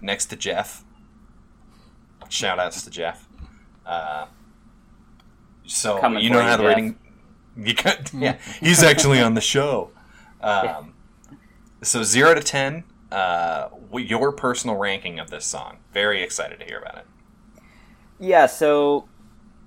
next 0.00 0.26
to 0.26 0.36
Jeff. 0.36 0.84
Shout 2.30 2.58
outs 2.58 2.82
to 2.84 2.90
Jeff. 2.90 3.28
Uh, 3.84 4.26
so 5.66 5.98
Coming 5.98 6.24
you 6.24 6.30
know 6.30 6.40
how 6.40 6.56
the 6.56 6.64
rating. 6.64 6.98
You 7.56 7.74
got, 7.74 8.14
yeah, 8.14 8.38
he's 8.60 8.82
actually 8.82 9.20
on 9.20 9.34
the 9.34 9.40
show. 9.40 9.90
Um, 10.40 10.94
so 11.82 12.02
zero 12.02 12.34
to 12.34 12.40
ten 12.40 12.84
uh, 13.12 13.68
your 13.92 14.32
personal 14.32 14.76
ranking 14.76 15.18
of 15.18 15.30
this 15.30 15.44
song. 15.44 15.78
Very 15.92 16.22
excited 16.22 16.60
to 16.60 16.64
hear 16.64 16.78
about 16.78 16.98
it. 16.98 17.06
Yeah, 18.18 18.46
so 18.46 19.08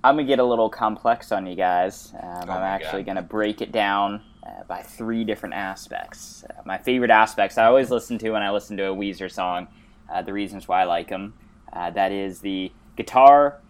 I'm 0.02 0.16
gonna 0.16 0.26
get 0.26 0.38
a 0.38 0.44
little 0.44 0.70
complex 0.70 1.32
on 1.32 1.46
you 1.46 1.56
guys. 1.56 2.12
Um, 2.22 2.48
oh 2.48 2.52
I'm 2.52 2.62
actually 2.62 3.02
God. 3.02 3.14
gonna 3.14 3.26
break 3.26 3.60
it 3.60 3.72
down 3.72 4.22
uh, 4.46 4.64
by 4.66 4.82
three 4.82 5.24
different 5.24 5.54
aspects. 5.54 6.44
Uh, 6.48 6.62
my 6.64 6.78
favorite 6.78 7.10
aspects 7.10 7.58
I 7.58 7.66
always 7.66 7.90
listen 7.90 8.18
to 8.18 8.30
when 8.30 8.42
I 8.42 8.50
listen 8.50 8.76
to 8.78 8.90
a 8.90 8.94
Weezer 8.94 9.30
song. 9.30 9.68
Uh, 10.12 10.22
the 10.22 10.32
reasons 10.32 10.68
why 10.68 10.82
I 10.82 10.84
like 10.84 11.08
them. 11.08 11.34
Uh, 11.74 11.90
that 11.90 12.12
is 12.12 12.40
the 12.40 12.72
guitar, 12.96 13.60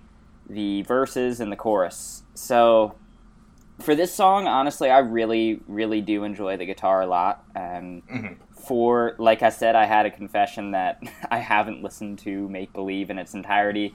the 0.49 0.83
verses, 0.83 1.41
and 1.41 1.51
the 1.51 1.57
chorus. 1.57 2.23
So 2.35 2.95
for 3.81 3.95
this 3.95 4.15
song, 4.15 4.47
honestly, 4.47 4.91
I 4.91 4.99
really, 4.99 5.61
really 5.67 6.01
do 6.01 6.25
enjoy 6.25 6.57
the 6.57 6.67
guitar 6.67 7.03
a 7.03 7.07
lot. 7.07 7.45
Um, 7.57 8.03
mm-hmm 8.11 8.35
for 8.65 9.15
like 9.19 9.43
I 9.43 9.51
said, 9.51 9.75
I 9.77 9.85
had 9.85 10.07
a 10.07 10.11
confession 10.11 10.73
that 10.73 11.03
I 11.31 11.39
haven't 11.39 11.83
listened 11.83 12.19
to 12.21 12.49
Make 12.49 12.73
Believe 12.73 13.11
in 13.11 13.19
its 13.19 13.35
entirety, 13.35 13.95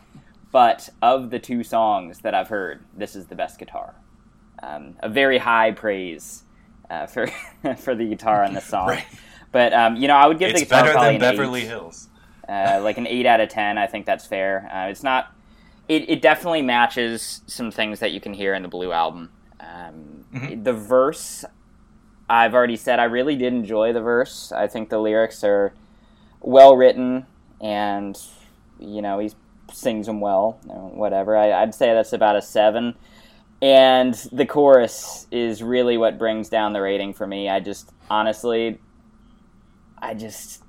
but 0.52 0.90
of 1.02 1.30
the 1.30 1.40
two 1.40 1.64
songs 1.64 2.20
that 2.20 2.34
I've 2.34 2.50
heard, 2.50 2.84
this 2.96 3.16
is 3.16 3.28
the 3.28 3.36
best 3.36 3.60
guitar. 3.60 3.96
Um, 4.62 4.96
a 5.00 5.10
very 5.10 5.38
high 5.38 5.72
praise 5.72 6.44
uh, 6.90 7.08
for 7.08 7.28
for 7.78 7.96
the 7.96 8.06
guitar 8.06 8.44
on 8.44 8.54
this 8.54 8.66
song. 8.66 8.88
right. 8.90 9.06
But 9.52 9.74
um, 9.74 9.96
you 9.96 10.08
know, 10.08 10.16
I 10.16 10.28
would 10.28 10.40
give 10.40 10.52
it's 10.52 10.60
the 10.60 10.66
guitar 10.66 10.84
better 10.84 11.12
than 11.12 11.20
Beverly 11.20 11.62
eight, 11.62 11.68
Hills. 11.68 12.09
Uh, 12.50 12.82
like 12.82 12.98
an 12.98 13.06
eight 13.06 13.26
out 13.26 13.40
of 13.40 13.50
ten. 13.50 13.78
I 13.78 13.88
think 13.88 14.06
that's 14.06 14.26
fair. 14.26 14.70
Uh, 14.74 14.90
it's 14.90 15.04
not. 15.04 15.36
It, 15.88 16.10
it 16.10 16.22
definitely 16.22 16.62
matches 16.62 17.42
some 17.48 17.72
things 17.72 18.00
that 18.00 18.12
you 18.12 18.20
can 18.20 18.34
hear 18.34 18.54
in 18.54 18.62
the 18.62 18.68
Blue 18.68 18.92
album. 18.92 19.32
Um, 19.60 20.26
mm-hmm. 20.34 20.64
The 20.64 20.74
verse 20.74 21.46
I've 22.30 22.54
already 22.54 22.78
said 22.78 23.00
I 23.00 23.06
really 23.06 23.36
did 23.36 23.54
enjoy 23.54 23.92
the 23.92 24.02
verse. 24.02 24.52
I 24.52 24.68
think 24.68 24.90
the 24.90 25.00
lyrics 25.00 25.44
are 25.44 25.74
well 26.42 26.76
written, 26.76 27.26
and 27.60 28.20
you 28.80 29.02
know 29.02 29.20
he 29.20 29.32
sings 29.74 30.06
them 30.06 30.22
well. 30.22 30.60
Whatever. 30.64 31.36
I, 31.36 31.64
would 31.64 31.74
say 31.74 31.94
that's 31.94 32.14
about 32.14 32.36
a 32.36 32.42
seven. 32.42 32.96
And 33.62 34.14
the 34.32 34.46
chorus 34.46 35.28
is 35.32 35.62
really 35.62 35.98
what 35.98 36.18
brings 36.18 36.48
down 36.48 36.72
the 36.72 36.82
rating 36.82 37.14
for 37.14 37.28
me. 37.28 37.50
I 37.50 37.60
just 37.60 37.92
honestly, 38.10 38.80
I 39.98 40.14
just, 40.14 40.64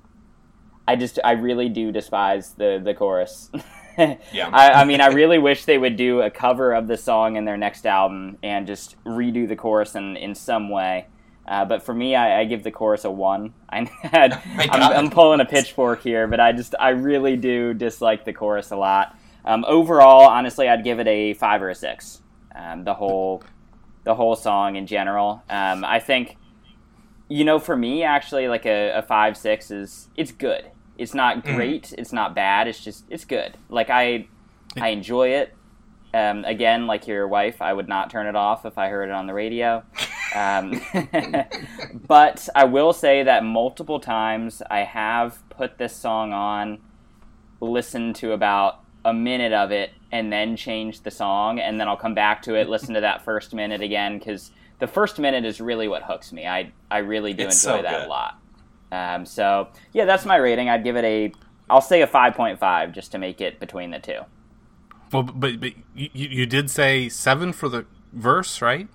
I 0.91 0.95
just, 0.95 1.19
I 1.23 1.31
really 1.31 1.69
do 1.69 1.91
despise 1.91 2.53
the 2.53 2.81
the 2.83 2.93
chorus. 2.93 3.49
yeah. 3.97 4.49
I, 4.51 4.71
I, 4.81 4.85
mean, 4.85 5.01
I 5.01 5.07
really 5.07 5.37
wish 5.37 5.65
they 5.65 5.77
would 5.77 5.95
do 5.95 6.21
a 6.21 6.29
cover 6.29 6.73
of 6.73 6.87
the 6.87 6.97
song 6.97 7.35
in 7.35 7.45
their 7.45 7.57
next 7.57 7.85
album 7.85 8.37
and 8.41 8.67
just 8.67 9.01
redo 9.03 9.47
the 9.47 9.55
chorus 9.55 9.95
in, 9.95 10.17
in 10.17 10.35
some 10.35 10.69
way. 10.69 11.07
Uh, 11.47 11.65
but 11.65 11.83
for 11.83 11.93
me, 11.93 12.15
I, 12.15 12.41
I, 12.41 12.45
give 12.45 12.63
the 12.63 12.71
chorus 12.71 13.03
a 13.03 13.11
one. 13.11 13.53
I 13.69 13.89
had, 14.03 14.33
oh 14.33 14.41
I'm, 14.57 15.05
I'm, 15.05 15.09
pulling 15.09 15.41
a 15.41 15.45
pitchfork 15.45 16.01
here, 16.03 16.27
but 16.27 16.39
I 16.39 16.51
just 16.51 16.75
I 16.79 16.89
really 16.89 17.35
do 17.35 17.73
dislike 17.73 18.25
the 18.25 18.33
chorus 18.33 18.71
a 18.71 18.77
lot. 18.77 19.17
Um, 19.43 19.65
overall, 19.67 20.27
honestly, 20.27 20.69
I'd 20.69 20.83
give 20.83 20.99
it 20.99 21.07
a 21.07 21.33
five 21.33 21.61
or 21.61 21.69
a 21.69 21.75
six. 21.75 22.21
Um, 22.55 22.83
the 22.83 22.93
whole 22.93 23.43
the 24.03 24.15
whole 24.15 24.35
song 24.35 24.75
in 24.75 24.85
general. 24.85 25.43
Um, 25.49 25.83
I 25.83 25.99
think, 25.99 26.37
you 27.27 27.43
know, 27.43 27.59
for 27.59 27.75
me, 27.75 28.03
actually, 28.03 28.47
like 28.47 28.65
a, 28.65 28.91
a 28.91 29.01
five 29.01 29.35
six 29.35 29.71
is 29.71 30.09
it's 30.15 30.31
good. 30.31 30.69
It's 31.01 31.13
not 31.15 31.37
mm-hmm. 31.37 31.55
great. 31.55 31.83
Mm. 31.83 31.95
It's 31.97 32.13
not 32.13 32.35
bad. 32.35 32.67
It's 32.67 32.83
just 32.83 33.05
it's 33.09 33.25
good. 33.25 33.57
Like 33.69 33.89
I 33.89 34.27
I 34.77 34.89
enjoy 34.89 35.29
it. 35.29 35.55
Um, 36.13 36.43
again, 36.43 36.87
like 36.87 37.07
your 37.07 37.27
wife, 37.27 37.61
I 37.61 37.71
would 37.73 37.87
not 37.87 38.09
turn 38.09 38.27
it 38.27 38.35
off 38.35 38.65
if 38.65 38.77
I 38.77 38.89
heard 38.89 39.09
it 39.09 39.13
on 39.13 39.27
the 39.27 39.33
radio. 39.33 39.83
Um, 40.35 40.81
but 42.07 42.49
I 42.53 42.65
will 42.65 42.93
say 42.93 43.23
that 43.23 43.43
multiple 43.45 43.99
times 43.99 44.61
I 44.69 44.79
have 44.79 45.41
put 45.49 45.77
this 45.77 45.95
song 45.95 46.33
on, 46.33 46.79
listened 47.61 48.17
to 48.17 48.33
about 48.33 48.81
a 49.05 49.13
minute 49.13 49.53
of 49.53 49.71
it, 49.71 49.91
and 50.11 50.31
then 50.31 50.57
change 50.57 51.01
the 51.01 51.11
song, 51.11 51.59
and 51.59 51.79
then 51.79 51.87
I'll 51.87 51.95
come 51.95 52.13
back 52.13 52.41
to 52.43 52.55
it, 52.55 52.67
listen 52.67 52.93
to 52.95 53.01
that 53.01 53.23
first 53.23 53.53
minute 53.53 53.81
again, 53.81 54.19
because 54.19 54.51
the 54.79 54.87
first 54.87 55.17
minute 55.17 55.45
is 55.45 55.61
really 55.61 55.87
what 55.87 56.03
hooks 56.03 56.33
me. 56.33 56.45
I 56.45 56.73
I 56.89 56.97
really 56.97 57.33
do 57.33 57.45
it's 57.45 57.63
enjoy 57.63 57.77
so 57.77 57.83
that 57.83 57.99
good. 57.99 58.07
a 58.07 58.09
lot. 58.09 58.40
Um, 58.91 59.25
so 59.25 59.69
yeah, 59.93 60.05
that's 60.05 60.25
my 60.25 60.35
rating. 60.35 60.69
I'd 60.69 60.83
give 60.83 60.95
it 60.95 61.05
a, 61.05 61.33
I'll 61.69 61.81
say 61.81 62.01
a 62.01 62.07
five 62.07 62.35
point 62.35 62.59
five 62.59 62.91
just 62.91 63.11
to 63.13 63.17
make 63.17 63.41
it 63.41 63.59
between 63.59 63.91
the 63.91 63.99
two. 63.99 64.19
Well, 65.11 65.23
but 65.23 65.59
but 65.59 65.73
you 65.95 66.09
you 66.13 66.45
did 66.45 66.69
say 66.69 67.09
seven 67.09 67.53
for 67.53 67.69
the 67.69 67.85
verse, 68.13 68.61
right? 68.61 68.87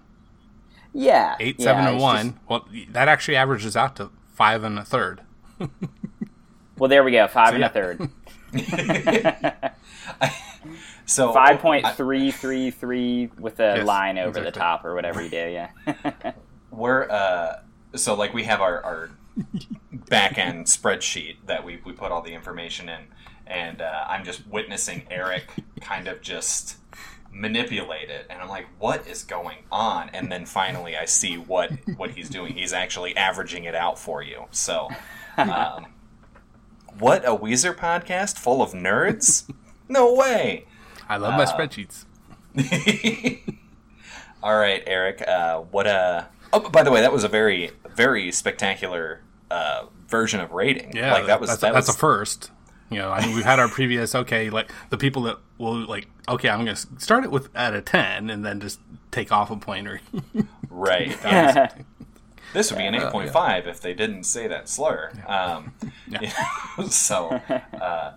Yeah, 0.92 1.36
eight, 1.40 1.60
seven, 1.60 1.84
yeah, 1.84 1.90
and 1.90 2.00
one. 2.00 2.32
Just... 2.32 2.48
Well, 2.48 2.68
that 2.90 3.08
actually 3.08 3.36
averages 3.36 3.76
out 3.76 3.96
to 3.96 4.10
five 4.32 4.64
and 4.64 4.78
a 4.78 4.84
third. 4.84 5.20
well, 6.78 6.88
there 6.88 7.04
we 7.04 7.12
go, 7.12 7.26
five 7.28 7.48
so, 7.48 7.54
and 7.54 7.60
yeah. 7.60 7.66
a 7.66 7.70
third. 7.70 8.10
so 11.06 11.32
five 11.32 11.58
point 11.60 11.86
three 11.96 12.30
three 12.30 12.70
three 12.70 13.30
with 13.38 13.60
a 13.60 13.76
yes, 13.78 13.86
line 13.86 14.18
over 14.18 14.28
exactly. 14.28 14.50
the 14.50 14.58
top 14.58 14.84
or 14.84 14.94
whatever 14.94 15.22
you 15.22 15.30
do. 15.30 15.36
Yeah. 15.36 15.70
We're 16.70 17.08
uh, 17.10 17.60
so 17.94 18.14
like 18.14 18.34
we 18.34 18.44
have 18.44 18.60
our 18.60 18.82
our 18.82 19.10
back 19.92 20.38
end 20.38 20.66
spreadsheet 20.66 21.36
that 21.46 21.64
we 21.64 21.80
we 21.84 21.92
put 21.92 22.12
all 22.12 22.22
the 22.22 22.32
information 22.32 22.88
in, 22.88 23.02
and 23.46 23.80
uh, 23.80 24.04
I'm 24.08 24.24
just 24.24 24.46
witnessing 24.46 25.02
Eric 25.10 25.50
kind 25.80 26.08
of 26.08 26.20
just 26.20 26.76
manipulate 27.32 28.08
it 28.08 28.24
and 28.30 28.40
i'm 28.40 28.48
like 28.48 28.64
what 28.78 29.06
is 29.06 29.22
going 29.22 29.58
on 29.70 30.08
and 30.14 30.32
then 30.32 30.46
finally 30.46 30.96
i 30.96 31.04
see 31.04 31.36
what 31.36 31.70
what 31.98 32.12
he's 32.12 32.30
doing 32.30 32.54
he's 32.54 32.72
actually 32.72 33.14
averaging 33.14 33.64
it 33.64 33.74
out 33.74 33.98
for 33.98 34.22
you 34.22 34.46
so 34.52 34.88
um, 35.36 35.84
what 36.98 37.24
a 37.24 37.36
Weezer 37.36 37.74
podcast 37.74 38.38
full 38.38 38.62
of 38.62 38.72
nerds? 38.72 39.50
no 39.88 40.14
way. 40.14 40.66
I 41.08 41.18
love 41.18 41.34
my 41.34 41.44
uh, 41.44 41.56
spreadsheets. 41.56 42.04
all 44.42 44.56
right, 44.56 44.82
Eric. 44.86 45.22
Uh, 45.26 45.60
what 45.60 45.86
a. 45.86 46.28
Oh, 46.52 46.60
by 46.70 46.82
the 46.82 46.90
way, 46.90 47.00
that 47.00 47.12
was 47.12 47.24
a 47.24 47.28
very, 47.28 47.70
very 47.94 48.32
spectacular 48.32 49.20
uh, 49.50 49.86
version 50.08 50.40
of 50.40 50.52
rating. 50.52 50.96
Yeah, 50.96 51.12
like 51.12 51.26
that 51.26 51.40
was 51.40 51.50
that's, 51.50 51.60
that 51.62 51.74
that's 51.74 51.88
was... 51.88 51.96
a 51.96 51.98
first. 51.98 52.50
You 52.90 52.98
know, 52.98 53.10
I 53.10 53.26
mean, 53.26 53.34
we've 53.34 53.44
had 53.44 53.58
our 53.58 53.68
previous 53.68 54.14
okay, 54.14 54.48
like 54.50 54.70
the 54.90 54.96
people 54.96 55.22
that 55.22 55.38
will 55.58 55.84
like 55.86 56.06
okay, 56.28 56.48
I'm 56.48 56.64
going 56.64 56.76
to 56.76 56.86
start 56.98 57.24
it 57.24 57.30
with 57.30 57.54
at 57.54 57.74
a 57.74 57.80
ten 57.80 58.30
and 58.30 58.44
then 58.44 58.60
just 58.60 58.80
take 59.10 59.32
off 59.32 59.50
a 59.50 59.56
pointer. 59.56 60.00
right. 60.70 61.72
This 62.52 62.70
would 62.70 62.78
be 62.78 62.86
an 62.86 62.94
8.5 62.94 63.34
yeah. 63.34 63.70
if 63.70 63.80
they 63.82 63.92
didn't 63.92 64.24
say 64.24 64.46
that 64.46 64.68
slur. 64.68 65.12
Um, 65.26 65.74
so, 66.88 67.40
uh, 67.80 68.12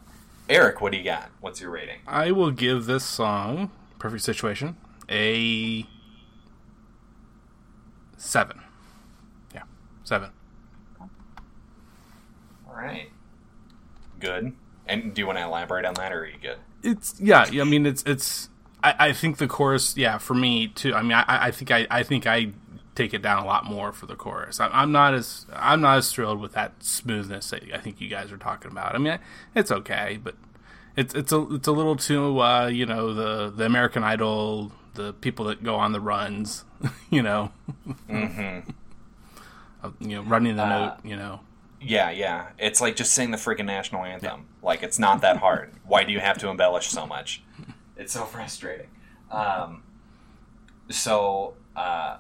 Eric, 0.48 0.80
what 0.80 0.94
do 0.94 0.98
you 0.98 1.04
got? 1.04 1.30
What's 1.42 1.60
your 1.60 1.72
rating? 1.72 1.98
I 2.08 2.32
will 2.32 2.52
give 2.52 2.86
this 2.86 3.04
song, 3.04 3.70
Perfect 3.98 4.24
Situation, 4.24 4.78
a 5.10 5.86
7. 8.16 8.62
Yeah, 9.54 9.64
7. 10.06 10.30
All 12.80 12.86
right. 12.86 13.10
Good. 14.20 14.54
And 14.88 15.14
do 15.14 15.22
you 15.22 15.28
want 15.28 15.38
to 15.38 15.44
elaborate 15.44 15.86
on 15.86 15.94
that, 15.96 16.12
or 16.12 16.22
are 16.22 16.26
you 16.26 16.38
good? 16.42 16.58
It's 16.82 17.20
yeah. 17.20 17.46
I 17.52 17.64
mean, 17.64 17.86
it's 17.86 18.04
it's. 18.06 18.50
I, 18.82 18.96
I 19.00 19.14
think 19.14 19.38
the 19.38 19.48
chorus, 19.48 19.98
yeah, 19.98 20.18
for 20.18 20.34
me 20.34 20.70
too. 20.70 20.94
I 20.94 21.02
mean, 21.02 21.12
I, 21.12 21.48
I 21.48 21.52
think 21.52 21.70
I, 21.70 21.86
I 21.92 22.04
think 22.04 22.26
I 22.26 22.54
take 22.96 23.14
it 23.14 23.22
down 23.22 23.44
a 23.44 23.46
lot 23.46 23.66
more 23.66 23.92
for 23.92 24.06
the 24.06 24.16
chorus. 24.16 24.60
I, 24.60 24.84
am 24.84 24.92
not 24.92 25.14
as 25.14 25.46
I'm 25.54 25.82
not 25.82 25.98
as 25.98 26.12
thrilled 26.12 26.40
with 26.40 26.54
that 26.54 26.82
smoothness 26.84 27.50
that 27.50 27.64
I 27.74 27.78
think 27.78 28.00
you 28.00 28.08
guys 28.08 28.32
are 28.32 28.38
talking 28.38 28.72
about. 28.72 28.96
I 28.96 28.98
mean, 28.98 29.20
it's 29.54 29.72
okay, 29.72 30.18
but 30.24 30.36
it's 30.96 31.14
it's 31.14 31.32
a 31.32 31.56
it's 31.56 31.68
a 31.68 31.72
little 31.72 31.98
too 31.98 32.42
uh, 32.42 32.68
you 32.68 32.86
know 32.86 33.14
the 33.14 33.50
the 33.50 33.66
American 33.66 34.04
Idol, 34.04 34.72
the 34.94 35.14
people 35.14 35.46
that 35.46 35.62
go 35.62 35.76
on 35.76 35.92
the 35.92 36.00
runs, 36.00 36.64
you 37.10 37.22
know, 37.22 37.52
mm-hmm. 38.10 38.70
you 40.00 40.16
know, 40.16 40.22
running 40.24 40.56
the 40.56 40.64
uh, 40.64 40.70
note, 40.70 40.98
you 41.04 41.16
know. 41.18 41.42
Yeah, 41.82 42.12
yeah. 42.12 42.50
It's 42.58 42.82
like 42.82 42.96
just 42.96 43.14
sing 43.14 43.32
the 43.32 43.38
freaking 43.38 43.66
national 43.66 44.04
anthem. 44.04 44.40
Yeah. 44.40 44.66
Like 44.66 44.84
it's 44.84 45.00
not 45.00 45.22
that 45.22 45.38
hard. 45.38 45.74
Why 45.86 46.04
do 46.04 46.12
you 46.12 46.20
have 46.20 46.38
to 46.40 46.50
embellish 46.50 46.88
so 46.88 47.06
much? 47.06 47.44
It's 47.98 48.14
so 48.14 48.24
frustrating. 48.26 48.90
Um, 49.32 49.84
so 50.90 51.56
uh, 51.76 52.18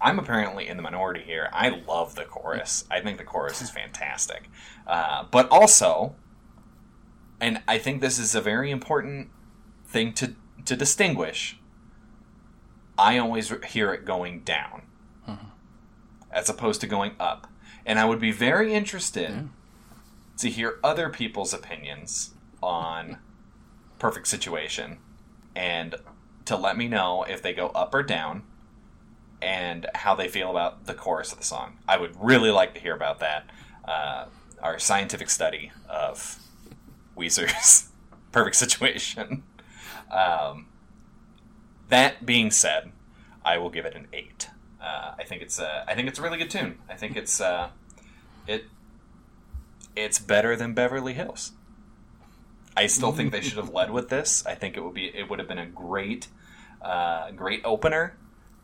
I'm 0.00 0.18
apparently 0.18 0.66
in 0.66 0.76
the 0.76 0.82
minority 0.82 1.22
here. 1.22 1.48
I 1.52 1.68
love 1.68 2.14
the 2.14 2.24
chorus. 2.24 2.84
I 2.90 3.00
think 3.00 3.18
the 3.18 3.24
chorus 3.24 3.60
is 3.60 3.70
fantastic. 3.70 4.48
Uh, 4.86 5.24
but 5.30 5.48
also, 5.50 6.14
and 7.40 7.62
I 7.68 7.78
think 7.78 8.00
this 8.00 8.18
is 8.18 8.34
a 8.34 8.40
very 8.40 8.70
important 8.70 9.28
thing 9.86 10.12
to, 10.14 10.34
to 10.64 10.76
distinguish, 10.76 11.58
I 12.98 13.18
always 13.18 13.52
hear 13.68 13.92
it 13.92 14.04
going 14.04 14.40
down 14.40 14.82
mm-hmm. 15.28 15.46
as 16.30 16.48
opposed 16.48 16.80
to 16.82 16.86
going 16.86 17.12
up. 17.18 17.49
And 17.86 17.98
I 17.98 18.04
would 18.04 18.20
be 18.20 18.32
very 18.32 18.74
interested 18.74 19.30
yeah. 19.30 19.42
to 20.38 20.50
hear 20.50 20.78
other 20.82 21.08
people's 21.08 21.54
opinions 21.54 22.34
on 22.62 23.18
Perfect 23.98 24.28
Situation 24.28 24.98
and 25.54 25.94
to 26.44 26.56
let 26.56 26.76
me 26.76 26.88
know 26.88 27.24
if 27.24 27.42
they 27.42 27.52
go 27.52 27.68
up 27.68 27.94
or 27.94 28.02
down 28.02 28.42
and 29.42 29.86
how 29.94 30.14
they 30.14 30.28
feel 30.28 30.50
about 30.50 30.86
the 30.86 30.94
chorus 30.94 31.32
of 31.32 31.38
the 31.38 31.44
song. 31.44 31.78
I 31.88 31.96
would 31.96 32.14
really 32.22 32.50
like 32.50 32.74
to 32.74 32.80
hear 32.80 32.94
about 32.94 33.20
that. 33.20 33.50
Uh, 33.84 34.26
our 34.62 34.78
scientific 34.78 35.30
study 35.30 35.72
of 35.88 36.38
Weezer's 37.16 37.88
perfect 38.32 38.56
situation. 38.56 39.42
Um, 40.10 40.66
that 41.88 42.26
being 42.26 42.50
said, 42.50 42.92
I 43.44 43.58
will 43.58 43.70
give 43.70 43.86
it 43.86 43.94
an 43.94 44.06
eight. 44.12 44.48
Uh, 44.80 45.14
I 45.18 45.24
think 45.24 45.42
it's 45.42 45.58
a, 45.58 45.84
I 45.86 45.94
think 45.94 46.08
it's 46.08 46.18
a 46.18 46.22
really 46.22 46.38
good 46.38 46.50
tune. 46.50 46.78
I 46.88 46.94
think 46.94 47.16
it's 47.16 47.40
uh, 47.40 47.70
it 48.46 48.64
it's 49.94 50.18
better 50.18 50.56
than 50.56 50.74
Beverly 50.74 51.14
Hills. 51.14 51.52
I 52.76 52.86
still 52.86 53.12
think 53.12 53.32
they 53.32 53.40
should 53.42 53.58
have 53.58 53.74
led 53.74 53.90
with 53.90 54.08
this. 54.08 54.46
I 54.46 54.54
think 54.54 54.76
it 54.76 54.84
would 54.84 54.94
be 54.94 55.06
it 55.06 55.28
would 55.28 55.38
have 55.38 55.48
been 55.48 55.58
a 55.58 55.66
great 55.66 56.28
uh, 56.80 57.30
great 57.32 57.60
opener. 57.64 58.16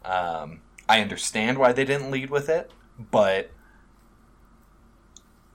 Um, 0.05 0.61
I 0.89 1.01
understand 1.01 1.59
why 1.59 1.73
they 1.73 1.85
didn't 1.85 2.11
lead 2.11 2.31
with 2.31 2.49
it, 2.49 2.71
but 2.99 3.51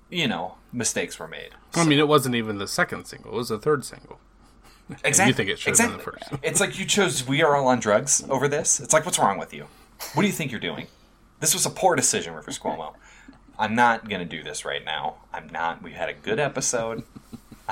you 0.10 0.28
know, 0.28 0.58
mistakes 0.72 1.18
were 1.18 1.28
made. 1.28 1.52
So. 1.74 1.82
I 1.82 1.86
mean, 1.86 1.98
it 1.98 2.08
wasn't 2.08 2.36
even 2.36 2.58
the 2.58 2.68
second 2.68 3.06
single; 3.06 3.32
it 3.32 3.36
was 3.36 3.50
the 3.50 3.58
third 3.58 3.86
single. 3.86 4.20
Exactly. 5.06 5.30
you 5.30 5.34
think 5.34 5.50
it 5.50 5.58
should 5.58 5.70
exactly. 5.70 5.96
have 5.96 6.06
been 6.06 6.14
the 6.14 6.36
first? 6.36 6.44
it's 6.44 6.60
like 6.60 6.78
you 6.78 6.86
chose 6.86 7.26
"We 7.26 7.42
Are 7.42 7.56
All 7.56 7.68
on 7.68 7.80
Drugs" 7.80 8.24
over 8.30 8.48
this. 8.48 8.80
It's 8.80 8.94
like, 8.94 9.06
what's 9.06 9.18
wrong 9.18 9.38
with 9.38 9.54
you? 9.54 9.68
What 10.14 10.24
do 10.24 10.28
you 10.28 10.34
think 10.34 10.52
you're 10.52 10.60
doing? 10.60 10.88
This 11.40 11.54
was 11.54 11.66
a 11.66 11.70
poor 11.70 11.96
decision, 11.96 12.34
Rivers 12.34 12.60
Cuomo. 12.60 12.94
I'm 13.58 13.76
not 13.76 14.10
gonna 14.10 14.26
do 14.26 14.44
this 14.44 14.66
right 14.66 14.84
now. 14.84 15.18
I'm 15.34 15.50
not. 15.50 15.82
We 15.82 15.92
had 15.92 16.10
a 16.10 16.14
good 16.14 16.40
episode. 16.40 17.04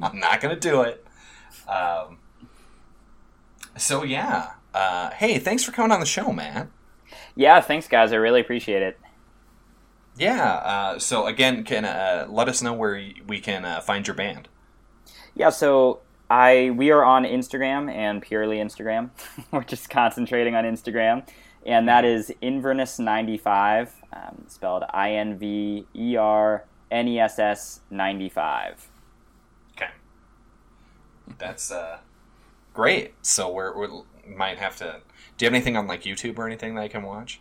I'm 0.00 0.18
not 0.18 0.40
gonna 0.40 0.58
do 0.58 0.82
it. 0.82 1.04
Um, 1.68 2.18
so 3.76 4.04
yeah, 4.04 4.52
uh, 4.74 5.10
hey, 5.10 5.38
thanks 5.38 5.64
for 5.64 5.72
coming 5.72 5.92
on 5.92 6.00
the 6.00 6.06
show, 6.06 6.32
man. 6.32 6.70
Yeah, 7.34 7.60
thanks, 7.60 7.88
guys. 7.88 8.12
I 8.12 8.16
really 8.16 8.40
appreciate 8.40 8.82
it. 8.82 8.98
Yeah. 10.18 10.52
Uh, 10.54 10.98
so 10.98 11.26
again, 11.26 11.64
can 11.64 11.84
uh, 11.84 12.26
let 12.28 12.48
us 12.48 12.62
know 12.62 12.72
where 12.72 13.02
we 13.26 13.40
can 13.40 13.64
uh, 13.64 13.80
find 13.80 14.06
your 14.06 14.16
band. 14.16 14.48
Yeah. 15.34 15.50
So 15.50 16.00
I 16.30 16.70
we 16.70 16.90
are 16.90 17.04
on 17.04 17.24
Instagram 17.24 17.92
and 17.92 18.20
purely 18.20 18.58
Instagram. 18.58 19.10
We're 19.52 19.64
just 19.64 19.88
concentrating 19.88 20.54
on 20.54 20.64
Instagram, 20.64 21.26
and 21.64 21.88
that 21.88 22.04
is 22.04 22.32
Inverness 22.40 22.98
ninety 22.98 23.38
five, 23.38 23.94
um, 24.12 24.44
spelled 24.48 24.84
I 24.90 25.12
N 25.12 25.38
V 25.38 25.86
E 25.94 26.16
R 26.16 26.64
N 26.90 27.08
E 27.08 27.20
S 27.20 27.38
S 27.38 27.80
ninety 27.90 28.28
five. 28.28 28.88
Okay. 29.76 29.90
That's 31.38 31.70
uh, 31.70 31.98
great. 32.74 33.14
So 33.22 33.50
we're, 33.52 33.78
we 33.78 33.88
might 34.34 34.58
have 34.58 34.76
to. 34.76 35.00
Do 35.36 35.44
you 35.44 35.46
have 35.46 35.54
anything 35.54 35.76
on 35.76 35.86
like 35.86 36.02
YouTube 36.02 36.38
or 36.38 36.46
anything 36.46 36.74
that 36.74 36.82
I 36.82 36.88
can 36.88 37.02
watch? 37.02 37.40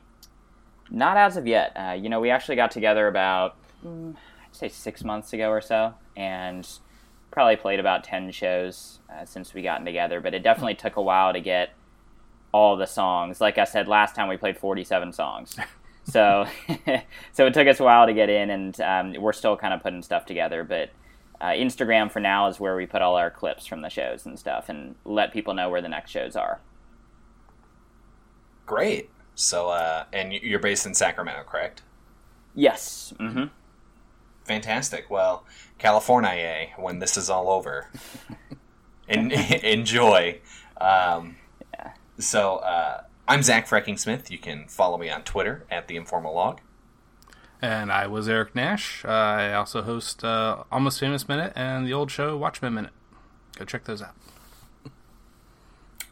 Not 0.91 1.17
as 1.17 1.37
of 1.37 1.47
yet. 1.47 1.73
Uh, 1.75 1.93
you 1.93 2.09
know, 2.09 2.19
we 2.19 2.29
actually 2.29 2.55
got 2.55 2.69
together 2.69 3.07
about 3.07 3.55
mm, 3.83 4.15
I'd 4.15 4.55
say 4.55 4.69
six 4.69 5.03
months 5.03 5.33
ago 5.33 5.49
or 5.49 5.61
so, 5.61 5.95
and 6.15 6.67
probably 7.35 7.57
played 7.57 7.79
about 7.79 8.03
ten 8.03 8.31
shows 8.31 8.99
uh, 9.13 9.25
since 9.25 9.53
we 9.53 9.61
gotten 9.61 9.85
together. 9.85 10.21
But 10.21 10.33
it 10.33 10.41
definitely 10.41 10.73
took 10.73 10.95
a 10.95 11.01
while 11.01 11.33
to 11.33 11.41
get 11.41 11.73
all 12.51 12.77
the 12.77 12.87
songs. 12.87 13.39
Like 13.39 13.59
I 13.59 13.65
said 13.65 13.87
last 13.87 14.15
time, 14.15 14.27
we 14.27 14.37
played 14.37 14.57
forty-seven 14.57 15.11
songs. 15.13 15.55
so, 16.05 16.47
so 17.33 17.45
it 17.45 17.53
took 17.53 17.67
us 17.67 17.79
a 17.79 17.83
while 17.83 18.07
to 18.07 18.13
get 18.13 18.29
in, 18.29 18.49
and 18.49 18.81
um, 18.81 19.13
we're 19.21 19.33
still 19.33 19.57
kind 19.57 19.73
of 19.73 19.83
putting 19.83 20.01
stuff 20.01 20.25
together. 20.25 20.63
But 20.63 20.89
uh, 21.41 21.47
Instagram 21.47 22.09
for 22.09 22.21
now 22.21 22.47
is 22.47 22.59
where 22.59 22.75
we 22.75 22.85
put 22.85 23.01
all 23.01 23.17
our 23.17 23.29
clips 23.29 23.65
from 23.65 23.81
the 23.81 23.89
shows 23.89 24.25
and 24.25 24.39
stuff, 24.39 24.69
and 24.69 24.95
let 25.03 25.33
people 25.33 25.53
know 25.53 25.69
where 25.69 25.81
the 25.81 25.89
next 25.89 26.11
shows 26.11 26.37
are. 26.37 26.61
Great. 28.65 29.09
So, 29.35 29.67
uh, 29.67 30.05
and 30.13 30.31
you're 30.31 30.59
based 30.59 30.85
in 30.85 30.93
Sacramento, 30.93 31.43
correct? 31.43 31.81
Yes. 32.55 33.13
Mm-hmm. 33.19 33.45
Fantastic. 34.45 35.09
Well, 35.09 35.43
California, 35.79 36.67
when 36.77 36.99
this 36.99 37.17
is 37.17 37.29
all 37.29 37.49
over, 37.49 37.87
en- 39.09 39.31
enjoy. 39.63 40.39
Um, 40.79 41.37
yeah. 41.73 41.91
So, 42.19 42.57
uh, 42.57 43.01
I'm 43.27 43.41
Zach 43.41 43.67
Frecking 43.67 43.97
Smith. 43.97 44.29
You 44.31 44.37
can 44.37 44.67
follow 44.67 44.97
me 44.97 45.09
on 45.09 45.23
Twitter 45.23 45.65
at 45.69 45.87
the 45.87 45.95
Informal 45.97 46.33
Log. 46.35 46.61
And 47.61 47.91
I 47.91 48.05
was 48.05 48.29
Eric 48.29 48.53
Nash. 48.53 49.03
Uh, 49.03 49.07
I 49.09 49.53
also 49.53 49.81
host 49.81 50.23
uh, 50.23 50.63
Almost 50.71 50.99
Famous 50.99 51.27
Minute 51.27 51.53
and 51.55 51.87
the 51.87 51.93
old 51.93 52.11
show 52.11 52.37
Watchmen 52.37 52.75
Minute. 52.75 52.91
Go 53.57 53.65
check 53.65 53.85
those 53.85 54.01
out. 54.01 54.13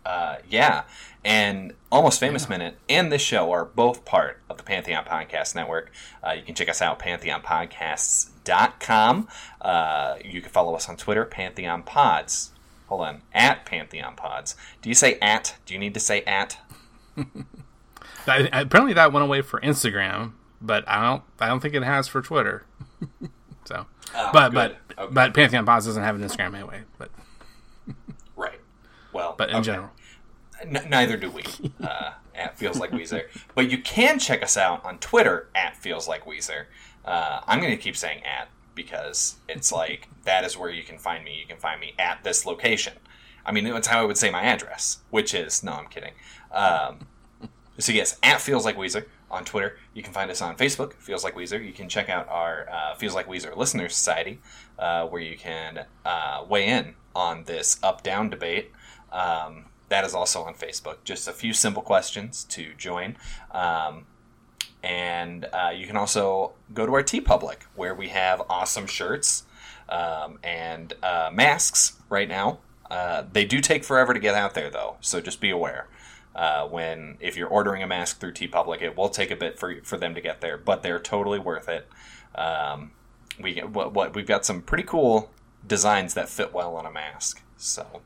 Uh, 0.05 0.37
yeah, 0.49 0.83
and 1.25 1.73
Almost 1.91 2.19
Famous 2.19 2.43
yeah. 2.43 2.49
Minute 2.49 2.77
and 2.89 3.11
this 3.11 3.21
show 3.21 3.51
are 3.51 3.65
both 3.65 4.05
part 4.05 4.39
of 4.49 4.57
the 4.57 4.63
Pantheon 4.63 5.05
Podcast 5.05 5.55
Network. 5.55 5.91
Uh, 6.23 6.31
you 6.31 6.41
can 6.43 6.55
check 6.55 6.69
us 6.69 6.81
out 6.81 6.99
pantheonpodcasts.com. 6.99 9.27
Uh, 9.61 10.15
you 10.23 10.41
can 10.41 10.51
follow 10.51 10.75
us 10.75 10.89
on 10.89 10.97
Twitter, 10.97 11.25
Pantheon 11.25 11.83
Pods. 11.83 12.51
Hold 12.87 13.01
on, 13.01 13.21
at 13.33 13.65
Pantheon 13.65 14.15
Pods. 14.15 14.55
Do 14.81 14.89
you 14.89 14.95
say 14.95 15.17
at? 15.21 15.55
Do 15.65 15.73
you 15.73 15.79
need 15.79 15.93
to 15.93 15.99
say 15.99 16.21
at? 16.23 16.57
Apparently, 18.27 18.93
that 18.93 19.11
went 19.11 19.23
away 19.23 19.41
for 19.41 19.59
Instagram, 19.61 20.33
but 20.61 20.87
I 20.87 21.01
don't. 21.01 21.23
I 21.39 21.47
don't 21.47 21.59
think 21.59 21.73
it 21.73 21.83
has 21.83 22.07
for 22.07 22.21
Twitter. 22.21 22.65
so, 23.65 23.85
oh, 24.15 24.29
but 24.31 24.49
good. 24.49 24.55
but 24.55 24.77
okay. 25.03 25.13
but 25.13 25.33
Pantheon 25.33 25.65
Pods 25.65 25.85
doesn't 25.85 26.03
have 26.03 26.15
an 26.15 26.21
Instagram 26.21 26.55
anyway. 26.55 26.81
But 26.97 27.09
right. 28.35 28.59
Well, 29.11 29.35
but 29.37 29.49
in 29.49 29.57
okay. 29.57 29.65
general, 29.65 29.91
N- 30.63 30.89
neither 30.89 31.17
do 31.17 31.29
we. 31.29 31.43
Uh, 31.81 32.11
at 32.35 32.57
feels 32.57 32.79
like 32.79 32.91
Weezer, 32.91 33.25
but 33.53 33.69
you 33.69 33.77
can 33.77 34.17
check 34.17 34.41
us 34.41 34.57
out 34.57 34.83
on 34.83 34.97
Twitter 34.97 35.49
at 35.53 35.75
feels 35.75 36.07
like 36.07 36.25
Weezer. 36.25 36.65
Uh, 37.05 37.41
I'm 37.45 37.59
going 37.59 37.71
to 37.71 37.77
keep 37.81 37.95
saying 37.95 38.23
at 38.23 38.49
because 38.75 39.35
it's 39.47 39.71
like 39.71 40.09
that 40.23 40.43
is 40.43 40.57
where 40.57 40.71
you 40.71 40.83
can 40.83 40.97
find 40.97 41.23
me. 41.23 41.37
You 41.39 41.45
can 41.45 41.57
find 41.57 41.79
me 41.79 41.93
at 41.99 42.23
this 42.23 42.45
location. 42.45 42.93
I 43.45 43.51
mean, 43.51 43.65
that's 43.65 43.87
how 43.87 44.01
I 44.01 44.05
would 44.05 44.17
say 44.17 44.31
my 44.31 44.41
address, 44.41 44.99
which 45.09 45.33
is 45.33 45.63
no, 45.63 45.73
I'm 45.73 45.87
kidding. 45.87 46.13
Um, 46.51 47.07
so 47.77 47.91
yes, 47.91 48.17
at 48.23 48.41
feels 48.41 48.65
like 48.65 48.77
Weezer 48.77 49.05
on 49.29 49.43
Twitter. 49.43 49.77
You 49.93 50.03
can 50.03 50.13
find 50.13 50.31
us 50.31 50.41
on 50.41 50.55
Facebook, 50.55 50.93
Feels 50.93 51.23
Like 51.23 51.35
Weezer. 51.35 51.63
You 51.63 51.73
can 51.73 51.89
check 51.89 52.07
out 52.07 52.27
our 52.29 52.67
uh, 52.71 52.95
Feels 52.95 53.15
Like 53.15 53.27
Weezer 53.27 53.55
Listener 53.55 53.89
Society, 53.89 54.39
uh, 54.79 55.07
where 55.07 55.21
you 55.21 55.37
can 55.37 55.85
uh, 56.05 56.45
weigh 56.47 56.67
in 56.67 56.93
on 57.15 57.43
this 57.43 57.77
up-down 57.83 58.29
debate. 58.29 58.71
Um, 59.11 59.65
that 59.93 60.03
is 60.03 60.15
also 60.15 60.41
on 60.41 60.55
Facebook. 60.55 60.97
Just 61.03 61.27
a 61.27 61.31
few 61.31 61.53
simple 61.53 61.83
questions 61.83 62.43
to 62.45 62.73
join. 62.79 63.15
Um, 63.51 64.07
and 64.81 65.45
uh, 65.53 65.71
you 65.73 65.85
can 65.85 65.95
also 65.95 66.53
go 66.73 66.87
to 66.87 66.93
our 66.93 67.03
T 67.03 67.21
TeePublic, 67.21 67.57
where 67.75 67.93
we 67.93 68.09
have 68.09 68.41
awesome 68.49 68.87
shirts 68.87 69.43
um, 69.87 70.39
and 70.43 70.93
uh, 71.03 71.29
masks 71.31 71.93
right 72.09 72.27
now. 72.27 72.57
Uh, 72.89 73.25
they 73.31 73.45
do 73.45 73.61
take 73.61 73.83
forever 73.83 74.15
to 74.15 74.19
get 74.19 74.33
out 74.33 74.55
there, 74.55 74.71
though, 74.71 74.97
so 74.99 75.21
just 75.21 75.39
be 75.39 75.51
aware. 75.51 75.87
Uh, 76.35 76.67
when 76.67 77.17
if 77.19 77.37
you're 77.37 77.47
ordering 77.47 77.83
a 77.83 77.87
mask 77.87 78.19
through 78.19 78.31
T 78.31 78.47
TeePublic, 78.47 78.81
it 78.81 78.97
will 78.97 79.09
take 79.09 79.29
a 79.29 79.35
bit 79.35 79.59
for 79.59 79.79
for 79.83 79.97
them 79.97 80.15
to 80.15 80.21
get 80.21 80.41
there, 80.41 80.57
but 80.57 80.81
they're 80.81 80.99
totally 80.99 81.37
worth 81.37 81.69
it. 81.69 81.87
Um, 82.33 82.93
we 83.39 83.59
what, 83.59 83.93
what 83.93 84.15
we've 84.15 84.25
got 84.25 84.43
some 84.43 84.63
pretty 84.63 84.85
cool 84.85 85.29
designs 85.67 86.15
that 86.15 86.29
fit 86.29 86.51
well 86.51 86.75
on 86.75 86.87
a 86.87 86.91
mask. 86.91 87.43
So 87.57 88.01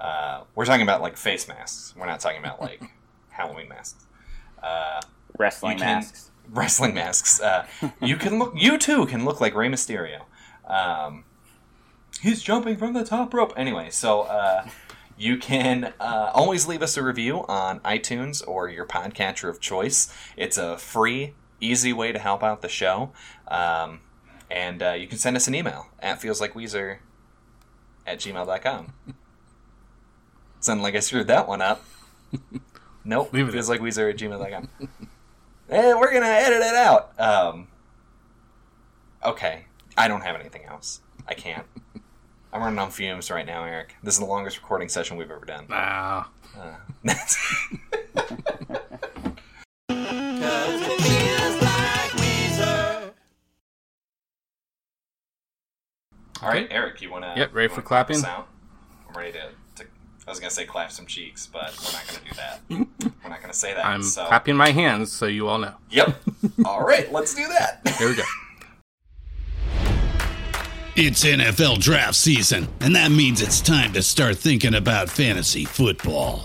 uh, 0.00 0.44
we're 0.54 0.64
talking 0.64 0.82
about 0.82 1.02
like 1.02 1.16
face 1.16 1.46
masks. 1.46 1.94
We're 1.96 2.06
not 2.06 2.20
talking 2.20 2.40
about 2.40 2.60
like 2.60 2.82
Halloween 3.30 3.68
masks. 3.68 4.06
Uh, 4.62 5.00
wrestling 5.38 5.78
can, 5.78 5.98
masks. 5.98 6.30
Wrestling 6.48 6.94
masks. 6.94 7.40
Uh, 7.40 7.66
you 8.00 8.16
can 8.16 8.38
look. 8.38 8.54
You 8.56 8.78
too 8.78 9.06
can 9.06 9.24
look 9.24 9.40
like 9.40 9.54
Rey 9.54 9.68
Mysterio. 9.68 10.22
Um, 10.66 11.24
he's 12.20 12.42
jumping 12.42 12.76
from 12.76 12.92
the 12.92 13.04
top 13.04 13.32
rope. 13.34 13.52
Anyway, 13.56 13.90
so 13.90 14.22
uh, 14.22 14.66
you 15.16 15.36
can 15.36 15.92
uh, 16.00 16.30
always 16.34 16.66
leave 16.66 16.82
us 16.82 16.96
a 16.96 17.02
review 17.02 17.44
on 17.46 17.80
iTunes 17.80 18.42
or 18.48 18.68
your 18.68 18.86
podcatcher 18.86 19.48
of 19.48 19.60
choice. 19.60 20.12
It's 20.36 20.56
a 20.56 20.78
free, 20.78 21.34
easy 21.60 21.92
way 21.92 22.10
to 22.10 22.18
help 22.18 22.42
out 22.42 22.62
the 22.62 22.68
show. 22.68 23.12
Um, 23.46 24.00
and 24.50 24.82
uh, 24.82 24.92
you 24.92 25.06
can 25.06 25.18
send 25.18 25.36
us 25.36 25.46
an 25.46 25.54
email 25.54 25.88
at 26.00 26.20
feelslikeweezer 26.20 26.98
at 28.06 28.18
gmail.com. 28.18 28.92
Sounded 30.60 30.82
like 30.82 30.94
I 30.94 31.00
screwed 31.00 31.26
that 31.28 31.48
one 31.48 31.62
up. 31.62 31.82
nope. 33.04 33.32
Leave 33.32 33.48
it 33.48 33.52
feels 33.52 33.68
like 33.68 33.80
Weezer 33.80 34.10
at 34.10 34.18
gmail.com. 34.18 34.68
and 35.68 35.98
we're 35.98 36.10
going 36.10 36.22
to 36.22 36.28
edit 36.28 36.60
it 36.60 36.74
out. 36.74 37.18
Um, 37.18 37.68
okay. 39.24 39.64
I 39.96 40.06
don't 40.08 40.20
have 40.20 40.38
anything 40.38 40.64
else. 40.66 41.00
I 41.26 41.34
can't. 41.34 41.66
I'm 42.52 42.60
running 42.62 42.78
on 42.78 42.90
fumes 42.90 43.30
right 43.30 43.46
now, 43.46 43.64
Eric. 43.64 43.94
This 44.02 44.14
is 44.14 44.20
the 44.20 44.26
longest 44.26 44.56
recording 44.58 44.88
session 44.88 45.16
we've 45.16 45.30
ever 45.30 45.44
done. 45.44 45.66
Wow. 45.70 46.26
Uh, 46.58 46.74
All 56.42 56.48
right, 56.48 56.66
Eric, 56.70 57.02
you 57.02 57.10
want 57.10 57.24
to? 57.24 57.34
Yep, 57.36 57.54
ready 57.54 57.68
for 57.72 57.82
clapping. 57.82 58.16
Sound? 58.16 58.46
I'm 59.08 59.14
ready 59.14 59.32
to. 59.32 59.50
I 60.26 60.30
was 60.30 60.38
gonna 60.38 60.50
say 60.50 60.64
clap 60.64 60.92
some 60.92 61.06
cheeks, 61.06 61.46
but 61.46 61.74
we're 61.84 61.92
not 61.92 62.06
gonna 62.06 62.20
do 62.28 62.36
that. 62.36 62.60
we're 63.24 63.30
not 63.30 63.40
gonna 63.40 63.52
say 63.52 63.74
that. 63.74 63.84
I'm 63.84 64.02
so. 64.02 64.26
clapping 64.26 64.56
my 64.56 64.70
hands, 64.70 65.12
so 65.12 65.26
you 65.26 65.48
all 65.48 65.58
know. 65.58 65.74
Yep. 65.90 66.22
all 66.64 66.84
right, 66.84 67.10
let's 67.12 67.34
do 67.34 67.46
that. 67.48 67.80
Here 67.98 68.08
we 68.08 68.16
go. 68.16 68.22
It's 70.96 71.24
NFL 71.24 71.78
draft 71.78 72.16
season, 72.16 72.68
and 72.80 72.94
that 72.94 73.10
means 73.10 73.40
it's 73.40 73.60
time 73.60 73.92
to 73.94 74.02
start 74.02 74.36
thinking 74.36 74.74
about 74.74 75.08
fantasy 75.08 75.64
football. 75.64 76.44